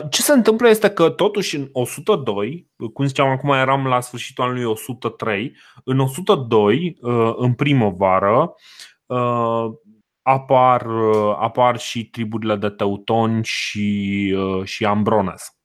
ce 0.09 0.21
se 0.21 0.31
întâmplă 0.31 0.69
este 0.69 0.89
că 0.89 1.09
totuși 1.09 1.55
în 1.55 1.69
102, 1.71 2.69
cum 2.93 3.05
ziceam 3.05 3.27
acum 3.27 3.49
eram 3.49 3.85
la 3.87 3.99
sfârșitul 3.99 4.43
anului 4.43 4.65
103, 4.65 5.55
în 5.83 5.99
102, 5.99 6.97
uh, 7.01 7.33
în 7.35 7.53
primăvară, 7.53 8.53
uh, 9.05 9.65
apar, 10.21 10.87
apar 11.39 11.77
și 11.79 12.09
triburile 12.09 12.55
de 12.55 12.69
teutoni 12.69 13.43
și, 13.43 14.35
și 14.63 14.85
ambrones. 14.85 15.57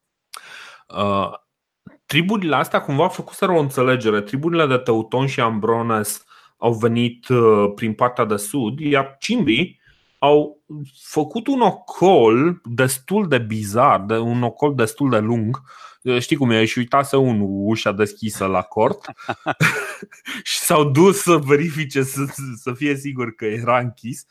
Triburile 2.07 2.57
astea 2.57 2.80
cumva 2.80 3.09
făcuseră 3.09 3.53
o 3.53 3.59
înțelegere. 3.59 4.20
Triburile 4.20 4.66
de 4.66 4.76
teutoni 4.76 5.28
și 5.28 5.41
ambrones 5.41 6.24
au 6.57 6.72
venit 6.72 7.26
prin 7.74 7.95
partea 7.95 8.24
de 8.24 8.37
sud, 8.37 8.80
iar 8.80 9.16
cimbii 9.18 9.80
au 10.25 10.62
făcut 11.03 11.47
un 11.47 11.61
ocol 11.61 12.61
destul 12.64 13.29
de 13.29 13.39
bizar, 13.39 14.01
de 14.01 14.18
un 14.18 14.43
ocol 14.43 14.75
destul 14.75 15.11
de 15.11 15.18
lung. 15.18 15.62
Știi 16.18 16.37
cum 16.37 16.51
e, 16.51 16.64
și 16.64 16.79
uitase 16.79 17.16
unul 17.16 17.49
ușa 17.51 17.93
deschisă 17.93 18.47
la 18.47 18.62
cort 18.62 19.05
și 20.43 20.59
s-au 20.59 20.85
dus 20.91 21.22
să 21.22 21.37
verifice, 21.37 22.03
să, 22.03 22.25
să 22.57 22.72
fie 22.72 22.97
sigur 22.97 23.35
că 23.35 23.45
era 23.45 23.79
închis. 23.79 24.27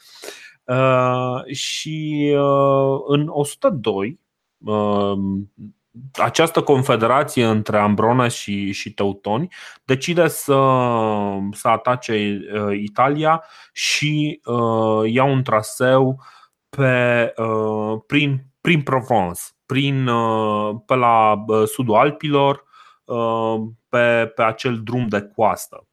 Uh, 0.64 1.54
și 1.54 2.30
uh, 2.36 3.00
în 3.08 3.28
102 3.28 4.20
uh, 4.58 5.14
această 6.14 6.62
confederație 6.62 7.46
între 7.46 7.78
Ambrona 7.78 8.28
și, 8.28 8.72
și 8.72 8.94
Teutoni 8.94 9.48
decide 9.86 10.28
să, 10.28 10.60
să 11.52 11.68
atace 11.68 12.14
uh, 12.54 12.78
Italia 12.80 13.44
și 13.72 14.42
uh, 14.46 15.12
ia 15.12 15.24
un 15.24 15.44
traseu 15.44 16.22
pe, 16.70 17.34
uh, 17.38 18.02
prin, 18.08 18.46
prin 18.62 18.82
Provence, 18.82 19.42
prin, 19.66 20.08
uh, 20.08 20.76
pe 20.86 20.96
la 20.96 21.44
uh, 21.48 21.68
sudul 21.68 21.96
Alpilor, 21.96 22.64
uh, 23.06 23.56
pe, 23.90 24.32
pe 24.36 24.44
acel 24.44 24.82
drum 24.84 25.08
de 25.08 25.22
coastă. 25.36 25.88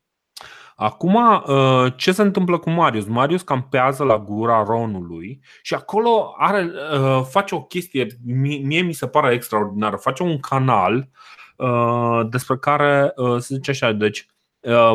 Acum, 0.82 1.14
uh, 1.14 1.92
ce 1.96 2.12
se 2.12 2.22
întâmplă 2.22 2.58
cu 2.58 2.70
Marius? 2.70 3.06
Marius 3.06 3.42
campează 3.42 4.04
la 4.04 4.18
gura 4.18 4.64
Ronului 4.64 5.40
și 5.62 5.74
acolo 5.74 6.34
are, 6.38 6.70
uh, 6.92 7.22
face 7.28 7.54
o 7.54 7.62
chestie, 7.62 8.06
mie 8.62 8.82
mi 8.82 8.92
se 8.92 9.06
pare 9.06 9.34
extraordinară. 9.34 9.96
Face 9.96 10.22
un 10.22 10.38
canal 10.38 11.08
uh, 11.56 12.20
despre 12.30 12.56
care 12.56 13.12
se 13.38 13.54
zice 13.54 13.70
așa, 13.70 13.92
deci 13.92 14.26
Uh, 14.26 14.39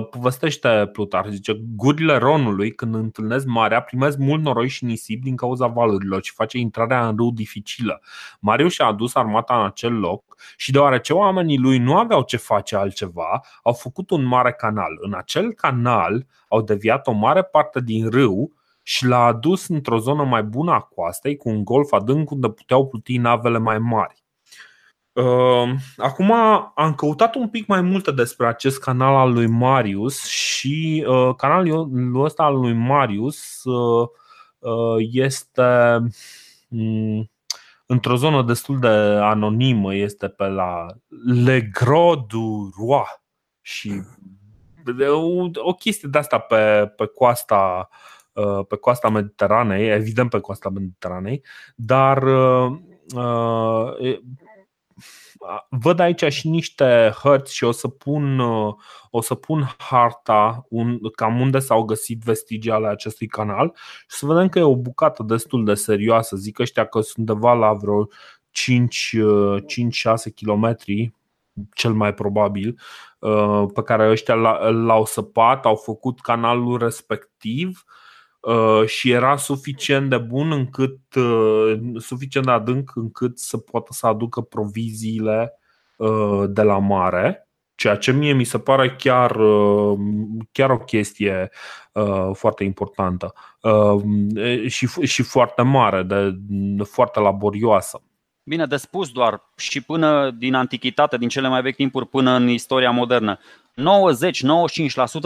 povestește 0.09 0.89
Plutar, 0.91 1.27
zice 1.29 1.61
Gurile 1.75 2.17
Ronului 2.17 2.71
când 2.71 2.95
întâlnesc 2.95 3.45
marea 3.45 3.81
primesc 3.81 4.17
mult 4.17 4.41
noroi 4.41 4.67
și 4.67 4.85
nisip 4.85 5.23
din 5.23 5.35
cauza 5.35 5.67
valurilor 5.67 6.23
și 6.23 6.33
face 6.33 6.57
intrarea 6.57 7.07
în 7.07 7.15
râu 7.17 7.31
dificilă. 7.31 8.01
Marius 8.39 8.73
și-a 8.73 8.85
adus 8.85 9.15
armata 9.15 9.59
în 9.59 9.65
acel 9.65 9.93
loc 9.93 10.35
și 10.57 10.71
deoarece 10.71 11.13
oamenii 11.13 11.57
lui 11.57 11.77
nu 11.77 11.97
aveau 11.97 12.21
ce 12.21 12.37
face 12.37 12.75
altceva, 12.75 13.41
au 13.63 13.73
făcut 13.73 14.09
un 14.09 14.23
mare 14.23 14.51
canal. 14.51 14.97
În 14.99 15.13
acel 15.13 15.53
canal 15.53 16.25
au 16.49 16.61
deviat 16.61 17.07
o 17.07 17.11
mare 17.11 17.43
parte 17.43 17.81
din 17.81 18.09
râu 18.09 18.53
și 18.83 19.05
l-a 19.05 19.25
adus 19.25 19.67
într-o 19.67 19.97
zonă 19.97 20.23
mai 20.23 20.43
bună 20.43 20.71
a 20.71 20.79
coastei 20.79 21.37
cu 21.37 21.49
un 21.49 21.63
golf 21.63 21.91
adânc 21.91 22.31
unde 22.31 22.49
puteau 22.49 22.87
pluti 22.87 23.17
navele 23.17 23.57
mai 23.57 23.79
mari. 23.79 24.24
Ehm, 25.15 25.79
acum 25.97 26.31
am 26.75 26.93
căutat 26.95 27.35
un 27.35 27.49
pic 27.49 27.67
mai 27.67 27.81
multe 27.81 28.11
despre 28.11 28.47
acest 28.47 28.79
canal 28.79 29.15
al 29.15 29.33
lui 29.33 29.47
Marius 29.47 30.25
și 30.25 31.05
uh, 31.07 31.35
canalul 31.37 32.23
ăsta 32.23 32.43
al 32.43 32.59
lui 32.59 32.73
Marius 32.73 33.63
uh, 33.63 34.09
este 35.11 35.99
mm, 36.67 37.31
într-o 37.85 38.15
zonă 38.15 38.43
destul 38.43 38.79
de 38.79 38.87
anonimă, 39.21 39.95
este 39.95 40.27
pe 40.27 40.47
la 40.47 40.85
Le 41.25 41.61
Gros 41.61 42.17
du 42.27 42.69
Roi 42.77 43.03
și 43.61 44.01
o, 45.07 45.49
o 45.55 45.73
chestie 45.73 46.09
de 46.11 46.17
asta 46.17 46.39
pe, 46.39 46.93
pe 46.95 47.05
coasta 47.05 47.89
pe 48.67 48.75
coasta 48.75 49.09
Mediteranei, 49.09 49.89
evident 49.89 50.29
pe 50.29 50.39
coasta 50.39 50.69
Mediteranei, 50.69 51.43
dar 51.75 52.23
văd 55.69 55.99
aici 55.99 56.23
și 56.33 56.47
niște 56.47 57.13
hărți 57.23 57.55
și 57.55 57.63
o 57.63 57.71
să 57.71 57.87
pun, 57.87 58.39
o 59.09 59.21
să 59.21 59.35
pun 59.35 59.75
harta 59.77 60.65
un, 60.69 60.99
cam 61.15 61.39
unde 61.39 61.59
s-au 61.59 61.83
găsit 61.83 62.21
vestigii 62.21 62.71
ale 62.71 62.87
acestui 62.87 63.27
canal 63.27 63.75
și 63.99 64.17
să 64.17 64.25
vedem 64.25 64.49
că 64.49 64.59
e 64.59 64.63
o 64.63 64.75
bucată 64.75 65.23
destul 65.23 65.65
de 65.65 65.73
serioasă. 65.73 66.35
Zic 66.35 66.59
ăștia 66.59 66.85
că 66.85 67.01
sunt 67.01 67.29
undeva 67.29 67.53
la 67.53 67.73
vreo 67.73 68.07
5-6 68.07 68.09
km 70.35 70.77
cel 71.73 71.93
mai 71.93 72.13
probabil, 72.13 72.79
pe 73.73 73.81
care 73.83 74.09
ăștia 74.09 74.35
l-au 74.69 75.05
săpat, 75.05 75.65
au 75.65 75.75
făcut 75.75 76.21
canalul 76.21 76.77
respectiv 76.77 77.83
Uh, 77.85 78.04
și 78.85 79.11
era 79.11 79.35
suficient 79.35 80.09
de 80.09 80.17
bun 80.17 80.51
încât 80.51 80.99
uh, 81.15 81.79
suficient 81.97 82.45
de 82.45 82.51
adânc 82.51 82.91
încât 82.95 83.39
să 83.39 83.57
poată 83.57 83.91
să 83.93 84.07
aducă 84.07 84.41
proviziile 84.41 85.53
uh, 85.97 86.43
de 86.47 86.61
la 86.61 86.77
mare, 86.77 87.49
ceea 87.75 87.95
ce 87.95 88.11
mie 88.11 88.33
mi 88.33 88.43
se 88.43 88.59
pare 88.59 88.95
chiar, 88.95 89.37
chiar 90.51 90.69
o 90.69 90.77
chestie 90.77 91.49
foarte 92.33 92.63
importantă 92.63 93.33
și, 94.67 94.87
și 95.03 95.23
foarte 95.23 95.61
mare, 95.61 96.03
de, 96.03 96.35
foarte 96.83 97.19
laborioasă. 97.19 98.01
Bine 98.43 98.65
de 98.65 98.75
spus 98.75 99.11
doar 99.11 99.41
și 99.57 99.81
până 99.81 100.31
din 100.31 100.53
antichitate, 100.53 101.17
din 101.17 101.29
cele 101.29 101.47
mai 101.47 101.61
vechi 101.61 101.75
timpuri 101.75 102.07
până 102.07 102.31
în 102.31 102.47
istoria 102.47 102.91
modernă. 102.91 103.39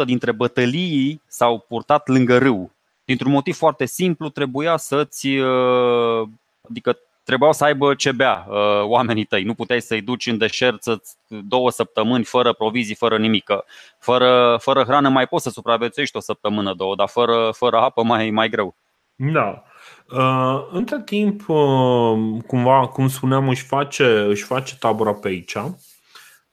90-95% 0.01 0.05
dintre 0.05 0.31
bătălii 0.31 1.21
s-au 1.27 1.65
purtat 1.67 2.07
lângă 2.07 2.37
râu. 2.37 2.71
Dintr-un 3.09 3.31
motiv 3.31 3.55
foarte 3.55 3.85
simplu, 3.85 4.29
trebuia 4.29 4.77
să-ți. 4.77 5.27
Uh, 5.27 6.27
adică 6.69 6.97
trebuiau 7.23 7.53
să 7.53 7.63
aibă 7.63 7.93
ce 7.93 8.11
bea 8.11 8.45
uh, 8.49 8.83
oamenii 8.83 9.23
tăi. 9.23 9.43
Nu 9.43 9.53
puteai 9.53 9.81
să-i 9.81 10.01
duci 10.01 10.27
în 10.27 10.37
deșert 10.37 10.83
două 11.27 11.71
săptămâni 11.71 12.23
fără 12.23 12.53
provizii, 12.53 12.95
fără 12.95 13.17
nimic. 13.17 13.51
Fără, 13.99 14.57
fără 14.61 14.83
hrană 14.83 15.09
mai 15.09 15.27
poți 15.27 15.43
să 15.43 15.49
supraviețuiești 15.49 16.17
o 16.17 16.19
săptămână, 16.19 16.73
două, 16.73 16.95
dar 16.95 17.07
fără, 17.07 17.51
fără 17.55 17.77
apă 17.77 18.03
mai, 18.03 18.29
mai 18.29 18.49
greu. 18.49 18.75
Da. 19.15 19.63
Uh, 20.11 20.67
între 20.71 21.01
timp, 21.05 21.47
uh, 21.47 22.17
cumva, 22.47 22.87
cum 22.87 23.07
spuneam, 23.07 23.49
își 23.49 23.65
face, 23.65 24.25
își 24.27 24.43
face 24.43 24.77
tabăra 24.77 25.13
pe 25.13 25.27
aici. 25.27 25.55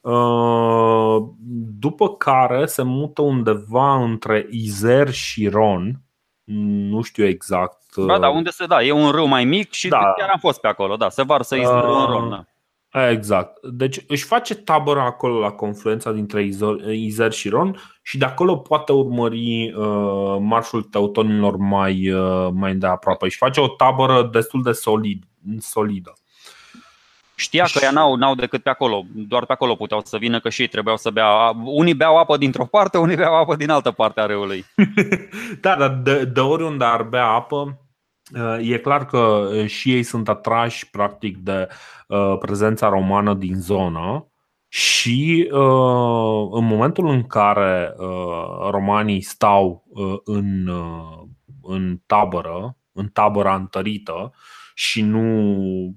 Uh, 0.00 1.22
după 1.78 2.16
care 2.16 2.66
se 2.66 2.82
mută 2.82 3.22
undeva 3.22 4.02
între 4.02 4.46
Izer 4.50 5.10
și 5.12 5.48
Ron, 5.48 6.00
nu 6.90 7.02
știu 7.02 7.24
exact. 7.24 7.96
Da, 7.96 8.18
da, 8.18 8.28
unde 8.28 8.50
se 8.50 8.66
da, 8.66 8.82
e 8.82 8.92
un 8.92 9.10
râu 9.10 9.26
mai 9.26 9.44
mic 9.44 9.72
și 9.72 9.88
da. 9.88 10.12
chiar 10.18 10.28
am 10.32 10.38
fost 10.38 10.60
pe 10.60 10.66
acolo, 10.68 10.96
da, 10.96 11.08
se 11.08 11.22
varsă 11.22 11.56
uh, 11.56 11.62
în 11.62 12.06
Ron. 12.06 12.28
Da. 12.30 12.44
Exact. 13.10 13.66
Deci 13.66 14.04
își 14.06 14.24
face 14.24 14.54
tabără 14.54 15.00
acolo 15.00 15.38
la 15.38 15.50
confluența 15.50 16.12
dintre 16.12 16.50
Izer 16.90 17.32
și 17.32 17.48
Ron 17.48 17.80
și 18.02 18.18
de 18.18 18.24
acolo 18.24 18.56
poate 18.56 18.92
urmări 18.92 19.72
uh, 19.76 20.36
marșul 20.40 20.82
teutonilor 20.82 21.56
mai, 21.56 22.10
uh, 22.10 22.48
mai 22.52 22.74
de 22.74 22.86
aproape. 22.86 23.24
Își 23.24 23.36
face 23.36 23.60
o 23.60 23.68
tabără 23.68 24.28
destul 24.32 24.62
de 24.62 24.72
solid, 24.72 25.22
solidă. 25.58 26.12
Știa 27.36 27.64
că 27.72 27.78
ea 27.82 27.90
n-au, 27.90 28.14
n-au 28.14 28.34
decât 28.34 28.62
pe 28.62 28.68
acolo, 28.68 29.04
doar 29.14 29.46
pe 29.46 29.52
acolo 29.52 29.74
puteau 29.74 30.00
să 30.04 30.16
vină, 30.16 30.40
că 30.40 30.48
și 30.48 30.60
ei 30.60 30.68
trebuiau 30.68 30.96
să 30.96 31.10
bea. 31.10 31.52
Unii 31.64 31.94
beau 31.94 32.18
apă 32.18 32.36
dintr-o 32.36 32.64
parte, 32.64 32.98
unii 32.98 33.16
beau 33.16 33.34
apă 33.34 33.56
din 33.56 33.70
altă 33.70 33.90
parte 33.90 34.20
a 34.20 34.26
râului. 34.26 34.64
da, 35.60 35.76
dar 35.76 36.00
de, 36.02 36.24
de 36.24 36.40
oriunde 36.40 36.84
ar 36.84 37.02
bea 37.02 37.26
apă, 37.26 37.80
e 38.60 38.78
clar 38.78 39.06
că 39.06 39.48
și 39.66 39.92
ei 39.92 40.02
sunt 40.02 40.28
atrași 40.28 40.90
practic 40.90 41.36
de 41.36 41.68
uh, 42.08 42.36
prezența 42.38 42.88
romană 42.88 43.34
din 43.34 43.54
zonă 43.60 44.30
și 44.68 45.48
uh, 45.52 46.48
în 46.50 46.64
momentul 46.64 47.08
în 47.08 47.26
care 47.26 47.94
uh, 47.96 48.68
romanii 48.70 49.20
stau 49.20 49.84
în, 50.24 50.70
în 51.62 51.98
tabără, 52.06 52.76
în 52.92 53.08
tabăra 53.08 53.54
întărită, 53.54 54.32
și 54.78 55.02
nu, 55.02 55.24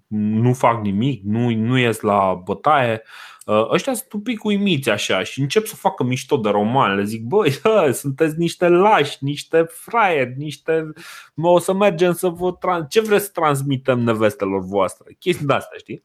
nu 0.08 0.54
fac 0.54 0.82
nimic, 0.82 1.24
nu, 1.24 1.50
nu 1.50 1.78
ies 1.78 2.00
la 2.00 2.42
bătaie, 2.44 3.02
uh, 3.46 3.70
ăștia 3.72 3.94
sunt 3.94 4.14
un 4.14 4.22
pic 4.22 4.44
uimiți 4.44 4.90
așa 4.90 5.24
și 5.24 5.40
încep 5.40 5.66
să 5.66 5.76
facă 5.76 6.04
mișto 6.04 6.38
de 6.38 6.50
roman. 6.50 6.96
Le 6.96 7.04
zic, 7.04 7.24
băi, 7.24 7.52
hă, 7.64 7.92
sunteți 7.92 8.38
niște 8.38 8.68
lași, 8.68 9.18
niște 9.20 9.66
fraieri, 9.70 10.34
niște... 10.38 10.92
O 11.36 11.60
să 11.60 11.74
mergem 11.74 12.14
să 12.14 12.28
vă... 12.28 12.52
Trans... 12.52 12.86
Ce 12.90 13.02
vreți 13.02 13.26
să 13.26 13.32
transmitem 13.34 14.00
nevestelor 14.00 14.66
voastre? 14.66 15.16
Chestii 15.20 15.46
de 15.46 15.54
astea, 15.54 15.78
știi? 15.78 16.04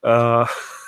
Uh... 0.00 0.48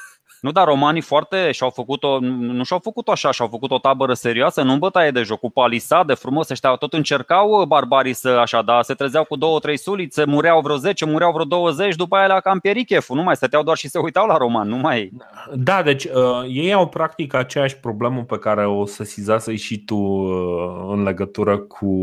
Nu, 0.43 0.53
dar 0.53 0.67
romanii 0.67 1.01
foarte 1.01 1.51
și-au 1.51 1.71
făcut-o, 1.71 2.19
nu 2.21 2.65
și-au 2.65 2.79
făcut-o 2.79 3.11
așa, 3.11 3.31
și-au 3.31 3.49
făcut 3.49 3.71
o 3.71 3.79
tabără 3.79 4.15
serioasă, 4.15 4.63
nu 4.63 4.73
în 4.73 4.79
bătaie 4.79 5.11
de 5.11 5.23
joc, 5.23 5.39
cu 5.39 5.51
palisade 5.51 6.15
frumos, 6.15 6.49
ăștia 6.49 6.75
tot 6.75 6.93
încercau 6.93 7.51
uh, 7.51 7.67
barbarii 7.67 8.13
să 8.13 8.29
așa, 8.29 8.63
da, 8.63 8.83
se 8.83 8.95
trezeau 8.95 9.25
cu 9.25 9.37
două, 9.37 9.59
trei 9.59 9.77
sulițe, 9.77 10.25
mureau 10.25 10.61
vreo 10.61 10.77
10, 10.77 11.05
mureau 11.05 11.33
vreo 11.33 11.45
20, 11.45 11.95
după 11.95 12.17
aia 12.17 12.27
la 12.27 12.41
cam 12.41 12.59
pierit 12.59 12.87
cheful, 12.87 13.17
nu 13.17 13.23
mai 13.23 13.37
stăteau 13.37 13.63
doar 13.63 13.77
și 13.77 13.89
se 13.89 13.99
uitau 13.99 14.27
la 14.27 14.37
roman, 14.37 14.69
nu 14.69 14.77
mai... 14.77 15.13
Da, 15.55 15.83
deci 15.83 16.05
uh, 16.05 16.45
ei 16.49 16.73
au 16.73 16.89
practic 16.89 17.35
aceeași 17.35 17.77
problemă 17.77 18.23
pe 18.23 18.39
care 18.39 18.67
o 18.67 18.87
sesizasei 18.87 19.57
și 19.57 19.85
tu 19.85 19.97
uh, 19.97 20.89
în 20.89 21.03
legătură 21.03 21.59
cu, 21.59 21.97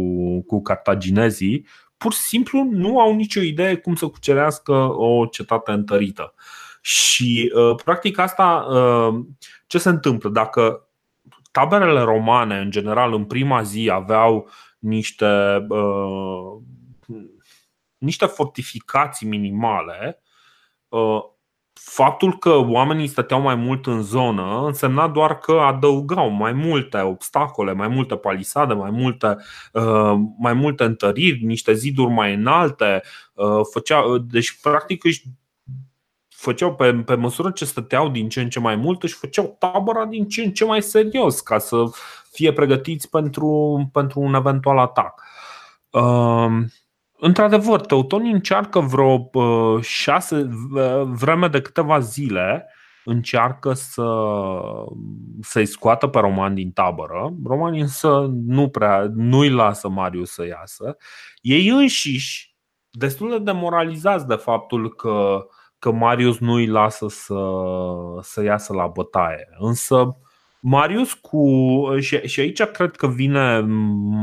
cu 0.47 0.61
cartaginezii, 0.61 1.65
pur 1.97 2.13
și 2.13 2.19
simplu 2.19 2.67
nu 2.71 2.99
au 2.99 3.15
nicio 3.15 3.41
idee 3.41 3.75
cum 3.75 3.95
să 3.95 4.07
cucerească 4.07 4.73
o 4.97 5.25
cetate 5.25 5.71
întărită. 5.71 6.33
Și 6.81 7.51
uh, 7.55 7.75
practic 7.83 8.17
asta 8.17 8.67
uh, 8.69 9.19
ce 9.67 9.77
se 9.77 9.89
întâmplă? 9.89 10.29
Dacă 10.29 10.89
taberele 11.51 12.01
romane 12.01 12.59
în 12.59 12.71
general 12.71 13.13
în 13.13 13.25
prima 13.25 13.61
zi 13.61 13.89
aveau 13.91 14.49
niște 14.79 15.65
uh, 15.69 16.57
niște 17.97 18.25
fortificații 18.25 19.27
minimale, 19.27 20.21
faptul 21.73 22.37
că 22.37 22.49
oamenii 22.49 23.07
stăteau 23.07 23.41
mai 23.41 23.55
mult 23.55 23.85
în 23.85 24.01
zonă 24.01 24.65
însemna 24.65 25.07
doar 25.07 25.37
că 25.37 25.51
adăugau 25.51 26.29
mai 26.29 26.51
multe 26.51 26.97
obstacole, 26.97 27.73
mai 27.73 27.87
multe 27.87 28.15
palisade, 28.15 28.73
mai 28.73 28.89
multe, 28.89 29.35
mai 30.37 30.53
multe 30.53 30.83
întăriri, 30.83 31.43
niște 31.43 31.73
ziduri 31.73 32.11
mai 32.11 32.33
înalte. 32.33 33.01
Făcea, 33.71 34.03
deci, 34.31 34.59
practic, 34.61 35.03
își 35.03 35.23
făceau 36.39 36.75
pe, 36.75 36.93
pe 36.93 37.15
măsură 37.15 37.51
ce 37.51 37.65
stăteau 37.65 38.09
din 38.09 38.29
ce 38.29 38.41
în 38.41 38.49
ce 38.49 38.59
mai 38.59 38.75
mult, 38.75 39.03
își 39.03 39.13
făceau 39.13 39.55
tabăra 39.59 40.05
din 40.05 40.27
ce 40.27 40.43
în 40.43 40.51
ce 40.51 40.65
mai 40.65 40.81
serios 40.81 41.39
ca 41.39 41.57
să 41.57 41.83
fie 42.31 42.53
pregătiți 42.53 43.09
pentru, 43.09 43.89
pentru 43.93 44.19
un 44.19 44.33
eventual 44.33 44.77
atac. 44.77 45.23
Uh, 45.89 46.47
într-adevăr, 47.17 47.81
teutonii 47.81 48.31
încearcă 48.31 48.79
vreo 48.79 49.29
uh, 49.33 49.81
șase, 49.81 50.49
uh, 50.73 51.01
vreme 51.03 51.47
de 51.47 51.61
câteva 51.61 51.99
zile, 51.99 52.73
încearcă 53.05 53.73
să, 53.73 54.07
să-i 55.41 55.65
scoată 55.65 56.07
pe 56.07 56.19
romani 56.19 56.55
din 56.55 56.71
tabără. 56.71 57.33
Romanii 57.45 57.81
însă 57.81 58.29
nu 58.45 58.69
prea, 58.69 59.11
nu-i 59.13 59.49
lasă 59.49 59.89
Marius 59.89 60.31
să 60.31 60.45
iasă. 60.45 60.97
Ei 61.41 61.67
înșiși, 61.67 62.55
destul 62.89 63.29
de 63.29 63.39
demoralizați 63.39 64.27
de 64.27 64.35
faptul 64.35 64.95
că 64.95 65.09
uh, 65.09 65.57
că 65.79 65.91
Marius 65.91 66.37
nu 66.37 66.53
îi 66.53 66.67
lasă 66.67 67.05
să, 67.07 67.39
să 68.21 68.43
iasă 68.43 68.73
la 68.73 68.87
bătaie. 68.87 69.49
Însă 69.57 70.17
Marius 70.59 71.13
cu. 71.13 71.47
Și, 71.99 72.27
și 72.27 72.39
aici 72.39 72.63
cred 72.63 72.95
că 72.95 73.07
vine 73.07 73.59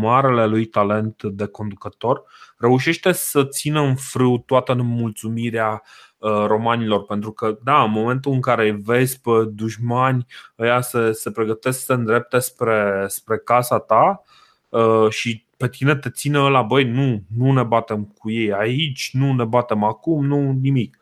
marele 0.00 0.46
lui 0.46 0.64
talent 0.64 1.22
de 1.22 1.46
conducător, 1.46 2.22
reușește 2.58 3.12
să 3.12 3.44
țină 3.44 3.80
în 3.80 3.94
frâu 3.94 4.38
toată 4.38 4.74
nemulțumirea 4.74 5.82
uh, 6.18 6.44
romanilor, 6.46 7.04
pentru 7.04 7.32
că, 7.32 7.58
da, 7.64 7.82
în 7.82 7.90
momentul 7.90 8.32
în 8.32 8.40
care 8.40 8.78
vezi 8.84 9.20
pe 9.20 9.30
dușmani, 9.48 10.26
ăia 10.58 10.80
se, 10.80 11.12
se 11.12 11.30
pregătesc 11.30 11.78
să 11.78 11.84
se 11.84 11.92
îndrepte 11.92 12.38
spre, 12.38 13.04
spre 13.06 13.38
casa 13.38 13.78
ta 13.78 14.22
uh, 14.68 15.08
și 15.10 15.44
pe 15.56 15.68
tine 15.68 15.96
te 15.96 16.10
ține 16.10 16.38
ăla, 16.40 16.62
băi, 16.62 16.84
nu, 16.84 17.22
nu 17.36 17.52
ne 17.52 17.62
batem 17.62 18.04
cu 18.04 18.30
ei 18.30 18.52
aici, 18.52 19.10
nu 19.12 19.32
ne 19.32 19.44
batem 19.44 19.84
acum, 19.84 20.24
nu 20.24 20.58
nimic. 20.60 20.98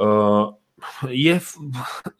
Uh, 0.00 0.48
e, 1.12 1.40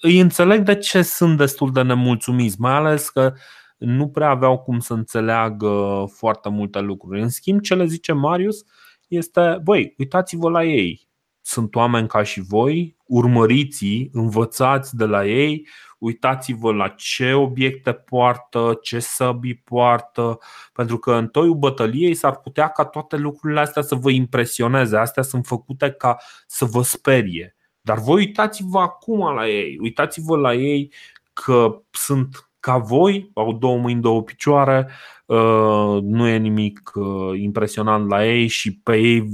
îi 0.01 0.21
înțeleg 0.21 0.63
de 0.63 0.77
ce 0.77 1.03
sunt 1.03 1.37
destul 1.37 1.73
de 1.73 1.83
nemulțumiți, 1.83 2.61
mai 2.61 2.73
ales 2.73 3.09
că 3.09 3.35
nu 3.79 4.09
prea 4.09 4.29
aveau 4.29 4.59
cum 4.59 4.79
să 4.79 4.93
înțeleagă 4.93 6.05
foarte 6.17 6.49
multe 6.49 6.81
lucruri. 6.81 7.21
În 7.21 7.29
schimb, 7.29 7.61
ce 7.61 7.75
le 7.75 7.85
zice 7.85 8.13
Marius 8.13 8.65
este, 9.09 9.61
băi, 9.63 9.95
uitați-vă 9.99 10.51
la 10.51 10.65
ei. 10.65 11.09
Sunt 11.41 11.75
oameni 11.75 12.09
ca 12.09 12.23
și 12.23 12.41
voi, 12.41 12.97
urmăriți 13.07 14.09
învățați 14.13 14.97
de 14.97 15.05
la 15.05 15.27
ei, 15.27 15.69
uitați-vă 15.99 16.73
la 16.73 16.89
ce 16.89 17.33
obiecte 17.33 17.93
poartă, 17.93 18.79
ce 18.83 18.99
săbii 18.99 19.63
poartă, 19.65 20.39
pentru 20.73 20.99
că 20.99 21.13
în 21.13 21.29
toiul 21.29 21.55
bătăliei 21.55 22.15
s-ar 22.15 22.37
putea 22.37 22.69
ca 22.69 22.85
toate 22.85 23.17
lucrurile 23.17 23.61
astea 23.61 23.83
să 23.83 23.95
vă 23.95 24.11
impresioneze. 24.11 24.97
Astea 24.97 25.23
sunt 25.23 25.47
făcute 25.47 25.91
ca 25.91 26.17
să 26.47 26.65
vă 26.65 26.83
sperie. 26.83 27.55
Dar 27.81 27.99
voi 27.99 28.15
uitați-vă 28.15 28.79
acum 28.79 29.35
la 29.35 29.49
ei, 29.49 29.79
uitați-vă 29.81 30.37
la 30.37 30.55
ei 30.55 30.93
că 31.33 31.83
sunt 31.91 32.51
ca 32.61 32.79
voi, 32.79 33.31
au 33.35 33.53
două 33.53 33.79
mâini, 33.79 34.01
două 34.01 34.23
picioare, 34.23 34.91
uh, 35.27 35.99
nu 36.03 36.27
e 36.27 36.37
nimic 36.37 36.91
uh, 36.95 37.41
impresionant 37.41 38.09
la 38.09 38.27
ei 38.27 38.47
și 38.47 38.79
pe 38.79 38.97
ei 38.97 39.29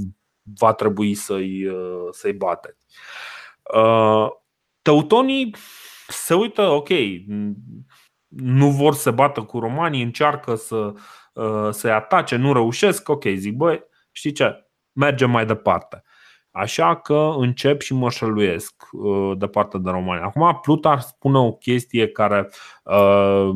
va 0.59 0.73
trebui 0.73 1.13
să-i, 1.13 1.65
uh, 1.65 2.07
să-i 2.11 2.33
bateți. 2.33 2.85
Teutonii 4.81 5.55
se 6.07 6.33
uită, 6.33 6.61
ok, 6.61 6.89
nu 8.27 8.71
vor 8.71 8.93
să 8.93 9.11
bată 9.11 9.41
cu 9.43 9.59
romanii, 9.59 10.03
încearcă 10.03 10.55
să, 10.55 10.93
să-i 11.71 11.91
atace, 11.91 12.35
nu 12.35 12.53
reușesc, 12.53 13.09
ok, 13.09 13.23
zic, 13.35 13.55
băi, 13.55 13.83
știi 14.11 14.31
ce, 14.31 14.69
mergem 14.91 15.29
mai 15.29 15.45
departe. 15.45 16.03
Așa 16.57 16.95
că 16.95 17.33
încep 17.37 17.81
și 17.81 17.93
mă 17.93 18.09
șăluiesc 18.09 18.73
uh, 18.91 19.37
de 19.37 19.47
partea 19.47 19.79
de 19.79 19.89
România. 19.89 20.23
Acum 20.23 20.59
Plutar 20.61 20.99
spune 20.99 21.37
o 21.37 21.51
chestie 21.51 22.07
care 22.07 22.49
uh, 22.83 23.49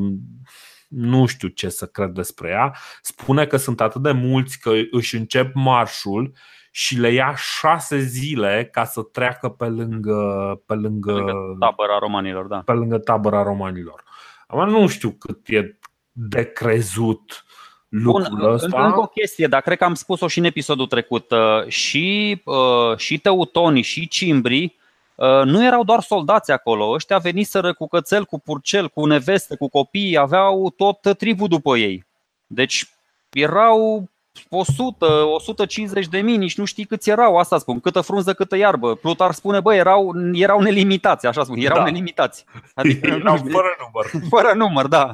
nu 0.87 1.25
știu 1.25 1.47
ce 1.47 1.69
să 1.69 1.85
cred 1.85 2.09
despre 2.09 2.49
ea. 2.49 2.75
Spune 3.01 3.45
că 3.45 3.57
sunt 3.57 3.81
atât 3.81 4.01
de 4.01 4.11
mulți 4.11 4.59
că 4.59 4.71
își 4.91 5.15
încep 5.15 5.53
marșul 5.53 6.31
și 6.71 6.99
le 6.99 7.09
ia 7.09 7.35
șase 7.35 7.97
zile 7.99 8.69
ca 8.71 8.83
să 8.83 9.01
treacă 9.01 9.49
pe 9.49 9.65
lângă, 9.65 10.61
pe 10.65 10.73
lângă, 10.73 11.13
pe 11.13 11.21
lângă 11.21 11.55
tabăra 11.59 11.97
romanilor. 11.99 12.47
Da. 12.47 12.59
Pe 12.59 12.71
lângă 12.71 12.97
tabăra 12.97 13.43
romanilor. 13.43 14.03
Acum 14.47 14.69
nu 14.69 14.87
știu 14.87 15.11
cât 15.11 15.47
e 15.47 15.77
de 16.11 16.51
crezut 16.51 17.45
lucrul 17.91 18.37
Bun, 18.37 18.51
ăsta. 18.51 18.85
Încă 18.85 18.99
o 18.99 19.05
chestie, 19.05 19.47
dar 19.47 19.61
cred 19.61 19.77
că 19.77 19.83
am 19.83 19.93
spus-o 19.93 20.27
și 20.27 20.37
în 20.37 20.43
episodul 20.43 20.87
trecut. 20.87 21.31
Uh, 21.31 21.67
și, 21.67 22.41
uh, 22.45 22.97
și 22.97 23.19
teutonii 23.19 23.81
și 23.81 24.07
cimbrii 24.07 24.75
uh, 25.15 25.41
nu 25.43 25.65
erau 25.65 25.83
doar 25.83 26.01
soldați 26.01 26.51
acolo, 26.51 26.89
ăștia 26.89 27.17
veniseră 27.17 27.73
cu 27.73 27.87
cățel, 27.87 28.25
cu 28.25 28.39
purcel, 28.39 28.89
cu 28.89 29.05
neveste, 29.05 29.55
cu 29.55 29.69
copii, 29.69 30.17
aveau 30.17 30.73
tot 30.77 31.17
tribul 31.17 31.47
după 31.47 31.77
ei. 31.77 32.05
Deci 32.47 32.89
erau 33.29 34.09
100, 34.49 35.05
150 35.05 36.07
de 36.07 36.19
mii, 36.19 36.37
nici 36.37 36.57
nu 36.57 36.65
știi 36.65 36.85
câți 36.85 37.09
erau, 37.09 37.37
asta 37.37 37.57
spun, 37.57 37.79
câtă 37.79 38.01
frunză, 38.01 38.33
câtă 38.33 38.55
iarbă. 38.55 38.95
Plutar 38.95 39.31
spune, 39.31 39.59
bă, 39.59 39.73
erau, 39.73 40.13
erau 40.33 40.61
nelimitați, 40.61 41.27
așa 41.27 41.43
spun, 41.43 41.57
erau 41.57 41.77
da. 41.77 41.83
nelimitați. 41.83 42.45
Adică, 42.75 43.07
erau 43.07 43.35
fără 43.37 43.75
număr. 43.79 44.11
Fără 44.33 44.53
număr, 44.55 44.87
da. 44.87 45.13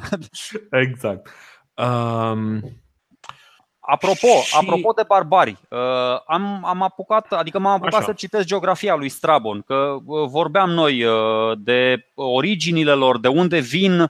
Exact. 0.71 1.29
Um, 1.77 2.61
Apropo, 3.89 4.27
și... 4.43 4.55
apropo 4.57 4.91
de 4.95 5.03
barbari, 5.07 5.57
uh, 5.69 5.79
am, 6.25 6.65
am 6.65 6.81
apucat, 6.81 7.33
adică 7.33 7.59
m-am 7.59 7.73
apucat 7.73 7.93
Așa. 7.93 8.05
să 8.05 8.13
citesc 8.13 8.45
geografia 8.45 8.95
lui 8.95 9.09
Strabon, 9.09 9.61
că 9.61 9.97
uh, 10.05 10.27
vorbeam 10.29 10.69
noi 10.69 11.03
uh, 11.03 11.57
de 11.57 12.05
originile 12.15 12.93
lor, 12.93 13.19
de 13.19 13.27
unde 13.27 13.59
vin, 13.59 13.99
uh, 13.99 14.09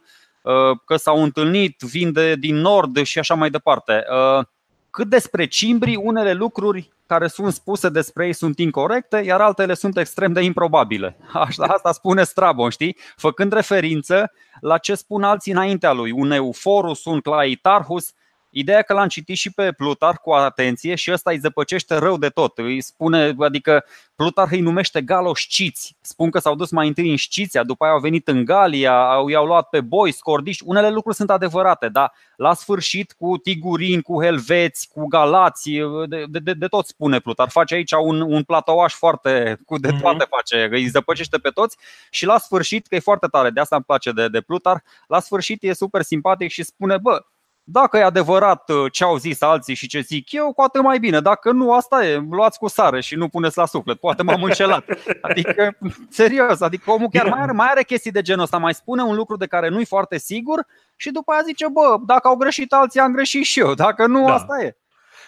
că 0.86 0.95
s-au 0.95 1.24
întâlnit, 1.24 1.80
vin 1.80 2.11
de, 2.11 2.36
din 2.36 2.55
nord 2.55 3.03
și 3.03 3.20
așa 3.20 3.34
mai 3.34 3.49
departe. 3.49 4.03
Uh, 4.11 4.45
cât 4.89 5.07
despre 5.07 5.45
cimbri, 5.45 5.95
unele 5.95 6.34
lucruri 6.34 6.91
care 7.08 7.28
sunt 7.28 7.53
spuse 7.53 7.89
despre 7.89 8.26
ei 8.26 8.34
sunt 8.34 8.60
incorrecte, 8.60 9.18
iar 9.18 9.41
altele 9.41 9.74
sunt 9.74 9.97
extrem 9.97 10.34
de 10.34 10.41
improbabile. 10.41 11.18
Asta, 11.34 11.64
asta 11.64 11.91
spune 11.91 12.24
Strabon, 12.24 12.70
știi? 12.70 12.97
Făcând 13.16 13.53
referință 13.53 14.32
la 14.60 14.78
ce 14.78 14.95
spun 14.95 15.24
alții 15.24 15.51
înaintea 15.51 15.91
lui, 15.91 16.12
un 16.12 16.32
Euforus, 16.32 17.05
un 17.05 17.20
Claitarhus, 17.20 18.14
Ideea 18.58 18.82
că 18.82 18.93
l-am 18.93 19.08
citit 19.08 19.38
și 19.38 19.51
pe 19.51 19.72
Plutar 19.72 20.18
cu 20.18 20.32
atenție 20.32 20.95
și 20.95 21.12
ăsta 21.12 21.32
îi 21.32 21.38
zăpăcește 21.38 21.95
rău 21.95 22.18
de 22.18 22.30
tot. 22.30 22.58
Îi 22.58 22.82
spune, 22.82 23.36
adică 23.39 23.84
Plutar 24.16 24.47
îi 24.51 24.60
numește 24.60 25.01
galosciți. 25.01 25.97
Spun 26.01 26.30
că 26.30 26.39
s-au 26.39 26.55
dus 26.55 26.72
mai 26.72 26.88
întâi 26.88 27.10
în 27.10 27.18
Sciția, 27.18 27.64
după 27.64 27.84
aia 27.84 27.93
au 27.93 27.99
venit 27.99 28.28
în 28.28 28.45
Galia, 28.45 29.12
au, 29.12 29.28
i-au 29.28 29.45
luat 29.45 29.70
pe 29.70 29.82
boi, 29.82 30.12
scordiși. 30.12 30.62
Unele 30.66 30.89
lucruri 30.89 31.16
sunt 31.16 31.30
adevărate, 31.30 31.89
dar 31.89 32.14
la 32.36 32.53
sfârșit 32.53 33.14
cu 33.18 33.38
tigurini, 33.38 34.01
cu 34.01 34.22
helveți, 34.22 34.89
cu 34.93 35.08
galați, 35.08 35.70
de, 36.08 36.26
de, 36.30 36.39
de, 36.39 36.53
de 36.53 36.68
tot 36.68 36.86
spune 36.88 37.20
Plutar. 37.20 37.49
Face 37.49 37.74
aici 37.74 37.91
un, 37.91 38.22
un 38.22 38.43
platouaș 38.43 38.93
foarte, 38.93 39.60
cu 39.66 39.78
de 39.78 39.91
mhm. 39.91 40.01
toate 40.01 40.26
face, 40.30 40.68
îi 40.72 40.88
zăpăcește 40.88 41.38
pe 41.38 41.49
toți 41.49 41.78
și 42.10 42.26
la 42.26 42.38
sfârșit, 42.38 42.88
că 42.88 42.95
e 42.95 42.99
foarte 42.99 43.28
tare, 43.28 43.49
de 43.49 43.60
asta 43.60 43.76
îmi 43.76 43.86
place 43.86 44.12
de, 44.12 44.28
de 44.28 44.41
Plutar, 44.41 44.84
la 45.08 45.20
sfârșit 45.20 45.64
e 45.64 45.74
super 45.74 46.01
simpatic 46.01 46.49
și 46.49 46.64
spune, 46.64 46.97
bă, 46.97 47.26
dacă 47.70 47.97
e 47.97 48.03
adevărat 48.03 48.70
uh, 48.70 48.91
ce 48.91 49.03
au 49.03 49.18
zis 49.18 49.41
alții 49.41 49.76
și 49.76 49.88
ce 49.88 49.99
zic 49.99 50.32
eu, 50.32 50.53
cu 50.53 50.61
atât 50.61 50.82
mai 50.82 50.99
bine. 50.99 51.20
Dacă 51.20 51.51
nu, 51.51 51.74
asta 51.74 52.05
e, 52.05 52.26
luați 52.30 52.59
cu 52.59 52.68
sare 52.68 53.01
și 53.01 53.15
nu 53.15 53.28
puneți 53.28 53.57
la 53.57 53.65
suflet. 53.65 53.99
Poate 53.99 54.24
m-am 54.24 54.43
înșelat. 54.43 54.86
Adică, 55.22 55.78
serios, 56.09 56.61
adică 56.61 56.91
omul 56.91 57.09
chiar 57.09 57.30
mai 57.30 57.39
are, 57.39 57.51
mai 57.51 57.68
are 57.70 57.84
chestii 57.84 58.11
de 58.11 58.22
genul 58.22 58.43
ăsta, 58.43 58.57
mai 58.57 58.74
spune 58.74 59.01
un 59.01 59.15
lucru 59.15 59.38
de 59.38 59.45
care 59.45 59.70
nu-i 59.70 59.86
foarte 59.86 60.18
sigur 60.18 60.65
și 60.95 61.11
după 61.11 61.32
aia 61.32 61.41
zice, 61.41 61.68
bă, 61.68 61.97
dacă 62.05 62.28
au 62.28 62.36
greșit 62.36 62.74
alții, 62.74 62.99
am 62.99 63.13
greșit 63.13 63.43
și 63.43 63.59
eu. 63.59 63.74
Dacă 63.74 64.05
nu, 64.05 64.26
da. 64.26 64.34
asta 64.34 64.63
e. 64.63 64.78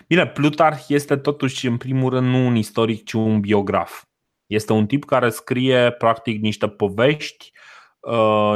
Bine, 0.08 0.28
Plutarh 0.28 0.80
este 0.88 1.16
totuși, 1.16 1.68
în 1.68 1.78
primul 1.78 2.10
rând, 2.10 2.28
nu 2.28 2.46
un 2.46 2.56
istoric, 2.56 3.06
ci 3.06 3.14
un 3.14 3.40
biograf. 3.40 4.04
Este 4.46 4.74
un 4.74 4.86
tip 4.86 5.06
care 5.06 5.30
scrie, 5.30 5.92
practic, 5.92 6.42
niște 6.42 6.68
povești 6.68 7.52
Uh, 7.52 7.60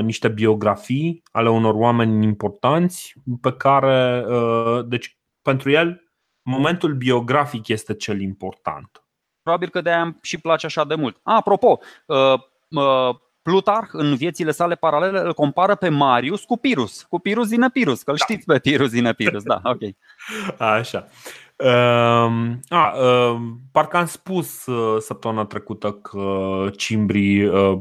niște 0.02 0.28
biografii 0.28 1.24
ale 1.32 1.50
unor 1.50 1.74
oameni 1.74 2.26
importanți 2.26 3.14
pe 3.42 3.54
care, 3.54 4.26
uh, 4.28 4.86
deci 4.86 5.18
pentru 5.42 5.70
el, 5.70 6.04
momentul 6.42 6.94
biografic 6.94 7.68
este 7.68 7.94
cel 7.94 8.22
important. 8.22 9.04
Probabil 9.42 9.70
că 9.70 9.82
de-aia 9.82 10.02
îmi 10.02 10.18
și 10.22 10.38
place 10.38 10.66
așa 10.66 10.84
de 10.84 10.96
mult. 10.96 11.20
A, 11.24 11.36
apropo, 11.36 11.80
uh, 12.06 12.34
uh, 12.70 13.16
Plutarh 13.42 13.90
în 13.92 14.16
viețile 14.16 14.52
sale 14.52 14.76
paralele 14.76 15.20
îl 15.20 15.34
compară 15.34 15.76
pe 15.76 15.90
Marius 15.90 16.44
cu 16.44 16.58
Pirus, 16.58 17.02
cu 17.02 17.20
Pirus 17.20 17.50
din 17.50 17.62
Epirus, 17.62 18.04
că 18.04 18.12
îl 18.12 18.18
da. 18.18 18.26
știți 18.26 18.46
pe 18.46 18.60
Pirus 18.60 18.92
din 18.92 19.06
Epirus, 19.06 19.44
da, 19.44 19.62
ok. 19.64 19.82
Așa. 20.78 21.08
Uh, 21.56 22.52
a, 22.68 22.94
uh, 22.98 23.40
parcă 23.72 23.98
am 23.98 24.06
spus 24.06 24.66
uh, 24.66 25.02
săptămâna 25.02 25.46
trecută 25.46 25.92
că 25.92 26.66
cimbrii 26.78 27.46
uh, 27.46 27.80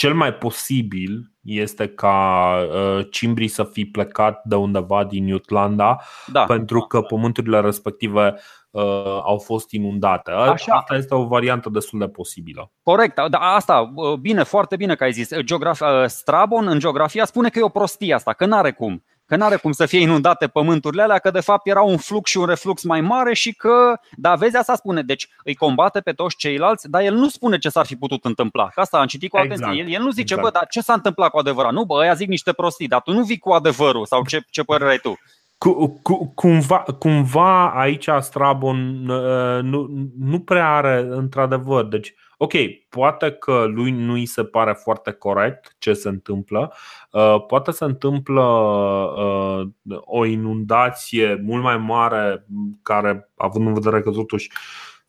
cel 0.00 0.14
mai 0.14 0.34
posibil 0.34 1.32
este 1.40 1.88
ca 1.88 2.56
uh, 2.72 3.06
cimbrii 3.10 3.48
să 3.48 3.64
fi 3.64 3.84
plecat 3.84 4.40
de 4.44 4.54
undeva 4.54 5.04
din 5.04 5.28
Jutlanda 5.28 6.00
da. 6.26 6.44
pentru 6.44 6.80
că 6.80 7.00
pământurile 7.00 7.60
respective 7.60 8.34
uh, 8.70 8.82
au 9.22 9.38
fost 9.38 9.70
inundate. 9.70 10.30
Așa. 10.30 10.74
Asta 10.74 10.94
este 10.94 11.14
o 11.14 11.26
variantă 11.26 11.68
destul 11.68 11.98
de 11.98 12.08
posibilă. 12.08 12.72
Corect, 12.82 13.14
da, 13.28 13.38
asta, 13.38 13.92
uh, 13.94 14.18
bine, 14.18 14.42
foarte 14.42 14.76
bine 14.76 14.94
că 14.94 15.04
ai 15.04 15.12
zis. 15.12 15.28
Geograf- 15.28 15.80
uh, 15.80 16.06
Strabon 16.06 16.68
în 16.68 16.78
geografia 16.78 17.24
spune 17.24 17.48
că 17.48 17.58
e 17.58 17.62
o 17.62 17.68
prostie 17.68 18.14
asta, 18.14 18.32
că 18.32 18.46
n-are 18.46 18.72
cum 18.72 19.04
că 19.30 19.36
nu 19.36 19.44
are 19.44 19.56
cum 19.56 19.72
să 19.72 19.86
fie 19.86 20.00
inundate 20.00 20.46
pământurile 20.46 21.02
alea, 21.02 21.18
că 21.18 21.30
de 21.30 21.40
fapt 21.40 21.66
era 21.66 21.82
un 21.82 21.96
flux 21.96 22.30
și 22.30 22.36
un 22.36 22.46
reflux 22.46 22.82
mai 22.82 23.00
mare 23.00 23.34
și 23.34 23.52
că, 23.52 24.00
da, 24.16 24.34
vezi, 24.34 24.56
asta 24.56 24.74
spune, 24.74 25.02
deci 25.02 25.28
îi 25.44 25.54
combate 25.54 26.00
pe 26.00 26.12
toți 26.12 26.36
ceilalți, 26.36 26.90
dar 26.90 27.02
el 27.02 27.14
nu 27.14 27.28
spune 27.28 27.58
ce 27.58 27.68
s-ar 27.68 27.86
fi 27.86 27.96
putut 27.96 28.24
întâmpla. 28.24 28.68
Că 28.74 28.80
asta 28.80 28.98
am 28.98 29.06
citit 29.06 29.30
cu 29.30 29.36
atenție. 29.36 29.66
Exact. 29.66 29.78
El, 29.78 29.92
el 29.92 30.02
nu 30.02 30.10
zice, 30.10 30.34
exact. 30.34 30.42
bă, 30.42 30.50
dar 30.50 30.66
ce 30.70 30.80
s-a 30.80 30.92
întâmplat 30.92 31.30
cu 31.30 31.38
adevărat? 31.38 31.72
Nu, 31.72 31.84
bă, 31.84 31.94
ăia 31.94 32.14
zic 32.14 32.28
niște 32.28 32.52
prostii, 32.52 32.88
dar 32.88 33.00
tu 33.00 33.12
nu 33.12 33.22
vii 33.22 33.38
cu 33.38 33.50
adevărul 33.50 34.06
sau 34.06 34.24
ce, 34.26 34.40
ce 34.50 34.62
părere 34.62 34.90
ai 34.90 34.98
tu? 34.98 35.18
Cu, 35.58 36.00
cu, 36.02 36.32
cumva, 36.34 36.84
cumva 36.98 37.70
aici 37.70 38.08
Strabon 38.20 39.08
uh, 39.08 39.62
nu, 39.62 39.86
nu 40.18 40.40
prea 40.40 40.74
are 40.74 41.06
într-adevăr. 41.10 41.84
Deci, 41.84 42.14
ok, 42.42 42.52
poate 42.88 43.30
că 43.30 43.64
lui 43.64 43.90
nu 43.90 44.12
îi 44.12 44.26
se 44.26 44.44
pare 44.44 44.72
foarte 44.72 45.10
corect 45.10 45.74
ce 45.78 45.92
se 45.92 46.08
întâmplă, 46.08 46.72
uh, 47.12 47.44
poate 47.46 47.70
se 47.70 47.84
întâmplă 47.84 48.42
uh, 48.42 49.98
o 50.00 50.24
inundație 50.24 51.40
mult 51.44 51.62
mai 51.62 51.76
mare 51.76 52.46
care, 52.82 53.30
având 53.36 53.66
în 53.66 53.74
vedere 53.74 54.00
că 54.00 54.10
totuși 54.10 54.50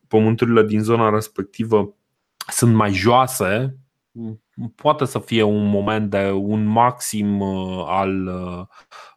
pământurile 0.07 0.63
din 0.63 0.79
zona 0.79 1.09
respectivă 1.09 1.95
sunt 2.47 2.75
mai 2.75 2.93
joase, 2.93 3.77
poate 4.75 5.05
să 5.05 5.19
fie 5.19 5.43
un 5.43 5.69
moment 5.69 6.09
de 6.09 6.31
un 6.31 6.65
maxim 6.65 7.39
uh, 7.39 7.83
al, 7.87 8.25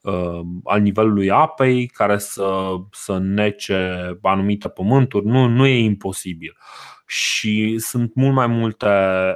uh, 0.03 0.41
al 0.65 0.81
nivelului 0.81 1.31
apei 1.31 1.87
care 1.87 2.19
să, 2.19 2.75
să 2.91 3.19
nece 3.19 4.19
anumite 4.23 4.69
pământuri. 4.69 5.27
Nu, 5.27 5.47
nu 5.47 5.67
e 5.67 5.85
imposibil. 5.85 6.57
Și 7.15 7.79
sunt 7.79 8.15
mult 8.15 8.35
mai 8.35 8.47
multe 8.47 8.87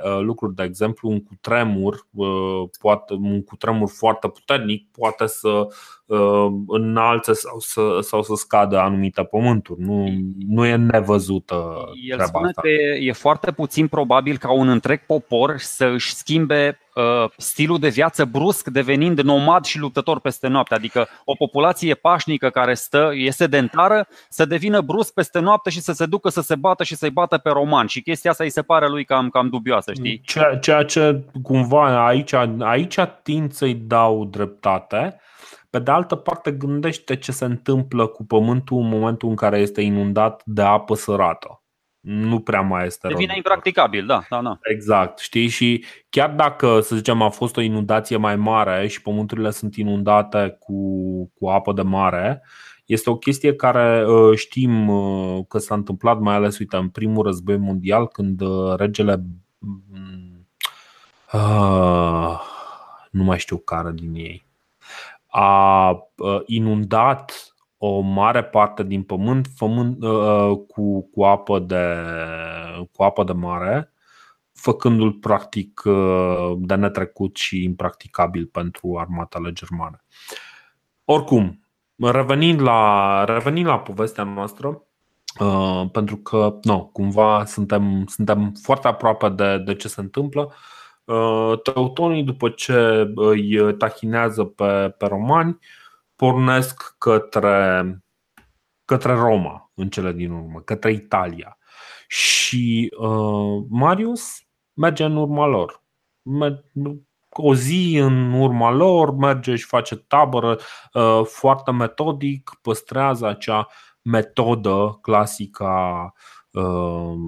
uh, 0.04 0.20
lucruri. 0.20 0.54
De 0.54 0.62
exemplu, 0.62 1.08
un 1.08 1.22
cutremur, 1.22 2.06
uh, 2.10 2.68
poate, 2.80 3.12
un 3.12 3.44
cutremur 3.44 3.88
foarte 3.88 4.28
puternic 4.28 4.88
poate 4.92 5.26
să 5.26 5.66
uh, 6.06 6.46
înalțe 6.66 7.32
sau 7.32 7.58
să, 7.58 7.98
sau 8.00 8.22
să 8.22 8.32
scadă 8.34 8.78
anumite 8.78 9.22
pământuri. 9.22 9.80
Nu, 9.80 10.08
nu 10.46 10.66
e 10.66 10.76
nevăzută. 10.76 11.74
El 12.08 12.20
spune 12.20 12.46
asta. 12.46 12.60
că 12.60 12.68
e 13.00 13.12
foarte 13.12 13.52
puțin 13.52 13.88
probabil 13.88 14.38
ca 14.38 14.52
un 14.52 14.68
întreg 14.68 15.06
popor 15.06 15.56
să 15.58 15.84
își 15.84 16.14
schimbe 16.14 16.78
Uh, 16.87 16.87
stilul 17.36 17.78
de 17.78 17.88
viață 17.88 18.24
brusc 18.24 18.68
devenind 18.68 19.20
nomad 19.20 19.64
și 19.64 19.78
luptător 19.78 20.20
peste 20.20 20.48
noapte. 20.48 20.74
Adică 20.74 21.08
o 21.24 21.34
populație 21.34 21.94
pașnică 21.94 22.50
care 22.50 22.74
stă, 22.74 23.10
e 23.14 23.30
sedentară, 23.30 24.08
să 24.28 24.44
devină 24.44 24.80
brusc 24.80 25.12
peste 25.12 25.38
noapte 25.38 25.70
și 25.70 25.80
să 25.80 25.92
se 25.92 26.06
ducă 26.06 26.28
să 26.28 26.40
se 26.40 26.54
bată 26.54 26.84
și 26.84 26.96
să-i 26.96 27.10
bată 27.10 27.38
pe 27.38 27.50
roman. 27.50 27.86
Și 27.86 28.02
chestia 28.02 28.30
asta 28.30 28.44
îi 28.44 28.50
se 28.50 28.62
pare 28.62 28.88
lui 28.88 29.04
cam, 29.04 29.28
cam 29.28 29.48
dubioasă, 29.48 29.92
știi? 29.92 30.20
Ceea, 30.24 30.56
ceea 30.56 30.84
ce 30.84 31.24
cumva 31.42 32.06
aici, 32.06 32.32
aici 32.58 32.98
tind 33.22 33.52
să-i 33.52 33.74
dau 33.74 34.24
dreptate. 34.24 35.20
Pe 35.70 35.78
de 35.78 35.90
altă 35.90 36.14
parte, 36.14 36.50
gândește 36.50 37.16
ce 37.16 37.32
se 37.32 37.44
întâmplă 37.44 38.06
cu 38.06 38.24
pământul 38.24 38.78
în 38.78 38.88
momentul 38.88 39.28
în 39.28 39.34
care 39.34 39.58
este 39.58 39.80
inundat 39.80 40.42
de 40.44 40.62
apă 40.62 40.94
sărată 40.94 41.62
nu 42.00 42.40
prea 42.40 42.60
mai 42.60 42.86
este 42.86 43.08
Devine 43.08 43.32
impracticabil, 43.36 44.06
da, 44.06 44.22
da, 44.30 44.42
da. 44.42 44.58
Exact, 44.62 45.18
știi? 45.18 45.48
Și 45.48 45.84
chiar 46.08 46.30
dacă, 46.30 46.80
să 46.80 46.96
zicem, 46.96 47.22
a 47.22 47.28
fost 47.28 47.56
o 47.56 47.60
inundație 47.60 48.16
mai 48.16 48.36
mare 48.36 48.86
și 48.86 49.02
pământurile 49.02 49.50
sunt 49.50 49.76
inundate 49.76 50.56
cu, 50.58 50.74
cu 51.34 51.48
apă 51.48 51.72
de 51.72 51.82
mare, 51.82 52.42
este 52.84 53.10
o 53.10 53.16
chestie 53.16 53.54
care 53.54 54.06
uh, 54.06 54.36
știm 54.36 54.88
uh, 54.88 55.44
că 55.48 55.58
s-a 55.58 55.74
întâmplat, 55.74 56.18
mai 56.18 56.34
ales, 56.34 56.58
uite, 56.58 56.76
în 56.76 56.88
primul 56.88 57.24
război 57.24 57.56
mondial, 57.56 58.08
când 58.08 58.40
uh, 58.40 58.74
regele. 58.76 59.24
Uh, 61.32 62.40
nu 63.10 63.24
mai 63.24 63.38
știu 63.38 63.56
care 63.56 63.92
din 63.94 64.14
ei. 64.14 64.46
A 65.26 65.90
uh, 65.90 66.40
inundat 66.46 67.47
o 67.78 68.00
mare 68.00 68.44
parte 68.44 68.82
din 68.82 69.02
pământ 69.02 69.48
fământ, 69.56 70.02
uh, 70.02 70.10
uh, 70.10 70.58
cu, 70.68 71.10
cu, 71.10 71.24
apă 71.24 71.58
de, 71.58 71.96
cu 72.92 73.02
apă 73.02 73.24
de 73.24 73.32
mare, 73.32 73.92
făcându-l 74.52 75.12
practic 75.12 75.82
uh, 75.84 76.52
de 76.56 76.74
netrecut 76.74 77.36
și 77.36 77.64
impracticabil 77.64 78.46
pentru 78.46 78.96
armatele 78.98 79.52
germane. 79.52 80.04
Oricum, 81.04 81.60
revenind 81.96 82.60
la, 82.60 83.24
revenind 83.24 83.66
la 83.66 83.78
povestea 83.78 84.24
noastră, 84.24 84.82
uh, 85.40 85.84
pentru 85.92 86.16
că 86.16 86.58
no, 86.62 86.84
cumva 86.84 87.44
suntem, 87.44 88.04
suntem 88.06 88.52
foarte 88.62 88.88
aproape 88.88 89.28
de, 89.28 89.58
de 89.58 89.74
ce 89.74 89.88
se 89.88 90.00
întâmplă. 90.00 90.52
Uh, 91.04 91.60
teutonii, 91.62 92.22
după 92.22 92.48
ce 92.48 93.12
îi 93.14 93.76
tachinează 93.76 94.44
pe, 94.44 94.94
pe 94.98 95.06
romani, 95.06 95.50
uh, 95.50 95.87
pornesc 96.18 96.94
către, 96.98 97.82
către 98.84 99.12
Roma 99.12 99.70
în 99.74 99.88
cele 99.88 100.12
din 100.12 100.30
urmă, 100.30 100.60
către 100.60 100.92
Italia. 100.92 101.58
Și 102.06 102.94
uh, 102.98 103.64
Marius 103.68 104.42
merge 104.72 105.04
în 105.04 105.16
urma 105.16 105.46
lor. 105.46 105.82
O 107.30 107.54
zi 107.54 107.98
în 108.00 108.32
urma 108.32 108.70
lor, 108.70 109.14
merge 109.14 109.56
și 109.56 109.64
face 109.64 109.96
tabără 109.96 110.58
uh, 110.92 111.20
foarte 111.24 111.70
metodic, 111.70 112.50
păstrează 112.62 113.26
acea 113.26 113.66
metodă 114.02 114.98
clasică 115.02 115.64
a, 115.64 116.12
uh, 116.50 117.18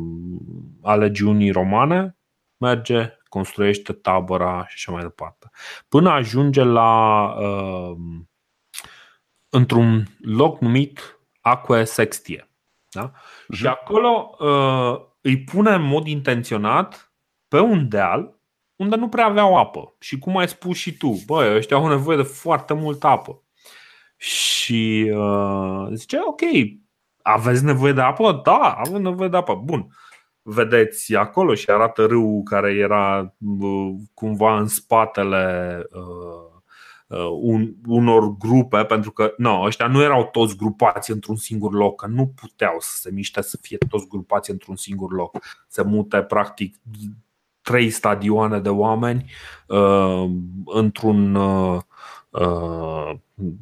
a 0.83 0.95
legiunii 0.95 1.51
romane, 1.51 2.17
merge, 2.57 3.13
construiește 3.29 3.93
tabăra 3.93 4.67
și 4.67 4.75
așa 4.75 4.93
mai 4.93 5.03
departe. 5.03 5.51
Până 5.89 6.11
ajunge 6.11 6.63
la 6.63 7.25
uh, 7.39 7.97
într-un 9.51 10.07
loc 10.21 10.61
numit 10.61 11.21
Aquae 11.41 11.85
Sextie. 11.85 12.51
Da? 12.91 13.11
Uh-huh. 13.11 13.53
Și 13.53 13.67
acolo 13.67 14.37
uh, 14.39 15.01
îi 15.21 15.45
pune 15.45 15.71
în 15.71 15.83
mod 15.83 16.07
intenționat 16.07 17.13
pe 17.49 17.59
un 17.59 17.89
deal 17.89 18.39
unde 18.77 18.97
nu 18.97 19.09
prea 19.09 19.25
aveau 19.25 19.57
apă. 19.57 19.95
Și 19.99 20.19
cum 20.19 20.37
ai 20.37 20.49
spus 20.49 20.77
și 20.77 20.97
tu, 20.97 21.23
băi, 21.27 21.57
ăștia 21.57 21.77
au 21.77 21.89
nevoie 21.89 22.17
de 22.17 22.23
foarte 22.23 22.75
multă 22.75 23.07
apă. 23.07 23.43
Și 24.17 25.13
uh, 25.15 25.87
zice, 25.93 26.19
ok, 26.27 26.41
aveți 27.23 27.65
nevoie 27.65 27.93
de 27.93 28.01
apă? 28.01 28.41
Da, 28.45 28.75
avem 28.87 29.03
nevoie 29.03 29.29
de 29.29 29.37
apă. 29.37 29.55
Bun. 29.55 29.87
Vedeți 30.43 31.15
acolo 31.15 31.55
și 31.55 31.71
arată 31.71 32.07
râul 32.07 32.43
care 32.43 32.73
era 32.73 33.35
uh, 33.61 33.95
cumva 34.15 34.59
în 34.59 34.67
spatele 34.67 35.83
uh, 35.91 36.50
Uh, 36.50 36.50
un, 37.41 37.75
unor 37.87 38.37
grupe, 38.37 38.85
pentru 38.85 39.11
că 39.11 39.35
no, 39.37 39.63
ăștia 39.63 39.87
nu 39.87 40.03
erau 40.03 40.29
toți 40.33 40.57
grupați 40.57 41.11
într-un 41.11 41.37
singur 41.37 41.73
loc, 41.73 42.01
că 42.01 42.07
nu 42.07 42.27
puteau 42.27 42.77
să 42.79 42.91
se 42.95 43.11
miște 43.11 43.41
să 43.43 43.59
fie 43.61 43.79
toți 43.89 44.07
grupați 44.09 44.51
într-un 44.51 44.77
singur 44.77 45.13
loc. 45.13 45.39
Se 45.69 45.83
mute 45.83 46.23
practic 46.23 46.77
trei 47.63 47.91
stadioane 47.91 48.61
de 48.61 48.69
oameni 48.69 49.31
uh, 49.67 50.31
într-un, 50.65 51.35
uh, 51.35 51.81
uh, 52.31 53.13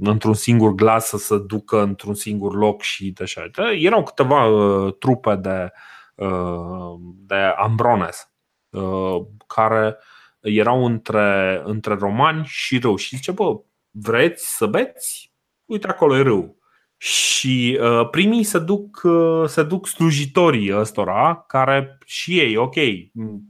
într-un 0.00 0.34
singur 0.34 0.72
glas 0.74 1.06
să 1.06 1.16
se 1.16 1.38
ducă 1.38 1.82
într-un 1.82 2.14
singur 2.14 2.54
loc 2.54 2.82
și 2.82 3.10
de 3.10 3.22
așa. 3.22 3.50
Erau 3.80 4.02
câteva 4.02 4.46
uh, 4.46 4.94
trupe 4.98 5.34
de, 5.34 5.72
uh, 6.14 7.00
de 7.26 7.54
ambrones 7.56 8.30
uh, 8.70 9.26
care 9.46 9.86
uh, 9.86 10.17
erau 10.40 10.84
între, 10.84 11.60
între 11.64 11.94
romani 11.94 12.44
și 12.44 12.78
râu. 12.78 12.96
Și 12.96 13.16
zice, 13.16 13.32
bă, 13.32 13.60
vreți 13.90 14.56
să 14.56 14.66
beți? 14.66 15.32
Uite, 15.64 15.86
acolo 15.86 16.16
e 16.16 16.22
râu. 16.22 16.56
Și 16.96 17.78
uh, 17.80 18.08
primii 18.10 18.42
se 18.42 18.58
duc, 18.58 19.00
uh, 19.02 19.44
se 19.46 19.62
duc 19.62 19.86
slujitorii 19.86 20.72
ăstora, 20.74 21.44
care 21.46 21.98
și 22.04 22.38
ei, 22.38 22.56
ok, 22.56 22.74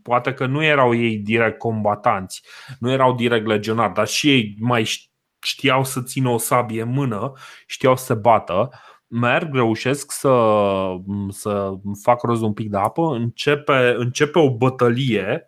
poate 0.02 0.34
că 0.34 0.46
nu 0.46 0.64
erau 0.64 0.94
ei 0.94 1.16
direct 1.16 1.58
combatanți, 1.58 2.42
nu 2.78 2.90
erau 2.90 3.14
direct 3.14 3.46
legionari, 3.46 3.94
dar 3.94 4.06
și 4.06 4.30
ei 4.30 4.56
mai 4.58 4.86
știau 5.42 5.84
să 5.84 6.02
țină 6.02 6.28
o 6.28 6.38
sabie 6.38 6.82
în 6.82 6.90
mână, 6.90 7.32
știau 7.66 7.96
să 7.96 8.04
se 8.04 8.14
bată, 8.14 8.70
merg, 9.06 9.54
reușesc 9.54 10.12
să, 10.12 10.54
să 11.28 11.72
fac 12.02 12.22
rost 12.22 12.42
un 12.42 12.52
pic 12.52 12.70
de 12.70 12.76
apă, 12.76 13.14
începe, 13.14 13.94
începe 13.96 14.38
o 14.38 14.56
bătălie 14.56 15.47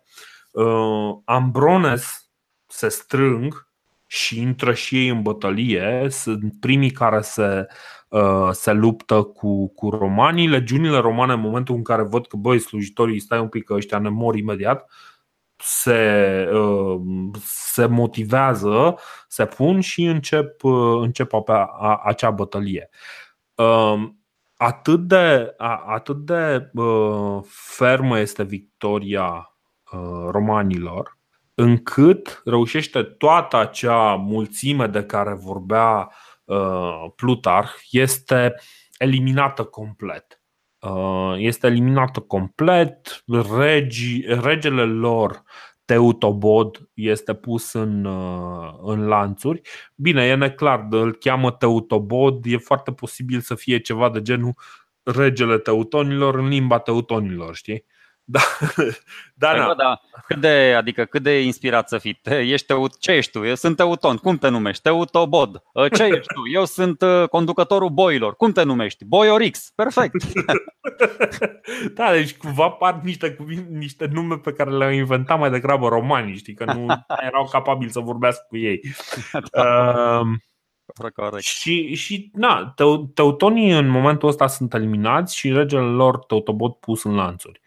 Ambrones 1.25 2.31
se 2.67 2.89
strâng 2.89 3.71
și 4.05 4.39
intră 4.41 4.73
și 4.73 4.95
ei 4.97 5.07
în 5.07 5.21
bătălie, 5.21 6.07
sunt 6.09 6.53
primii 6.59 6.91
care 6.91 7.21
se, 7.21 7.67
uh, 8.09 8.49
se 8.51 8.71
luptă 8.73 9.23
cu, 9.23 9.73
cu 9.73 9.89
romanii. 9.89 10.47
Legiunile 10.47 10.97
romane, 10.97 11.33
în 11.33 11.39
momentul 11.39 11.75
în 11.75 11.83
care 11.83 12.03
văd 12.03 12.27
că, 12.27 12.37
băi, 12.37 12.59
slujitorii, 12.59 13.19
stai 13.19 13.39
un 13.39 13.47
pic 13.47 13.63
că 13.63 13.73
ăștia 13.73 13.99
ne 13.99 14.09
mor 14.09 14.35
imediat, 14.35 14.91
se, 15.55 16.49
uh, 16.53 17.01
se 17.43 17.85
motivează, 17.85 18.95
se 19.27 19.45
pun 19.45 19.79
și 19.79 20.03
încep, 20.03 20.63
uh, 20.63 21.01
încep 21.01 21.33
a, 21.33 21.43
a, 21.79 22.01
acea 22.05 22.31
bătălie. 22.31 22.89
Uh, 23.55 24.09
atât 24.55 24.99
de, 25.07 25.53
a, 25.57 25.83
atât 25.87 26.17
de 26.25 26.69
uh, 26.73 27.39
fermă 27.75 28.19
este 28.19 28.43
victoria 28.43 29.45
Uh, 29.45 29.50
romanilor, 30.29 31.17
încât 31.55 32.41
reușește 32.45 33.03
toată 33.03 33.57
acea 33.57 34.15
mulțime 34.15 34.87
de 34.87 35.03
care 35.03 35.33
vorbea 35.33 36.11
uh, 36.43 37.05
Plutarh 37.15 37.71
este 37.89 38.55
eliminată 38.97 39.63
complet. 39.63 40.41
Uh, 40.79 41.33
este 41.37 41.67
eliminată 41.67 42.19
complet, 42.19 43.23
regi, 43.57 44.21
regele 44.27 44.83
lor 44.83 45.43
Teutobod 45.85 46.89
este 46.93 47.33
pus 47.33 47.73
în, 47.73 48.05
în 48.81 49.07
lanțuri. 49.07 49.61
Bine, 49.95 50.25
e 50.25 50.35
neclar, 50.35 50.87
îl 50.89 51.15
cheamă 51.15 51.51
Teutobod, 51.51 52.45
e 52.45 52.57
foarte 52.57 52.91
posibil 52.91 53.39
să 53.39 53.55
fie 53.55 53.79
ceva 53.79 54.09
de 54.09 54.21
genul 54.21 54.53
regele 55.03 55.57
teutonilor 55.57 56.35
în 56.35 56.47
limba 56.47 56.79
teutonilor, 56.79 57.55
știi? 57.55 57.85
Da, 58.31 58.39
da, 59.33 59.51
păi, 59.51 59.65
bă, 59.65 59.73
da. 59.77 60.01
Cât 60.27 60.39
de, 60.39 60.73
adică 60.77 61.05
cât 61.05 61.23
de 61.23 61.41
inspirat 61.41 61.87
să 61.87 61.97
fii? 61.97 62.21
Ești 62.23 62.65
teut, 62.65 62.99
ce 62.99 63.11
ești 63.11 63.31
tu? 63.31 63.45
Eu 63.45 63.55
sunt 63.55 63.75
teuton. 63.75 64.17
Cum 64.17 64.37
te 64.37 64.47
numești? 64.47 64.81
Teutobod. 64.81 65.63
Ă, 65.75 65.89
ce 65.89 66.03
ești 66.03 66.33
tu? 66.33 66.41
Eu 66.53 66.65
sunt 66.65 67.01
ă, 67.01 67.27
conducătorul 67.27 67.89
boilor. 67.89 68.35
Cum 68.35 68.51
te 68.51 68.63
numești? 68.63 69.05
Boiorix. 69.05 69.71
Perfect. 69.75 70.23
da, 71.95 72.11
deci 72.11 72.37
cumva 72.37 72.69
par 72.69 72.99
niște, 73.03 73.37
niște 73.69 74.09
nume 74.11 74.37
pe 74.37 74.53
care 74.53 74.71
le-au 74.71 74.91
inventat 74.91 75.39
mai 75.39 75.49
degrabă 75.49 75.87
romanii, 75.87 76.37
știi, 76.37 76.53
că 76.53 76.63
nu 76.73 76.85
erau 77.27 77.47
capabili 77.51 77.91
să 77.91 77.99
vorbească 77.99 78.45
cu 78.49 78.57
ei. 78.57 78.81
Da. 79.51 80.19
Uh, 80.19 80.27
Corect. 81.15 81.43
Și, 81.43 81.93
și 81.95 82.31
na, 82.33 82.73
teutonii 83.13 83.71
în 83.71 83.87
momentul 83.87 84.29
ăsta 84.29 84.47
sunt 84.47 84.73
eliminați 84.73 85.37
și 85.37 85.51
regele 85.51 85.81
lor 85.81 86.17
Teutobod 86.17 86.71
pus 86.71 87.03
în 87.03 87.15
lanțuri. 87.15 87.61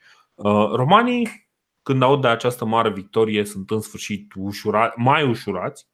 Romanii, 0.72 1.51
când 1.82 2.03
aud 2.03 2.20
de 2.20 2.28
această 2.28 2.64
mare 2.64 2.91
victorie, 2.91 3.45
sunt 3.45 3.70
în 3.70 3.80
sfârșit 3.80 4.32
ușura, 4.37 4.93
mai 4.97 5.28
ușurați 5.28 5.89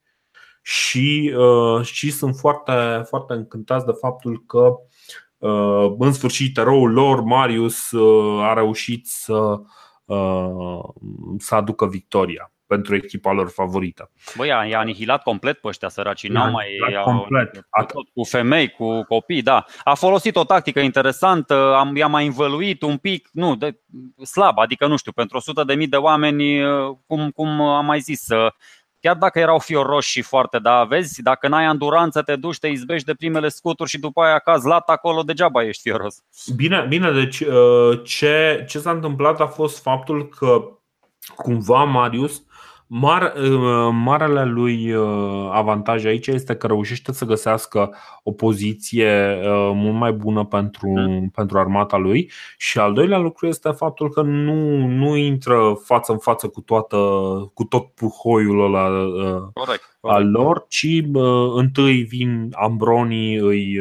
și, 0.62 1.34
și 1.82 2.10
sunt 2.10 2.36
foarte, 2.36 3.02
foarte 3.08 3.32
încântați 3.32 3.86
de 3.86 3.92
faptul 4.00 4.44
că 4.46 4.74
în 5.98 6.12
sfârșit 6.12 6.58
eroul 6.58 6.92
lor, 6.92 7.22
Marius, 7.22 7.92
a 8.40 8.52
reușit 8.52 9.06
să, 9.06 9.60
să 11.38 11.54
aducă 11.54 11.86
victoria 11.86 12.52
pentru 12.70 12.94
echipa 12.94 13.32
lor 13.32 13.48
favorită. 13.48 14.10
Băi, 14.36 14.48
i-a 14.48 14.78
anihilat 14.78 15.22
complet 15.22 15.58
pe 15.58 15.68
ăștia 15.68 15.88
săraci, 15.88 16.28
n-au 16.28 16.50
mai 16.50 16.66
complet. 17.04 17.50
Cu, 17.54 17.84
tot, 17.92 18.08
cu 18.14 18.24
femei, 18.24 18.68
cu 18.68 19.02
copii, 19.02 19.42
da. 19.42 19.64
A 19.84 19.94
folosit 19.94 20.36
o 20.36 20.44
tactică 20.44 20.80
interesantă, 20.80 21.74
am, 21.74 21.96
i-a 21.96 22.06
mai 22.06 22.26
învăluit 22.26 22.82
un 22.82 22.96
pic, 22.96 23.28
nu, 23.32 23.56
de, 23.56 23.80
slab, 24.24 24.58
adică 24.58 24.86
nu 24.86 24.96
știu, 24.96 25.12
pentru 25.12 25.36
100 25.36 25.64
de 25.64 25.74
mii 25.74 25.86
de 25.86 25.96
oameni, 25.96 26.60
cum, 27.06 27.30
cum 27.30 27.60
am 27.60 27.84
mai 27.84 28.00
zis, 28.00 28.26
chiar 29.00 29.16
dacă 29.16 29.38
erau 29.38 29.58
fioroși 29.58 30.22
foarte, 30.22 30.58
da, 30.58 30.84
vezi, 30.84 31.22
dacă 31.22 31.48
n-ai 31.48 31.64
anduranță, 31.64 32.22
te 32.22 32.36
duci, 32.36 32.58
te 32.58 32.68
izbești 32.68 33.06
de 33.06 33.14
primele 33.14 33.48
scuturi 33.48 33.90
și 33.90 33.98
după 33.98 34.22
aia 34.22 34.38
cazi 34.38 34.66
lat 34.66 34.88
acolo, 34.88 35.22
degeaba 35.22 35.64
ești 35.64 35.82
fioros. 35.82 36.16
Bine, 36.56 36.86
bine 36.88 37.12
deci 37.12 37.40
uh, 37.40 38.00
ce, 38.04 38.64
ce 38.68 38.78
s-a 38.78 38.90
întâmplat 38.90 39.40
a 39.40 39.46
fost 39.46 39.82
faptul 39.82 40.28
că 40.28 40.64
cumva 41.36 41.84
Marius 41.84 42.42
Mar, 42.92 43.32
uh, 43.36 43.88
marele 43.92 44.44
lui 44.44 44.92
uh, 44.92 45.48
avantaj 45.52 46.04
aici 46.04 46.26
este 46.26 46.56
că 46.56 46.66
reușește 46.66 47.12
să 47.12 47.24
găsească 47.24 47.94
o 48.22 48.32
poziție 48.32 49.38
uh, 49.42 49.70
mult 49.74 49.94
mai 49.94 50.12
bună 50.12 50.44
pentru, 50.44 50.88
mm. 50.88 51.28
pentru 51.28 51.58
armata 51.58 51.96
lui 51.96 52.30
și 52.56 52.78
al 52.78 52.92
doilea 52.92 53.18
lucru 53.18 53.46
este 53.46 53.70
faptul 53.70 54.10
că 54.10 54.22
nu, 54.22 54.86
nu 54.86 55.16
intră 55.16 55.80
față 55.84 56.12
în 56.12 56.18
față 56.18 56.48
cu, 56.48 56.60
toată, 56.60 56.96
cu 57.54 57.64
tot 57.64 57.86
puhoiul 57.94 58.64
ăla 58.64 58.88
corect, 58.88 59.52
corect. 59.52 59.84
al 60.00 60.30
lor, 60.30 60.66
ci 60.68 61.02
întâi 61.54 62.02
vin 62.02 62.50
Ambronii, 62.52 63.36
îi 63.36 63.80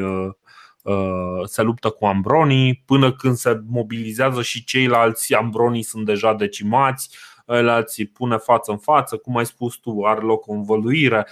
se 1.44 1.62
luptă 1.62 1.90
cu 1.90 2.06
Ambronii 2.06 2.84
până 2.86 3.14
când 3.14 3.36
se 3.36 3.62
mobilizează 3.68 4.42
și 4.42 4.64
ceilalți 4.64 5.34
Ambronii 5.36 5.84
sunt 5.84 6.06
deja 6.06 6.34
decimați 6.34 7.18
alții 7.50 8.06
pune 8.06 8.38
față 8.38 8.72
în 8.72 8.78
față, 8.78 9.18
cum 9.18 9.38
ai 9.38 9.46
spus 9.46 9.76
tu, 9.76 10.02
are 10.02 10.22
loc 10.22 10.48
o 10.48 10.54
învăluire. 10.54 11.28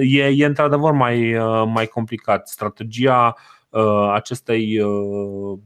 E, 0.00 0.24
e 0.24 0.46
într-adevăr 0.46 0.92
mai, 0.92 1.36
uh, 1.36 1.64
mai 1.66 1.86
complicat. 1.86 2.48
Strategia 2.48 3.34
uh, 3.70 4.10
acestei 4.12 4.80
uh, 4.80 5.58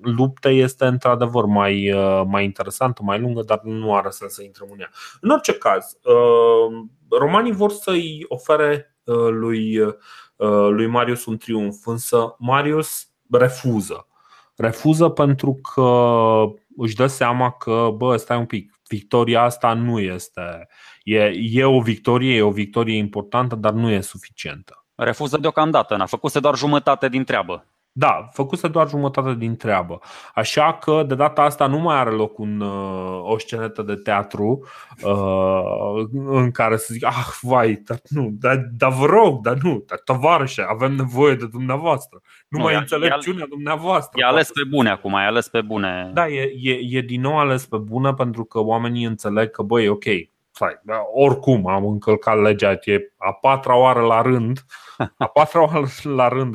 lupte 0.00 0.48
este 0.48 0.84
într-adevăr 0.84 1.44
mai, 1.44 1.94
mai 2.26 2.44
interesantă, 2.44 3.02
mai 3.04 3.20
lungă, 3.20 3.42
dar 3.42 3.60
nu 3.62 3.94
are 3.94 4.10
sens 4.10 4.32
să 4.32 4.42
intrăm 4.42 4.68
în 4.72 4.80
ea. 4.80 4.90
În 5.20 5.30
orice 5.30 5.52
caz, 5.52 5.98
romanii 7.10 7.52
vor 7.52 7.70
să-i 7.70 8.24
ofere 8.28 8.96
lui, 9.30 9.78
lui 10.70 10.86
Marius 10.86 11.24
un 11.24 11.36
triumf, 11.36 11.86
însă 11.86 12.34
Marius 12.38 13.08
refuză. 13.30 14.06
Refuză 14.56 15.08
pentru 15.08 15.60
că 15.74 15.90
își 16.76 16.94
dă 16.94 17.06
seama 17.06 17.50
că, 17.50 17.88
bă, 17.96 18.16
stai 18.16 18.38
un 18.38 18.46
pic, 18.46 18.80
victoria 18.92 19.42
asta 19.42 19.72
nu 19.72 19.98
este. 19.98 20.68
E, 21.02 21.32
e 21.34 21.64
o 21.64 21.80
victorie, 21.80 22.36
e 22.36 22.42
o 22.42 22.50
victorie 22.50 22.96
importantă, 22.96 23.54
dar 23.54 23.72
nu 23.72 23.90
e 23.90 24.00
suficientă. 24.00 24.86
Refuză 24.94 25.38
deocamdată, 25.38 25.96
n-a 25.96 26.06
făcut 26.06 26.30
doar 26.40 26.56
jumătate 26.56 27.08
din 27.08 27.24
treabă. 27.24 27.71
Da, 27.94 28.28
făcuse 28.32 28.68
doar 28.68 28.88
jumătate 28.88 29.34
din 29.34 29.56
treabă. 29.56 29.98
Așa 30.34 30.78
că 30.80 31.02
de 31.06 31.14
data 31.14 31.42
asta 31.42 31.66
nu 31.66 31.78
mai 31.78 31.96
are 31.96 32.10
loc 32.10 32.38
un, 32.38 32.60
uh, 32.60 33.20
o 33.22 33.38
scenetă 33.38 33.82
de 33.82 33.94
teatru 33.94 34.66
uh, 35.04 36.06
în 36.26 36.50
care 36.50 36.76
să 36.76 36.88
zic, 36.92 37.04
ah, 37.04 37.26
vai, 37.40 37.82
dar 37.84 37.98
nu, 38.08 38.28
dar, 38.32 38.56
dar 38.76 38.92
vă 38.92 39.06
rog, 39.06 39.40
dar 39.40 39.56
nu, 39.62 39.84
dar 39.86 40.00
tovarășe, 40.04 40.64
avem 40.68 40.92
nevoie 40.92 41.34
de 41.34 41.46
dumneavoastră. 41.46 42.20
Nu, 42.48 42.58
nu 42.58 42.64
mai 42.64 42.74
înțelepciunea 42.74 43.46
dumneavoastră. 43.48 44.20
E 44.20 44.24
ales 44.24 44.50
pe 44.50 44.62
bune 44.70 44.90
acum, 44.90 45.12
e 45.12 45.26
ales 45.26 45.48
pe 45.48 45.60
bune. 45.60 46.10
Da, 46.14 46.28
e, 46.28 46.52
e, 46.56 46.78
e 46.98 47.00
din 47.00 47.20
nou 47.20 47.38
ales 47.38 47.66
pe 47.66 47.76
bune 47.76 48.14
pentru 48.14 48.44
că 48.44 48.60
oamenii 48.60 49.04
înțeleg 49.04 49.50
că, 49.50 49.62
băi, 49.62 49.88
ok, 49.88 50.04
stai, 50.50 50.80
da, 50.82 51.02
oricum 51.14 51.66
am 51.66 51.86
încălcat 51.86 52.40
legea, 52.40 52.70
e 52.70 53.12
a 53.16 53.32
patra 53.32 53.76
oară 53.76 54.00
la 54.00 54.22
rând, 54.22 54.64
a 55.18 55.26
patra 55.26 55.60
oară 55.62 55.86
la 56.02 56.28
rând, 56.28 56.54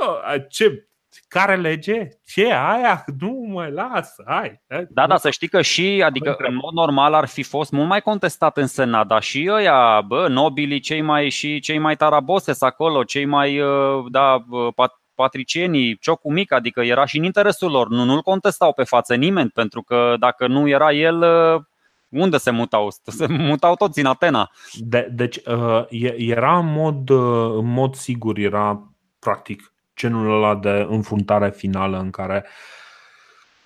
bă, 0.00 0.38
ce, 0.48 0.88
care 1.28 1.56
lege? 1.56 2.08
Ce 2.26 2.44
aia? 2.44 3.04
Nu 3.18 3.46
mai 3.48 3.70
lasă, 3.70 4.24
hai. 4.26 4.60
Da, 4.88 5.06
da, 5.06 5.16
să 5.16 5.30
știi 5.30 5.48
că 5.48 5.62
și, 5.62 6.02
adică 6.04 6.36
în 6.38 6.54
mod 6.54 6.72
normal 6.72 7.14
ar 7.14 7.26
fi 7.26 7.42
fost 7.42 7.70
mult 7.70 7.88
mai 7.88 8.00
contestat 8.00 8.56
în 8.56 8.66
Senat, 8.66 9.06
dar 9.06 9.22
și 9.22 9.48
ăia, 9.52 10.00
bă, 10.00 10.28
nobilii, 10.28 10.80
cei 10.80 11.00
mai 11.00 11.28
și 11.28 11.60
cei 11.60 11.78
mai 11.78 11.96
taraboses 11.96 12.60
acolo, 12.60 13.04
cei 13.04 13.24
mai, 13.24 13.60
uh, 13.60 14.04
da, 14.10 14.44
pat, 14.74 15.00
patricienii, 15.14 15.98
ciocul 15.98 16.32
mic, 16.32 16.52
adică 16.52 16.80
era 16.80 17.04
și 17.04 17.18
în 17.18 17.24
interesul 17.24 17.70
lor, 17.70 17.88
nu, 17.88 18.04
nu-l 18.04 18.22
contestau 18.22 18.72
pe 18.72 18.84
față 18.84 19.14
nimeni, 19.14 19.50
pentru 19.50 19.82
că 19.82 20.14
dacă 20.18 20.46
nu 20.46 20.68
era 20.68 20.92
el, 20.92 21.22
uh, 21.22 21.62
unde 22.08 22.36
se 22.36 22.50
mutau? 22.50 22.88
Se 23.04 23.26
mutau 23.26 23.74
toți 23.74 24.00
în 24.00 24.06
Atena. 24.06 24.50
De, 24.72 25.08
deci 25.12 25.36
uh, 25.36 25.84
era 26.16 26.58
în 26.58 26.72
mod, 26.72 27.10
în 27.58 27.72
mod 27.72 27.94
sigur, 27.94 28.38
era 28.38 28.92
practic 29.18 29.74
genul 29.96 30.34
ăla 30.34 30.54
de 30.56 30.86
înfruntare 30.88 31.50
finală 31.50 31.98
în 31.98 32.10
care 32.10 32.46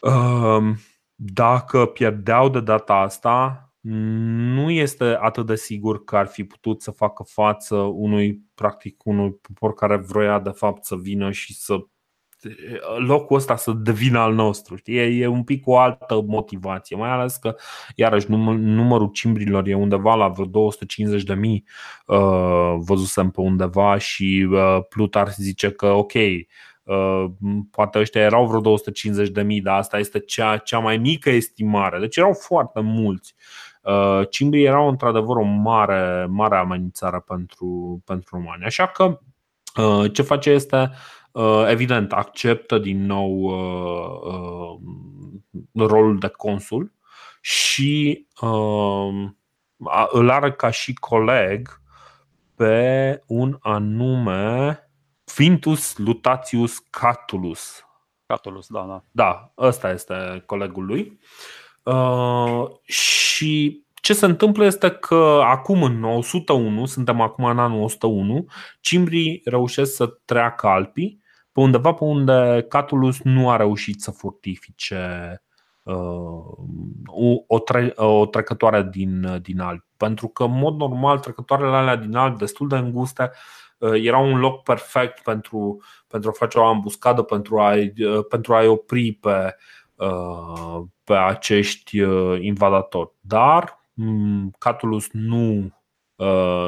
um, 0.00 0.76
dacă 1.14 1.86
pierdeau 1.86 2.48
de 2.48 2.60
data 2.60 2.94
asta, 2.94 3.64
nu 3.80 4.70
este 4.70 5.04
atât 5.04 5.46
de 5.46 5.54
sigur 5.54 6.04
că 6.04 6.16
ar 6.16 6.26
fi 6.26 6.44
putut 6.44 6.82
să 6.82 6.90
facă 6.90 7.22
față 7.22 7.76
unui, 7.76 8.42
practic, 8.54 9.04
unui 9.04 9.32
popor 9.32 9.74
care 9.74 9.96
vroia 9.96 10.38
de 10.38 10.50
fapt 10.50 10.84
să 10.84 10.96
vină 10.96 11.30
și 11.30 11.54
să 11.54 11.76
locul 12.98 13.36
ăsta 13.36 13.56
să 13.56 13.72
devină 13.72 14.18
al 14.18 14.34
nostru. 14.34 14.76
Știi? 14.76 14.96
E, 14.96 15.02
e 15.02 15.26
un 15.26 15.44
pic 15.44 15.66
o 15.66 15.78
altă 15.78 16.22
motivație, 16.26 16.96
mai 16.96 17.10
ales 17.10 17.36
că, 17.36 17.54
iarăși, 17.94 18.30
număr, 18.30 18.54
numărul 18.54 19.08
cimbrilor 19.08 19.66
e 19.66 19.74
undeva 19.74 20.14
la 20.14 20.28
vreo 20.28 20.44
250 20.46 21.22
de 21.22 21.34
mii, 21.34 21.64
uh, 22.06 22.74
văzusem 22.78 23.30
pe 23.30 23.40
undeva 23.40 23.98
și 23.98 24.48
uh, 24.50 24.78
Plutar 24.88 25.28
zice 25.28 25.70
că, 25.70 25.86
ok, 25.86 26.12
Uh, 26.82 27.24
poate 27.70 27.98
ăștia 27.98 28.20
erau 28.20 28.46
vreo 28.46 28.60
250 28.60 29.28
de 29.28 29.42
mii, 29.42 29.60
dar 29.60 29.78
asta 29.78 29.98
este 29.98 30.18
cea, 30.18 30.56
cea 30.56 30.78
mai 30.78 30.96
mică 30.96 31.30
estimare. 31.30 31.98
Deci 31.98 32.16
erau 32.16 32.32
foarte 32.32 32.80
mulți. 32.80 33.34
Uh, 33.82 34.28
cimbrii 34.30 34.64
erau 34.64 34.88
într-adevăr 34.88 35.36
o 35.36 35.42
mare, 35.42 36.26
mare 36.30 36.56
amenințare 36.56 37.24
pentru, 37.26 38.02
pentru 38.04 38.36
romani. 38.36 38.64
Așa 38.64 38.86
că 38.86 39.20
uh, 39.82 40.12
ce 40.12 40.22
face 40.22 40.50
este 40.50 40.76
Uh, 40.76 40.96
evident, 41.68 42.12
acceptă 42.12 42.78
din 42.78 43.06
nou 43.06 43.42
uh, 43.42 44.20
uh, 44.22 45.88
rolul 45.88 46.18
de 46.18 46.28
consul 46.28 46.92
și 47.40 48.26
îl 50.10 50.30
are 50.30 50.52
ca 50.52 50.70
și 50.70 50.94
coleg 50.94 51.80
pe 52.54 53.22
un 53.26 53.58
anume 53.60 54.78
Fintus 55.24 55.96
Lutatius 55.96 56.78
Catulus. 56.78 57.84
Catulus, 58.26 58.66
da, 58.68 58.80
da. 58.88 59.04
Da, 59.10 59.52
ăsta 59.58 59.90
este 59.90 60.42
colegul 60.46 60.84
lui. 60.84 61.18
Uh, 61.82 62.64
și 62.82 63.84
ce 63.94 64.12
se 64.12 64.26
întâmplă 64.26 64.64
este 64.64 64.90
că 64.90 65.40
acum 65.44 65.82
în 65.82 66.04
101, 66.04 66.86
suntem 66.86 67.20
acum 67.20 67.44
în 67.44 67.58
anul 67.58 67.82
101, 67.82 68.46
cimbrii 68.80 69.40
reușesc 69.44 69.94
să 69.94 70.06
treacă 70.06 70.66
Alpii 70.66 71.19
pe 71.60 71.66
undeva 71.66 71.92
pe 71.92 72.04
unde 72.04 72.66
Catulus 72.68 73.20
nu 73.22 73.50
a 73.50 73.56
reușit 73.56 74.00
să 74.00 74.10
fortifice 74.10 75.42
uh, 75.82 75.94
o, 77.46 77.58
tre- 77.58 77.92
o 77.96 78.26
trecătoare 78.26 78.88
din, 78.90 79.38
din 79.42 79.60
Alpi. 79.60 79.86
Pentru 79.96 80.28
că, 80.28 80.44
în 80.44 80.58
mod 80.58 80.76
normal, 80.76 81.18
trecătoarele 81.18 81.76
alea 81.76 81.96
din 81.96 82.14
Alpi, 82.14 82.38
destul 82.38 82.68
de 82.68 82.76
înguste, 82.76 83.30
uh, 83.78 83.92
erau 84.04 84.30
un 84.32 84.38
loc 84.38 84.62
perfect 84.62 85.20
pentru, 85.22 85.82
pentru 86.06 86.30
a 86.30 86.32
face 86.32 86.58
o 86.58 86.64
ambuscadă, 86.64 87.22
pentru 87.22 87.60
a-i, 87.60 87.92
uh, 87.98 88.26
pentru 88.28 88.54
a-i 88.54 88.66
opri 88.66 89.12
pe, 89.12 89.56
uh, 89.94 90.82
pe 91.04 91.14
acești 91.14 91.98
invadatori. 92.38 93.10
Dar 93.20 93.88
mm, 93.92 94.54
Catulus 94.58 95.08
nu, 95.12 95.74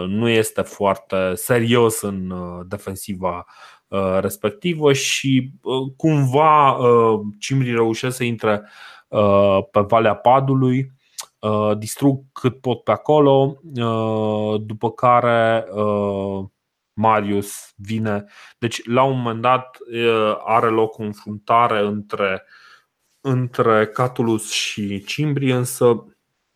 nu 0.06 0.28
este 0.28 0.62
foarte 0.62 1.34
serios 1.34 2.00
în 2.00 2.32
defensiva 2.68 3.36
Uh, 3.36 3.71
respectivă 4.20 4.92
și 4.92 5.52
uh, 5.62 5.92
cumva 5.96 6.72
uh, 6.72 7.20
cimrii 7.38 7.72
reușesc 7.72 8.16
să 8.16 8.24
intre 8.24 8.62
pe 9.70 9.80
Valea 9.80 10.14
Padului, 10.14 10.92
distrug 11.78 12.24
cât 12.32 12.60
pot 12.60 12.82
pe 12.82 12.90
acolo, 12.90 13.60
după 14.60 14.90
care 14.90 15.64
Marius 16.92 17.72
vine. 17.76 18.24
Deci, 18.58 18.86
la 18.86 19.02
un 19.02 19.16
moment 19.16 19.40
dat, 19.40 19.78
are 20.44 20.68
loc 20.68 20.98
o 20.98 21.02
înfruntare 21.02 21.80
între 21.80 22.42
între 23.22 23.86
Catulus 23.86 24.50
și 24.50 25.04
Cimbri, 25.04 25.52
însă 25.52 26.04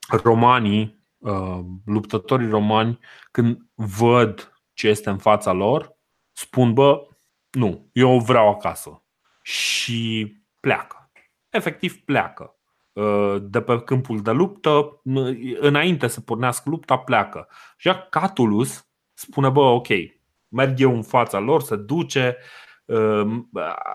romanii, 0.08 1.04
uh, 1.18 1.58
luptătorii 1.84 2.48
romani, 2.48 2.98
când 3.30 3.58
văd 3.74 4.60
ce 4.72 4.88
este 4.88 5.10
în 5.10 5.18
fața 5.18 5.52
lor, 5.52 5.96
spun, 6.32 6.72
bă, 6.72 7.06
nu, 7.56 7.90
eu 7.92 8.18
vreau 8.18 8.48
acasă. 8.48 9.02
Și 9.42 10.32
pleacă. 10.60 11.10
Efectiv 11.48 12.04
pleacă 12.04 12.56
uh, 12.92 13.36
de 13.40 13.60
pe 13.60 13.80
câmpul 13.80 14.22
de 14.22 14.30
luptă, 14.30 15.00
înainte 15.60 16.06
să 16.06 16.20
pornească 16.20 16.70
lupta, 16.70 16.98
pleacă. 16.98 17.48
Și 17.76 17.90
Catulus 18.10 18.88
spune, 19.12 19.48
bă, 19.48 19.60
ok, 19.60 19.88
merg 20.48 20.80
eu 20.80 20.94
în 20.94 21.02
fața 21.02 21.38
lor, 21.38 21.62
se 21.62 21.76
duce, 21.76 22.36
Ehm, 22.86 23.50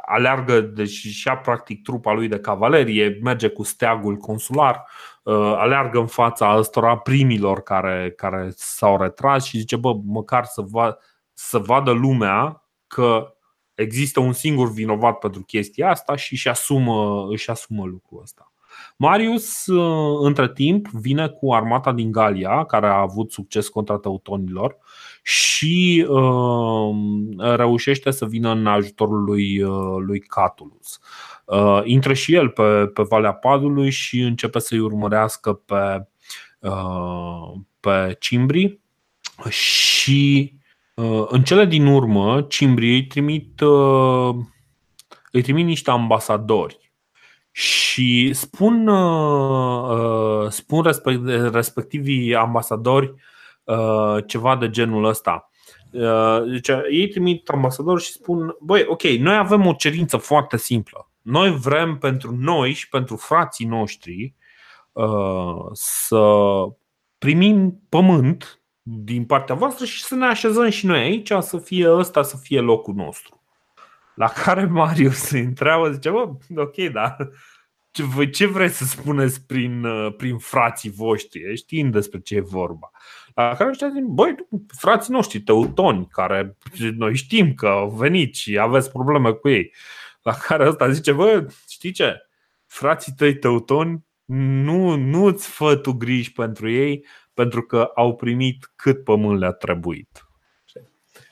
aleargă, 0.05 0.61
deci 0.61 0.89
și 0.89 1.27
ia 1.27 1.37
practic 1.37 1.83
trupa 1.83 2.13
lui 2.13 2.27
de 2.27 2.39
cavalerie, 2.39 3.19
merge 3.21 3.47
cu 3.47 3.63
steagul 3.63 4.15
consular, 4.15 4.87
ehm, 5.23 5.35
aleargă 5.35 5.99
în 5.99 6.07
fața 6.07 6.55
ăstora 6.57 6.97
primilor 6.97 7.61
care, 7.61 8.13
care 8.15 8.51
s-au 8.55 9.01
retras 9.01 9.45
și 9.45 9.57
zice, 9.57 9.75
bă, 9.75 9.93
măcar 10.05 10.45
să, 10.45 10.61
va, 10.61 10.97
să 11.33 11.57
vadă 11.57 11.91
lumea 11.91 12.63
că 12.87 13.35
există 13.81 14.19
un 14.19 14.33
singur 14.33 14.71
vinovat 14.71 15.17
pentru 15.17 15.41
chestia 15.41 15.89
asta 15.89 16.15
și 16.15 16.33
își 16.33 16.47
asumă, 16.47 17.27
își 17.29 17.49
asumă 17.49 17.85
lucrul 17.85 18.19
ăsta. 18.21 18.51
Marius, 18.95 19.65
între 20.21 20.51
timp, 20.53 20.87
vine 20.87 21.27
cu 21.27 21.53
armata 21.53 21.91
din 21.91 22.11
Galia, 22.11 22.63
care 22.63 22.87
a 22.87 22.99
avut 22.99 23.31
succes 23.31 23.67
contra 23.67 23.97
teutonilor 23.97 24.77
și 25.21 26.05
uh, 26.09 26.95
reușește 27.37 28.11
să 28.11 28.25
vină 28.25 28.51
în 28.51 28.67
ajutorul 28.67 29.23
lui, 29.23 29.61
uh, 29.63 29.97
lui 30.05 30.19
Catulus. 30.19 30.99
Uh, 31.45 31.81
intră 31.83 32.13
și 32.13 32.33
el 32.33 32.49
pe, 32.49 32.85
pe 32.93 33.01
Valea 33.01 33.33
Padului 33.33 33.89
și 33.89 34.19
începe 34.19 34.59
să-i 34.59 34.79
urmărească 34.79 35.53
pe, 35.53 36.07
uh, 36.59 37.53
pe 37.79 38.15
Cimbri 38.19 38.79
și 39.49 40.51
uh, 40.53 40.60
în 41.27 41.43
cele 41.43 41.65
din 41.65 41.85
urmă 41.85 42.41
Cimbri 42.41 42.93
îi 42.93 43.07
trimit, 43.07 43.61
uh, 43.61 44.35
îi 45.31 45.41
trimit 45.41 45.65
niște 45.65 45.91
ambasadori 45.91 46.91
și 47.51 48.33
spun, 48.33 48.87
uh, 48.87 50.49
spun 50.49 50.83
respectivii 51.51 52.35
ambasadori 52.35 53.13
Uh, 53.63 54.23
ceva 54.27 54.55
de 54.55 54.69
genul 54.69 55.03
ăsta. 55.03 55.49
Deci, 56.51 56.67
ei 56.91 57.07
trimit 57.07 57.49
ambasador 57.49 58.01
și 58.01 58.11
spun: 58.11 58.55
Băi, 58.59 58.83
ok, 58.87 59.03
noi 59.03 59.35
avem 59.35 59.65
o 59.65 59.73
cerință 59.73 60.17
foarte 60.17 60.57
simplă. 60.57 61.09
Noi 61.21 61.51
vrem 61.51 61.97
pentru 61.97 62.35
noi 62.35 62.71
și 62.71 62.89
pentru 62.89 63.15
frații 63.15 63.65
noștri 63.65 64.35
uh, 64.91 65.65
să 65.71 66.51
primim 67.17 67.81
pământ 67.89 68.60
din 68.81 69.25
partea 69.25 69.55
voastră 69.55 69.85
și 69.85 70.03
să 70.03 70.15
ne 70.15 70.25
așezăm 70.25 70.69
și 70.69 70.85
noi 70.85 70.99
aici, 70.99 71.31
să 71.39 71.57
fie 71.57 71.91
ăsta 71.91 72.23
să 72.23 72.37
fie 72.37 72.59
locul 72.59 72.93
nostru. 72.93 73.41
La 74.15 74.27
care 74.27 74.65
Marius 74.65 75.17
se 75.17 75.39
întreabă, 75.39 75.91
zice, 75.91 76.09
bă, 76.09 76.29
ok, 76.55 76.75
da, 76.75 77.15
ce, 77.91 78.29
ce 78.29 78.45
vreți 78.45 78.77
să 78.77 78.83
spuneți 78.83 79.45
prin, 79.45 79.85
prin 80.17 80.37
frații 80.37 80.91
voștri? 80.91 81.55
Știind 81.55 81.91
despre 81.91 82.19
ce 82.19 82.35
e 82.35 82.41
vorba. 82.41 82.91
La 83.33 83.55
care 83.55 83.69
ăștia 83.69 83.89
zic, 83.93 84.03
băi, 84.03 84.35
frații 84.77 85.13
noștri 85.13 85.41
teutoni, 85.41 86.07
care 86.07 86.57
noi 86.95 87.15
știm 87.15 87.53
că 87.53 87.67
au 87.67 87.89
venit 87.89 88.35
și 88.35 88.59
aveți 88.59 88.91
probleme 88.91 89.31
cu 89.31 89.49
ei. 89.49 89.73
La 90.21 90.33
care 90.33 90.67
ăsta 90.67 90.91
zice, 90.91 91.11
bă, 91.11 91.47
știi 91.69 91.91
ce? 91.91 92.15
Frații 92.65 93.13
tăi 93.17 93.35
teutoni 93.35 94.05
nu, 94.63 94.95
nu-ți 94.95 95.49
fă 95.49 95.75
tu 95.75 95.93
griji 95.93 96.31
pentru 96.31 96.69
ei 96.69 97.05
pentru 97.33 97.61
că 97.61 97.91
au 97.95 98.15
primit 98.15 98.71
cât 98.75 99.03
pământ 99.03 99.39
le-a 99.39 99.51
trebuit. 99.51 100.25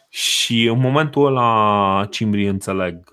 Și 0.10 0.66
în 0.66 0.80
momentul 0.80 1.26
ăla 1.26 2.08
cimbrii 2.10 2.48
înțeleg, 2.48 3.10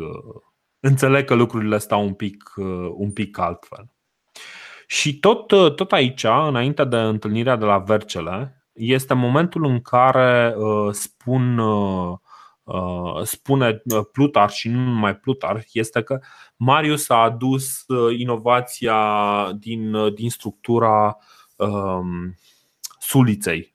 înțeleg 0.80 1.24
că 1.24 1.34
lucrurile 1.34 1.78
stau 1.78 2.04
un 2.04 2.14
pic, 2.14 2.54
un 2.96 3.12
pic 3.12 3.38
altfel. 3.38 3.90
Și 4.86 5.18
tot, 5.18 5.46
tot 5.76 5.92
aici, 5.92 6.24
înainte 6.24 6.84
de 6.84 6.96
întâlnirea 6.96 7.56
de 7.56 7.64
la 7.64 7.78
Vercele, 7.78 8.66
este 8.76 9.14
momentul 9.14 9.64
în 9.64 9.80
care 9.80 10.54
uh, 10.56 10.92
spun, 10.92 11.58
uh, 11.58 12.16
uh, 12.62 13.22
spune 13.22 13.82
Plutar 14.12 14.50
și 14.50 14.68
nu 14.68 14.78
numai 14.78 15.16
Plutar, 15.16 15.64
este 15.72 16.02
că 16.02 16.20
Marius 16.56 17.08
a 17.08 17.22
adus 17.22 17.84
inovația 18.16 18.98
din, 19.58 20.14
din 20.14 20.30
structura 20.30 21.16
um, 21.56 22.34
suliței, 23.06 23.74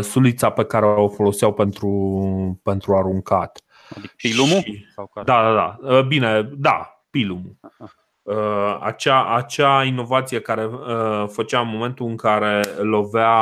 sulița 0.00 0.50
pe 0.50 0.64
care 0.64 0.86
o 0.86 1.08
foloseau 1.08 1.52
pentru, 1.52 2.60
pentru 2.62 2.96
aruncat. 2.96 3.62
Adică 3.96 4.14
pilumul? 4.16 4.60
Și, 4.60 4.86
da, 5.24 5.42
da, 5.42 5.78
da. 5.82 6.02
Bine, 6.02 6.42
da, 6.42 7.04
pilumul. 7.10 7.56
Uh, 8.22 8.78
acea, 8.80 9.34
acea 9.34 9.84
inovație 9.84 10.40
care 10.40 10.66
uh, 10.66 11.24
făcea 11.28 11.60
în 11.60 11.68
momentul 11.68 12.06
în 12.06 12.16
care 12.16 12.60
lovea, 12.80 13.34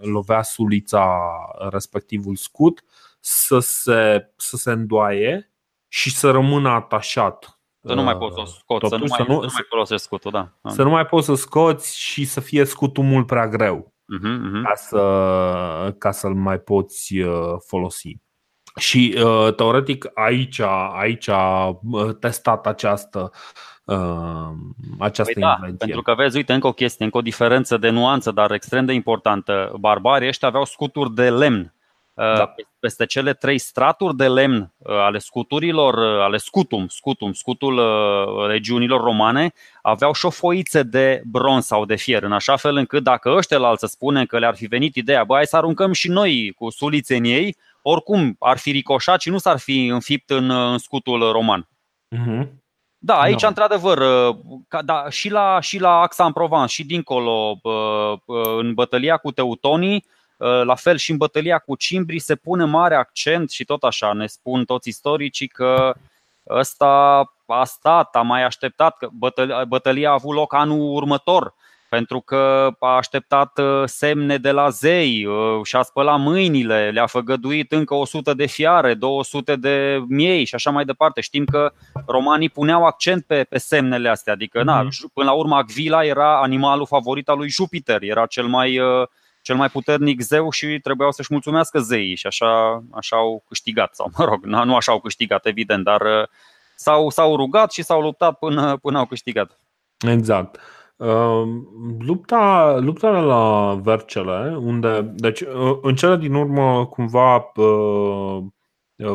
lovea 0.00 0.42
sulița 0.42 1.20
respectivul 1.70 2.36
scut 2.36 2.84
să 3.20 3.58
se, 3.58 4.30
să 4.36 4.56
se 4.56 4.70
îndoaie 4.70 5.52
și 5.88 6.10
să 6.10 6.30
rămână 6.30 6.68
atașat. 6.68 7.60
Să 7.82 7.94
nu 7.94 8.02
mai 8.02 8.16
poți 8.16 8.34
să 8.34 8.40
o 8.40 8.44
scoți, 8.44 8.88
să 8.88 8.96
nu, 8.96 9.04
mai, 9.08 9.18
să 9.18 9.32
nu, 9.32 9.34
să 9.34 9.46
nu 9.46 9.52
mai 9.52 9.64
folosești 9.68 10.04
scutul, 10.04 10.30
da. 10.30 10.70
Să 10.70 10.82
nu 10.82 10.90
mai 10.90 11.06
poți 11.06 11.26
să 11.26 11.34
scoți 11.34 11.98
și 11.98 12.24
să 12.24 12.40
fie 12.40 12.64
scutul 12.64 13.04
mult 13.04 13.26
prea 13.26 13.48
greu 13.48 13.89
uh-huh, 14.18 14.38
uh-huh. 14.38 14.62
Ca, 14.62 14.74
să, 14.74 15.94
ca 15.98 16.10
să-l 16.10 16.34
mai 16.34 16.58
poți 16.58 17.18
uh, 17.18 17.54
folosi. 17.66 18.16
Și 18.76 19.14
uh, 19.24 19.54
teoretic 19.54 20.10
aici, 20.14 20.60
aici 20.92 21.28
a 21.28 21.80
testat 22.20 22.66
această 22.66 23.30
uh, 23.84 24.50
această 24.98 25.32
păi 25.32 25.42
da, 25.42 25.54
invenție. 25.58 25.78
Pentru 25.78 26.02
că 26.02 26.14
vezi, 26.14 26.36
uite, 26.36 26.52
încă 26.52 26.66
o 26.66 26.72
chestie, 26.72 27.04
încă 27.04 27.18
o 27.18 27.22
diferență 27.22 27.76
de 27.76 27.88
nuanță, 27.88 28.30
dar 28.30 28.50
extrem 28.50 28.84
de 28.84 28.92
importantă. 28.92 29.72
Barbarii 29.80 30.28
ăștia 30.28 30.48
aveau 30.48 30.64
scuturi 30.64 31.14
de 31.14 31.30
lemn. 31.30 31.74
Uh, 32.14 32.36
da. 32.36 32.54
Peste 32.80 33.06
cele 33.06 33.32
trei 33.32 33.58
straturi 33.58 34.16
de 34.16 34.28
lemn 34.28 34.72
ale 34.84 35.18
scuturilor, 35.18 35.98
ale 35.98 36.36
scutum, 36.36 36.86
scutum, 36.88 37.32
scutul 37.32 37.80
regiunilor 38.48 39.00
romane, 39.00 39.52
aveau 39.82 40.12
și 40.12 40.26
o 40.26 40.30
foiță 40.30 40.82
de 40.82 41.22
bronz 41.24 41.64
sau 41.64 41.84
de 41.84 41.96
fier, 41.96 42.22
în 42.22 42.32
așa 42.32 42.56
fel 42.56 42.76
încât 42.76 43.02
dacă 43.02 43.30
ăștia 43.30 43.58
la 43.58 43.76
să 43.76 43.86
spune 43.86 44.26
că 44.26 44.38
le-ar 44.38 44.54
fi 44.54 44.66
venit 44.66 44.96
ideea, 44.96 45.24
băi, 45.24 45.36
hai 45.36 45.46
să 45.46 45.56
aruncăm 45.56 45.92
și 45.92 46.08
noi 46.08 46.52
cu 46.56 46.70
sulițe 46.70 47.16
în 47.16 47.24
ei, 47.24 47.56
oricum 47.82 48.36
ar 48.38 48.58
fi 48.58 48.70
ricoșat 48.70 49.20
și 49.20 49.30
nu 49.30 49.38
s-ar 49.38 49.58
fi 49.58 49.86
înfipt 49.86 50.30
în, 50.30 50.50
în 50.50 50.78
scutul 50.78 51.32
roman. 51.32 51.68
Uh-huh. 52.16 52.48
Da, 53.02 53.20
aici, 53.20 53.42
no. 53.42 53.48
într-adevăr, 53.48 53.98
uh, 53.98 54.36
da, 54.84 55.10
și, 55.10 55.30
la, 55.30 55.60
și 55.60 55.78
la 55.78 56.00
Axa 56.00 56.24
în 56.24 56.32
Provence, 56.32 56.72
și 56.72 56.84
dincolo, 56.84 57.60
uh, 57.62 58.12
uh, 58.24 58.56
în 58.58 58.74
bătălia 58.74 59.16
cu 59.16 59.30
teutonii, 59.30 60.04
la 60.64 60.74
fel 60.74 60.96
și 60.96 61.10
în 61.10 61.16
bătălia 61.16 61.58
cu 61.58 61.76
cimbrii, 61.76 62.18
se 62.18 62.34
pune 62.34 62.64
mare 62.64 62.94
accent 62.94 63.50
și 63.50 63.64
tot 63.64 63.82
așa 63.82 64.12
ne 64.12 64.26
spun 64.26 64.64
toți 64.64 64.88
istoricii 64.88 65.48
că 65.48 65.94
ăsta 66.48 67.24
a 67.46 67.64
stat, 67.64 68.16
a 68.16 68.22
mai 68.22 68.44
așteptat, 68.44 68.96
că 68.96 69.08
bătălia 69.68 70.08
a 70.08 70.12
avut 70.12 70.34
loc 70.34 70.54
anul 70.54 70.94
următor 70.94 71.54
pentru 71.90 72.20
că 72.20 72.70
a 72.78 72.96
așteptat 72.96 73.58
uh, 73.58 73.82
semne 73.84 74.36
de 74.36 74.50
la 74.50 74.68
zei, 74.68 75.24
uh, 75.24 75.60
și-a 75.64 75.82
spălat 75.82 76.18
mâinile, 76.18 76.90
le-a 76.90 77.06
făgăduit 77.06 77.72
încă 77.72 77.94
100 77.94 78.34
de 78.34 78.46
fiare, 78.46 78.94
200 78.94 79.56
de 79.56 80.04
miei 80.08 80.44
și 80.44 80.54
așa 80.54 80.70
mai 80.70 80.84
departe. 80.84 81.20
Știm 81.20 81.44
că 81.44 81.72
romanii 82.06 82.48
puneau 82.48 82.84
accent 82.84 83.24
pe, 83.24 83.44
pe 83.44 83.58
semnele 83.58 84.08
astea, 84.08 84.32
adică 84.32 84.62
na, 84.62 84.82
mhm. 84.82 85.10
până 85.14 85.26
la 85.26 85.36
urmă 85.36 85.56
Agvila 85.56 86.04
era 86.04 86.40
animalul 86.40 86.86
favorit 86.86 87.28
al 87.28 87.36
lui 87.36 87.48
Jupiter, 87.48 88.02
era 88.02 88.26
cel 88.26 88.46
mai, 88.46 88.78
uh, 88.78 89.06
cel 89.42 89.56
mai 89.56 89.68
puternic 89.68 90.20
zeu 90.20 90.50
și 90.50 90.78
trebuiau 90.82 91.12
să-și 91.12 91.32
mulțumească 91.32 91.78
zeii 91.78 92.14
și 92.14 92.26
așa, 92.26 92.84
așa 92.90 93.16
au 93.16 93.44
câștigat, 93.48 93.94
sau 93.94 94.10
mă 94.18 94.24
rog, 94.24 94.44
nu 94.44 94.76
așa 94.76 94.92
au 94.92 95.00
câștigat 95.00 95.46
evident, 95.46 95.84
dar 95.84 96.30
s-au, 96.74 97.10
s-au 97.10 97.36
rugat 97.36 97.72
și 97.72 97.82
s-au 97.82 98.00
luptat 98.00 98.38
până, 98.38 98.76
până 98.76 98.98
au 98.98 99.06
câștigat. 99.06 99.60
Exact. 99.98 100.60
Ehm, 100.96 101.66
lupta, 101.98 102.76
lupta 102.80 103.10
la 103.10 103.74
Vercele, 103.74 104.56
unde, 104.56 105.00
deci 105.00 105.42
în 105.82 105.94
cele 105.94 106.16
din 106.16 106.34
urmă 106.34 106.86
cumva 106.86 107.52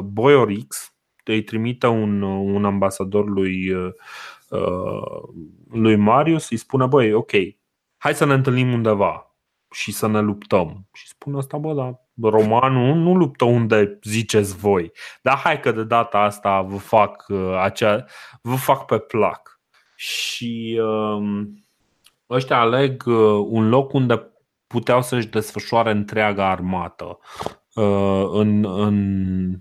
Boiorix 0.03 0.93
îi 1.23 1.43
trimite 1.43 1.88
un, 1.88 2.21
un 2.21 2.65
ambasador 2.65 3.30
lui, 3.30 3.76
lui 5.71 5.95
Marius, 5.95 6.49
îi 6.49 6.57
spune, 6.57 6.86
băi, 6.86 7.13
ok, 7.13 7.32
hai 7.97 8.13
să 8.13 8.26
ne 8.26 8.34
întâlnim 8.34 8.73
undeva 8.73 9.34
și 9.76 9.91
să 9.91 10.07
ne 10.07 10.19
luptăm. 10.19 10.88
Și 10.93 11.07
spune 11.07 11.38
asta, 11.38 11.57
bă, 11.57 11.73
dar 11.73 11.99
romanul 12.32 12.95
nu 12.95 13.15
luptă 13.15 13.45
unde 13.45 13.99
ziceți 14.03 14.57
voi, 14.57 14.91
dar 15.21 15.38
hai 15.38 15.59
că 15.59 15.71
de 15.71 15.84
data 15.84 16.17
asta 16.17 16.61
vă 16.61 16.78
fac, 16.78 17.26
acea, 17.61 18.05
vă 18.41 18.55
fac 18.55 18.86
pe 18.86 18.99
plac. 18.99 19.59
și 19.95 20.82
um, 20.84 21.63
ăștia 22.30 22.59
aleg 22.59 23.03
un 23.47 23.69
loc 23.69 23.93
unde 23.93 24.32
puteau 24.67 25.01
să-și 25.01 25.28
desfășoare 25.28 25.91
întreaga 25.91 26.49
armată 26.49 27.19
în, 28.32 28.65
în 28.65 29.59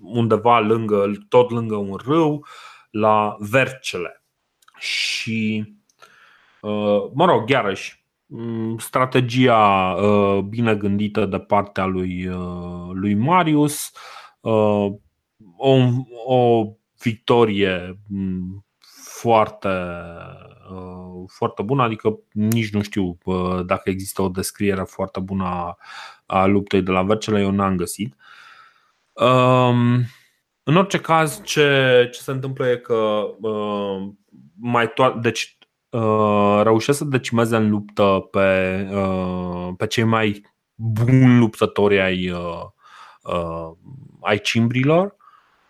undeva 0.00 0.58
lângă, 0.58 1.10
tot 1.28 1.50
lângă 1.50 1.76
un 1.76 1.96
râu, 2.04 2.46
la 2.90 3.36
Vercele. 3.38 4.24
Și, 4.78 5.64
mă 7.12 7.24
rog, 7.24 7.48
iarăși, 7.48 8.03
Mm, 8.03 8.03
strategia 8.78 9.94
uh, 9.94 10.42
bine 10.42 10.74
gândită 10.74 11.26
de 11.26 11.38
partea 11.38 11.84
lui, 11.84 12.26
uh, 12.26 12.90
lui 12.92 13.14
Marius, 13.14 13.92
uh, 14.40 14.92
o, 15.56 15.78
o 16.26 16.64
victorie 17.02 17.98
mm, 18.08 18.64
foarte, 19.04 19.68
foarte 21.26 21.62
bună, 21.62 21.82
adică 21.82 22.18
nici 22.32 22.70
nu 22.70 22.82
știu 22.82 23.18
dacă 23.66 23.90
există 23.90 24.22
o 24.22 24.28
descriere 24.28 24.82
foarte 24.82 25.20
bună 25.20 25.44
a, 25.44 25.78
a 26.26 26.46
luptei 26.46 26.82
de 26.82 26.90
la 26.90 27.02
Vercele, 27.02 27.40
eu 27.40 27.50
n-am 27.50 27.76
găsit. 27.76 28.16
Um, 29.12 30.04
în 30.62 30.76
orice 30.76 31.00
caz, 31.00 31.42
ce, 31.42 32.08
ce 32.12 32.20
se 32.20 32.30
întâmplă 32.30 32.68
e 32.68 32.76
că 32.76 33.26
mai 34.60 34.92
to- 34.92 35.20
deci 35.20 35.58
Uh, 35.94 36.60
reușesc 36.62 36.98
să 36.98 37.04
decimeze 37.04 37.56
în 37.56 37.70
luptă 37.70 38.28
pe, 38.30 38.88
uh, 38.92 39.68
pe 39.76 39.86
cei 39.86 40.04
mai 40.04 40.42
buni 40.74 41.38
luptători 41.38 42.00
ai, 42.00 42.30
uh, 42.30 42.62
uh, 43.22 43.76
ai 44.20 44.38
cimbrilor 44.38 45.16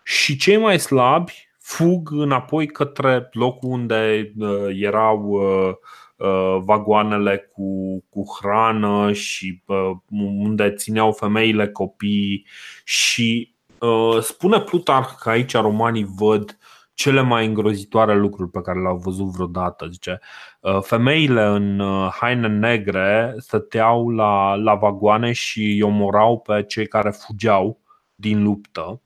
și 0.02 0.36
cei 0.36 0.56
mai 0.56 0.80
slabi 0.80 1.48
fug 1.58 2.10
înapoi 2.12 2.66
către 2.66 3.28
locul 3.32 3.70
unde 3.70 4.32
uh, 4.38 4.68
erau 4.80 5.20
uh, 5.20 5.72
uh, 6.16 6.56
vagoanele 6.60 7.50
cu, 7.52 8.00
cu 8.08 8.22
hrană 8.38 9.12
și 9.12 9.62
uh, 9.66 9.90
unde 10.38 10.70
țineau 10.70 11.12
femeile, 11.12 11.68
copii 11.68 12.46
și 12.84 13.54
uh, 13.78 14.20
spune 14.20 14.60
Plutarh 14.60 15.08
că 15.20 15.30
aici 15.30 15.52
romanii 15.52 16.06
văd 16.16 16.58
cele 16.94 17.20
mai 17.20 17.46
îngrozitoare 17.46 18.14
lucruri 18.16 18.50
pe 18.50 18.60
care 18.60 18.80
le-au 18.80 18.96
văzut 18.96 19.26
vreodată. 19.26 19.86
Zice, 19.86 20.20
uh, 20.60 20.78
femeile 20.80 21.42
în 21.42 21.78
uh, 21.78 22.12
haine 22.20 22.48
negre 22.48 23.34
stăteau 23.38 24.10
la, 24.10 24.54
la 24.54 24.74
vagoane 24.74 25.32
și 25.32 25.62
îi 25.62 25.82
omorau 25.82 26.40
pe 26.40 26.62
cei 26.62 26.86
care 26.86 27.10
fugeau 27.10 27.80
din 28.14 28.42
luptă, 28.42 29.02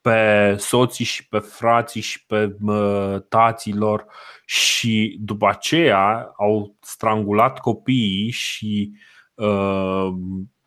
pe 0.00 0.54
soții 0.58 1.04
și 1.04 1.28
pe 1.28 1.38
frații 1.38 2.00
și 2.00 2.26
pe 2.26 2.56
uh, 2.62 3.16
taților 3.28 4.06
și 4.44 5.18
după 5.20 5.48
aceea 5.48 6.32
au 6.36 6.76
strangulat 6.80 7.58
copiii 7.58 8.30
și 8.30 8.92
uh, 9.34 10.08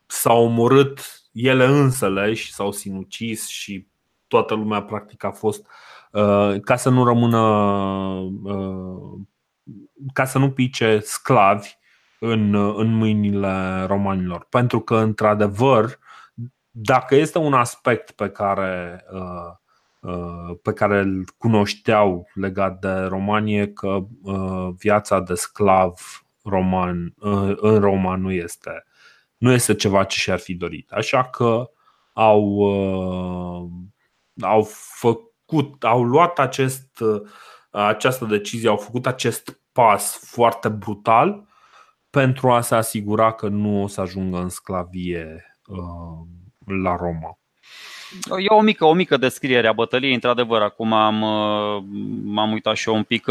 s-au 0.05 0.43
omorât 0.43 1.21
ele 1.31 1.65
însele 1.65 2.33
și 2.33 2.53
s-au 2.53 2.71
sinucis 2.71 3.47
și 3.47 3.87
toată 4.27 4.53
lumea 4.53 4.81
practic 4.81 5.23
a 5.23 5.31
fost 5.31 5.59
uh, 5.59 5.67
Uh, 5.67 5.88
ca 6.61 6.75
să 6.75 6.89
nu 6.89 7.05
rămână 7.05 7.39
uh, 8.43 9.19
ca 10.13 10.25
să 10.25 10.37
nu 10.37 10.51
pice 10.51 10.99
sclavi 10.99 11.69
în, 12.19 12.55
în 12.55 12.93
mâinile 12.93 13.83
romanilor. 13.87 14.47
Pentru 14.49 14.79
că, 14.79 14.95
într-adevăr, 14.95 15.99
dacă 16.71 17.15
este 17.15 17.37
un 17.37 17.53
aspect 17.53 18.11
pe 18.11 18.29
care, 18.29 19.05
uh, 19.11 20.55
pe 20.61 20.73
care 20.73 20.99
îl 20.99 21.23
cunoșteau 21.37 22.27
legat 22.33 22.79
de 22.79 22.91
Romanie, 22.91 23.67
că 23.67 23.99
viața 24.77 25.19
de 25.19 25.33
sclav 25.33 25.93
roman, 26.43 27.13
în 27.55 27.79
Roma 27.79 28.15
nu 28.15 28.31
este, 28.31 28.85
nu 29.37 29.51
este 29.51 29.75
ceva 29.75 30.03
ce 30.03 30.19
și-ar 30.19 30.39
fi 30.39 30.53
dorit. 30.53 30.91
Așa 30.91 31.23
că 31.23 31.69
au, 32.13 32.61
au 34.41 34.67
făcut 34.71 35.28
făcut, 35.49 35.83
au 35.83 36.03
luat 36.03 36.39
acest, 36.39 36.99
uh, 36.99 37.21
această 37.71 38.25
decizie, 38.25 38.69
au 38.69 38.77
făcut 38.77 39.07
acest 39.07 39.61
pas 39.71 40.19
foarte 40.31 40.69
brutal 40.69 41.47
pentru 42.09 42.51
a 42.51 42.61
se 42.61 42.75
asigura 42.75 43.31
că 43.31 43.47
nu 43.47 43.83
o 43.83 43.87
să 43.87 44.01
ajungă 44.01 44.37
în 44.37 44.49
sclavie 44.49 45.45
uh, 45.67 46.27
la 46.83 46.95
Roma. 46.95 47.39
E 48.39 48.49
o 48.49 48.61
mică, 48.61 48.85
o 48.85 48.93
mică 48.93 49.17
descriere 49.17 49.67
a 49.67 49.73
bătăliei, 49.73 50.13
într-adevăr. 50.13 50.61
Acum 50.61 50.93
am, 50.93 51.21
uh, 51.21 51.83
m-am 52.23 52.51
uitat 52.51 52.75
și 52.75 52.89
eu 52.89 52.95
un 52.95 53.03
pic. 53.03 53.25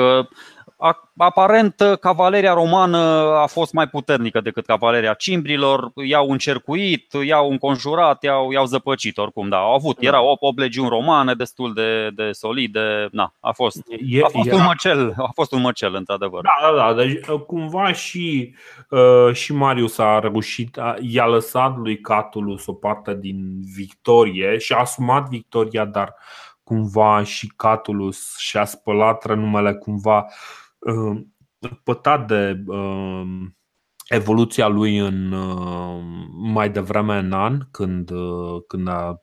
Aparent, 1.16 1.98
cavaleria 2.00 2.52
romană 2.52 2.98
a 3.42 3.46
fost 3.46 3.72
mai 3.72 3.88
puternică 3.88 4.40
decât 4.40 4.66
cavaleria 4.66 5.14
cimbrilor. 5.14 5.92
I-au 5.94 6.30
încercuit, 6.30 7.12
i-au 7.26 7.50
înconjurat, 7.50 8.22
i-au, 8.22 8.50
i-au 8.50 8.64
zăpăcit 8.64 9.18
oricum. 9.18 9.48
Da, 9.48 9.56
au 9.56 9.74
avut, 9.74 9.96
erau 10.00 10.26
8, 10.26 10.42
8 10.42 10.58
legiuni 10.58 10.88
romane 10.88 11.34
destul 11.34 11.74
de, 11.74 12.10
de 12.10 12.32
solide. 12.32 13.08
Na, 13.10 13.34
a 13.40 13.52
fost, 13.52 13.82
a 14.22 14.28
fost 14.28 14.52
un 14.52 14.62
măcel, 14.62 15.14
a 15.16 15.30
fost 15.34 15.52
un 15.52 15.60
măcel, 15.60 15.94
într-adevăr. 15.94 16.42
Da, 16.42 16.76
da, 16.76 16.92
da. 16.92 17.02
Deci, 17.02 17.24
cumva 17.46 17.92
și, 17.92 18.54
uh, 18.90 19.34
și 19.34 19.52
Marius 19.52 19.98
a 19.98 20.18
reușit, 20.18 20.78
i-a 21.00 21.26
lăsat 21.26 21.76
lui 21.76 22.00
Catulus 22.00 22.66
o 22.66 22.72
parte 22.72 23.16
din 23.20 23.60
victorie 23.74 24.58
și 24.58 24.72
a 24.72 24.78
asumat 24.78 25.28
victoria, 25.28 25.84
dar 25.84 26.14
cumva 26.62 27.22
și 27.22 27.52
Catulus 27.56 28.36
și-a 28.36 28.64
spălat 28.64 29.24
renumele 29.24 29.74
cumva 29.74 30.26
Uh, 30.28 30.67
pătat 31.82 32.26
de 32.26 32.62
uh, 32.66 33.26
evoluția 34.08 34.66
lui 34.66 34.98
în 34.98 35.32
uh, 35.32 36.02
mai 36.30 36.70
devreme 36.70 37.18
în 37.18 37.32
an, 37.32 37.60
când, 37.70 38.10
când 38.66 38.88
a, 38.88 39.22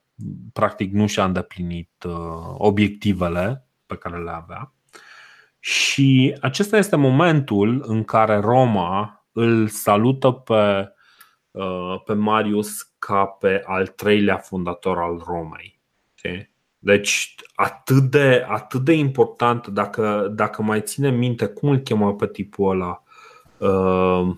practic 0.54 0.94
nu 0.94 1.08
și-a 1.08 1.24
îndeplinit 1.24 1.92
obiectivele 2.58 3.68
pe 3.86 3.96
care 3.96 4.24
le 4.24 4.32
avea. 4.32 4.74
Și 5.60 6.38
acesta 6.42 6.78
este 6.78 6.96
momentul 6.96 7.84
în 7.88 8.04
care 8.04 8.40
Roma 8.40 9.26
îl 9.32 9.68
salută 9.68 10.32
pe, 10.32 10.94
pe 12.06 12.14
Marius 12.14 12.82
ca 13.00 13.26
pe 13.26 13.62
al 13.66 13.88
treilea 13.88 14.38
fondator 14.38 14.98
al 14.98 15.22
Romei. 15.26 15.82
Okay? 16.18 16.55
Deci 16.86 17.36
atât 17.56 18.04
de, 18.04 18.46
atât 18.48 18.82
de 18.82 18.94
important, 18.94 19.68
dacă, 19.68 20.32
dacă 20.32 20.62
mai 20.62 20.82
ține 20.82 21.10
minte, 21.10 21.46
cum 21.46 21.70
îl 21.70 21.78
chema 21.78 22.14
pe 22.14 22.28
tipul 22.28 22.70
ăla? 22.70 23.04
Uh, 23.58 24.36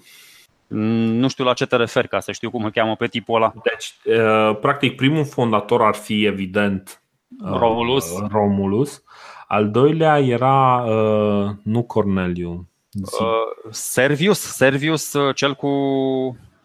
nu 0.67 1.27
știu 1.27 1.43
la 1.43 1.53
ce 1.53 1.65
te 1.65 1.75
referi 1.75 2.07
ca 2.07 2.19
să 2.19 2.31
știu 2.31 2.49
cum 2.49 2.63
îl 2.63 2.71
cheamă 2.71 2.95
pe 2.95 3.07
tipul 3.07 3.35
ăla. 3.35 3.53
Deci, 3.63 4.17
uh, 4.17 4.57
practic, 4.61 4.95
primul 4.95 5.25
fondator 5.25 5.81
ar 5.81 5.95
fi 5.95 6.25
evident 6.25 7.01
uh, 7.43 7.57
Romulus. 7.57 8.11
Uh, 8.11 8.27
Romulus. 8.31 9.03
Al 9.47 9.71
doilea 9.71 10.19
era 10.19 10.83
uh, 10.83 11.49
nu 11.63 11.83
Corneliu. 11.83 12.67
Uh, 13.01 13.71
Servius, 13.71 14.39
Servius, 14.39 15.13
uh, 15.13 15.35
cel 15.35 15.55
cu 15.55 15.69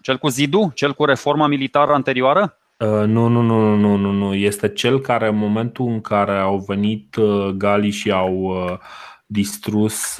cel 0.00 0.18
cu 0.18 0.28
zidul, 0.28 0.70
cel 0.74 0.94
cu 0.94 1.04
reforma 1.04 1.46
militară 1.46 1.92
anterioară? 1.92 2.56
Uh, 2.82 3.06
nu, 3.06 3.26
nu, 3.26 3.40
nu, 3.40 3.74
nu, 3.74 3.96
nu, 3.96 4.10
nu. 4.10 4.34
Este 4.34 4.68
cel 4.68 5.00
care 5.00 5.28
în 5.28 5.36
momentul 5.36 5.86
în 5.86 6.00
care 6.00 6.38
au 6.38 6.59
venit 6.59 7.16
uh, 7.16 7.48
galii 7.48 7.90
și 7.90 8.10
au 8.10 8.34
uh, 8.34 8.78
distrus, 9.26 10.18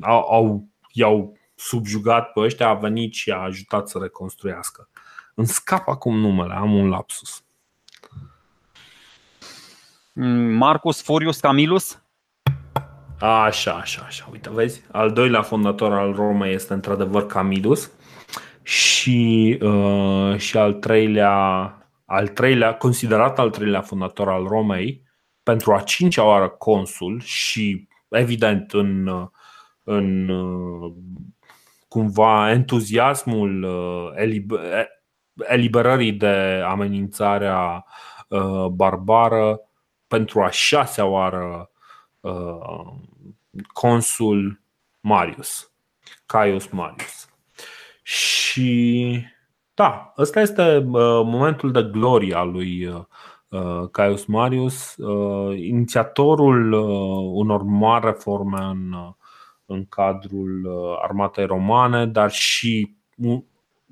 au, 0.00 0.30
au, 0.30 0.68
i-au 0.92 1.36
subjugat 1.54 2.32
pe 2.32 2.40
ăștia, 2.40 2.68
a 2.68 2.74
venit 2.74 3.12
și 3.14 3.30
a 3.30 3.36
ajutat 3.36 3.88
să 3.88 3.98
reconstruiască. 3.98 4.88
Îmi 5.34 5.46
scap 5.46 5.88
acum 5.88 6.18
numele, 6.18 6.54
am 6.54 6.74
un 6.74 6.88
lapsus. 6.88 7.44
Mm, 10.12 10.54
Marcus 10.54 11.02
Furius 11.02 11.40
Camillus? 11.40 12.02
Așa, 13.18 13.72
așa, 13.72 14.02
așa. 14.06 14.28
Uite, 14.32 14.50
vezi? 14.50 14.82
Al 14.92 15.12
doilea 15.12 15.42
fondator 15.42 15.92
al 15.92 16.14
Romei 16.14 16.54
este 16.54 16.72
într-adevăr 16.72 17.26
Camillus 17.26 17.90
și, 18.62 19.58
uh, 19.62 20.36
și 20.36 20.56
al 20.56 20.72
treilea, 20.72 21.32
al 22.04 22.28
treilea, 22.28 22.74
considerat 22.74 23.38
al 23.38 23.50
treilea 23.50 23.80
fondator 23.80 24.28
al 24.28 24.46
Romei, 24.46 25.02
pentru 25.42 25.72
a 25.72 25.80
cincea 25.80 26.24
oară 26.24 26.48
consul 26.48 27.20
și 27.20 27.88
evident 28.08 28.72
în, 28.72 29.10
în 29.84 30.30
cumva 31.92 32.50
entuziasmul 32.50 33.62
uh, 33.62 34.12
eliberării 35.48 36.12
de 36.12 36.62
amenințarea 36.66 37.84
uh, 38.28 38.66
barbară 38.66 39.60
pentru 40.06 40.42
a 40.42 40.50
șasea 40.50 41.06
oară 41.06 41.70
uh, 42.20 42.92
consul 43.72 44.60
Marius, 45.00 45.72
Caius 46.26 46.66
Marius. 46.66 47.21
Și 48.02 49.24
da, 49.74 50.12
ăsta 50.18 50.40
este 50.40 50.84
momentul 51.24 51.72
de 51.72 51.82
glorie 51.82 52.34
al 52.34 52.50
lui, 52.50 53.04
Caius 53.90 54.24
Marius, 54.24 54.96
inițiatorul 55.56 56.72
unor 57.34 57.62
mari 57.62 58.04
reforme 58.04 58.62
în, 58.62 58.94
în 59.66 59.86
cadrul 59.86 60.68
armatei 61.02 61.46
romane, 61.46 62.06
dar 62.06 62.30
și 62.30 62.94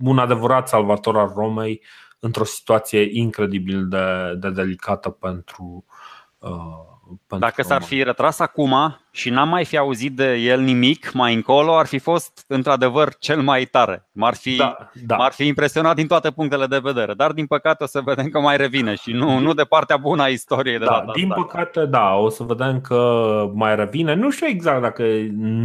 un 0.04 0.18
adevărat 0.18 0.68
salvator 0.68 1.16
al 1.16 1.32
Romei 1.34 1.82
într-o 2.20 2.44
situație 2.44 3.18
incredibil 3.18 3.88
de, 3.88 4.34
de 4.38 4.50
delicată 4.50 5.10
pentru, 5.10 5.84
uh, 6.38 7.38
Dacă 7.38 7.62
s-ar 7.62 7.82
fi 7.82 8.02
retras 8.02 8.38
acum 8.38 8.74
și 9.10 9.30
n-am 9.30 9.48
mai 9.48 9.64
fi 9.64 9.76
auzit 9.76 10.16
de 10.16 10.34
el 10.34 10.60
nimic 10.60 11.12
mai 11.12 11.34
încolo, 11.34 11.76
ar 11.76 11.86
fi 11.86 11.98
fost 11.98 12.44
într-adevăr 12.46 13.14
cel 13.18 13.40
mai 13.40 13.64
tare. 13.64 14.08
M-ar 14.12 14.34
fi, 14.34 14.56
da, 14.56 14.90
da. 15.06 15.16
M-ar 15.16 15.32
fi 15.32 15.46
impresionat 15.46 15.94
din 15.94 16.06
toate 16.06 16.30
punctele 16.30 16.66
de 16.66 16.78
vedere, 16.78 17.14
dar 17.14 17.32
din 17.32 17.46
păcate 17.46 17.84
o 17.84 17.86
să 17.86 18.00
vedem 18.00 18.28
că 18.28 18.40
mai 18.40 18.56
revine 18.56 18.94
și 18.94 19.12
nu, 19.12 19.38
nu 19.38 19.54
de 19.54 19.62
partea 19.62 19.96
bună 19.96 20.22
a 20.22 20.28
istoriei 20.28 20.78
de 20.78 20.84
da, 20.84 20.90
data 20.90 21.12
Din 21.14 21.28
păcate, 21.28 21.86
da, 21.86 22.14
o 22.14 22.28
să 22.28 22.42
vedem 22.42 22.80
că 22.80 23.50
mai 23.54 23.76
revine. 23.76 24.14
Nu 24.14 24.30
știu 24.30 24.46
exact 24.46 24.82
dacă 24.82 25.04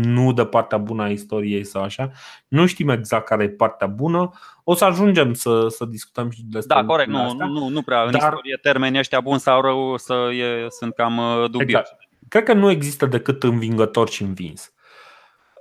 nu 0.04 0.34
de 0.34 0.46
partea 0.46 0.78
bună 0.78 1.04
a 1.04 1.10
istoriei 1.10 1.64
sau 1.64 1.84
așa. 1.84 2.12
Nu 2.48 2.66
știm 2.66 2.90
exact 2.90 3.26
care 3.26 3.44
e 3.44 3.50
partea 3.50 3.88
bună. 3.88 4.30
O 4.64 4.74
să 4.74 4.86
ajungem 4.86 5.34
să, 5.34 5.66
să 5.68 5.86
discutăm 5.86 6.30
și 6.30 6.42
despre 6.44 6.76
Da, 6.76 6.86
corect, 6.86 7.10
nu, 7.10 7.34
nu, 7.34 7.68
nu 7.68 7.82
prea. 7.82 8.02
În 8.02 8.12
dar... 8.12 8.22
istorie 8.22 8.60
termenii 8.62 9.00
ăștia 9.00 9.20
buni 9.20 9.40
sau 9.40 9.62
rău 9.62 9.98
să 9.98 10.14
e, 10.14 10.70
sunt 10.70 10.94
cam 10.94 11.18
uh, 11.18 11.50
dubioși. 11.50 11.76
Exact 11.76 12.05
cred 12.28 12.44
că 12.44 12.54
nu 12.54 12.70
există 12.70 13.06
decât 13.06 13.44
învingător 13.44 14.10
și 14.10 14.24
învins. 14.24 14.74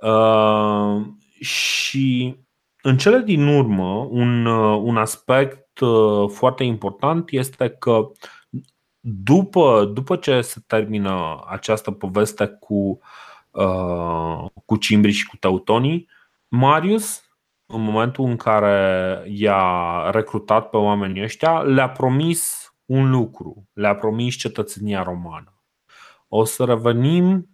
Uh, 0.01 1.01
și 1.39 2.35
în 2.81 2.97
cele 2.97 3.19
din 3.19 3.47
urmă, 3.47 4.07
un, 4.09 4.45
uh, 4.45 4.81
un 4.83 4.97
aspect 4.97 5.79
uh, 5.79 6.29
foarte 6.29 6.63
important 6.63 7.29
este 7.31 7.69
că 7.69 8.11
după, 8.99 9.91
după 9.93 10.15
ce 10.15 10.41
se 10.41 10.59
termină 10.67 11.43
această 11.47 11.91
poveste 11.91 12.47
cu, 12.47 12.99
uh, 13.51 14.45
cu 14.65 14.75
Cimbri 14.75 15.11
și 15.11 15.25
cu 15.25 15.35
Teutonii, 15.35 16.09
Marius, 16.47 17.23
în 17.65 17.81
momentul 17.81 18.25
în 18.25 18.35
care 18.35 19.23
i-a 19.27 20.09
recrutat 20.11 20.69
pe 20.69 20.77
oamenii 20.77 21.23
ăștia, 21.23 21.59
le-a 21.59 21.89
promis 21.89 22.73
un 22.85 23.09
lucru, 23.09 23.67
le-a 23.73 23.95
promis 23.95 24.35
cetățenia 24.35 25.03
romană. 25.03 25.54
O 26.27 26.43
să 26.43 26.63
revenim 26.63 27.49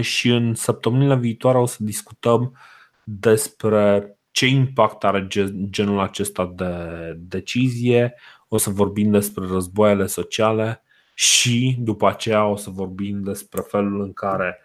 și 0.00 0.28
în 0.28 0.54
săptămânile 0.54 1.16
viitoare 1.16 1.58
o 1.58 1.66
să 1.66 1.76
discutăm 1.80 2.56
despre 3.04 4.12
ce 4.30 4.46
impact 4.46 5.04
are 5.04 5.26
genul 5.70 6.00
acesta 6.00 6.52
de 6.54 6.72
decizie, 7.18 8.14
o 8.48 8.56
să 8.56 8.70
vorbim 8.70 9.10
despre 9.10 9.46
războaiele 9.46 10.06
sociale 10.06 10.82
și 11.14 11.76
după 11.78 12.08
aceea 12.08 12.46
o 12.46 12.56
să 12.56 12.70
vorbim 12.70 13.22
despre 13.22 13.60
felul 13.60 14.00
în 14.00 14.12
care 14.12 14.58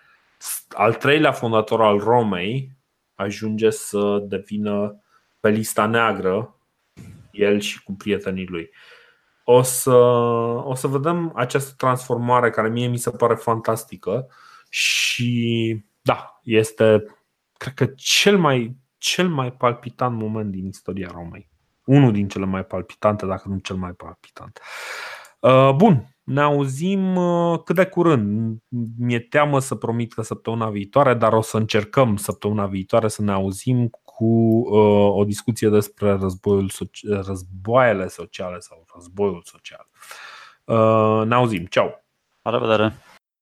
al 0.69 0.93
treilea 0.93 1.31
fondator 1.31 1.81
al 1.81 1.99
Romei 1.99 2.71
ajunge 3.15 3.69
să 3.69 4.23
devină 4.27 5.03
pe 5.39 5.49
lista 5.49 5.85
neagră 5.85 6.59
el 7.31 7.59
și 7.59 7.83
cu 7.83 7.93
prietenii 7.93 8.45
lui 8.45 8.69
o 9.43 9.61
să, 9.61 9.95
o 10.63 10.75
să 10.75 10.87
vedem 10.87 11.31
această 11.35 11.73
transformare 11.77 12.49
care 12.49 12.69
mie 12.69 12.87
mi 12.87 12.97
se 12.97 13.11
pare 13.11 13.35
fantastică 13.35 14.27
și 14.69 15.85
da, 16.01 16.39
este 16.43 17.05
cred 17.57 17.73
că 17.73 17.85
cel 17.95 18.37
mai, 18.37 18.77
cel 18.97 19.29
mai 19.29 19.51
palpitant 19.51 20.17
moment 20.17 20.51
din 20.51 20.67
istoria 20.67 21.09
Romei. 21.13 21.49
Unul 21.85 22.11
din 22.11 22.27
cele 22.27 22.45
mai 22.45 22.65
palpitante, 22.65 23.25
dacă 23.25 23.49
nu 23.49 23.57
cel 23.57 23.75
mai 23.75 23.91
palpitant. 23.91 24.59
Uh, 25.39 25.71
bun, 25.75 26.12
ne 26.23 26.41
auzim 26.41 27.15
uh, 27.15 27.59
cât 27.63 27.75
de 27.75 27.85
curând. 27.85 28.57
Mi-e 28.97 29.19
teamă 29.19 29.59
să 29.59 29.75
promit 29.75 30.13
că 30.13 30.21
săptămâna 30.21 30.69
viitoare, 30.69 31.13
dar 31.13 31.33
o 31.33 31.41
să 31.41 31.57
încercăm 31.57 32.15
săptămâna 32.15 32.65
viitoare 32.65 33.07
să 33.07 33.21
ne 33.21 33.31
auzim 33.31 33.87
cu 33.87 34.25
uh, 34.25 35.17
o 35.17 35.23
discuție 35.23 35.69
despre 35.69 36.11
războiul, 36.11 36.71
războaiele 37.25 38.07
sociale 38.07 38.59
sau 38.59 38.85
războiul 38.93 39.43
social. 39.45 39.87
Uh, 40.65 41.27
ne 41.27 41.35
auzim. 41.35 41.65
Ceau! 41.65 42.03
La 42.41 42.51
revedere! 42.51 42.93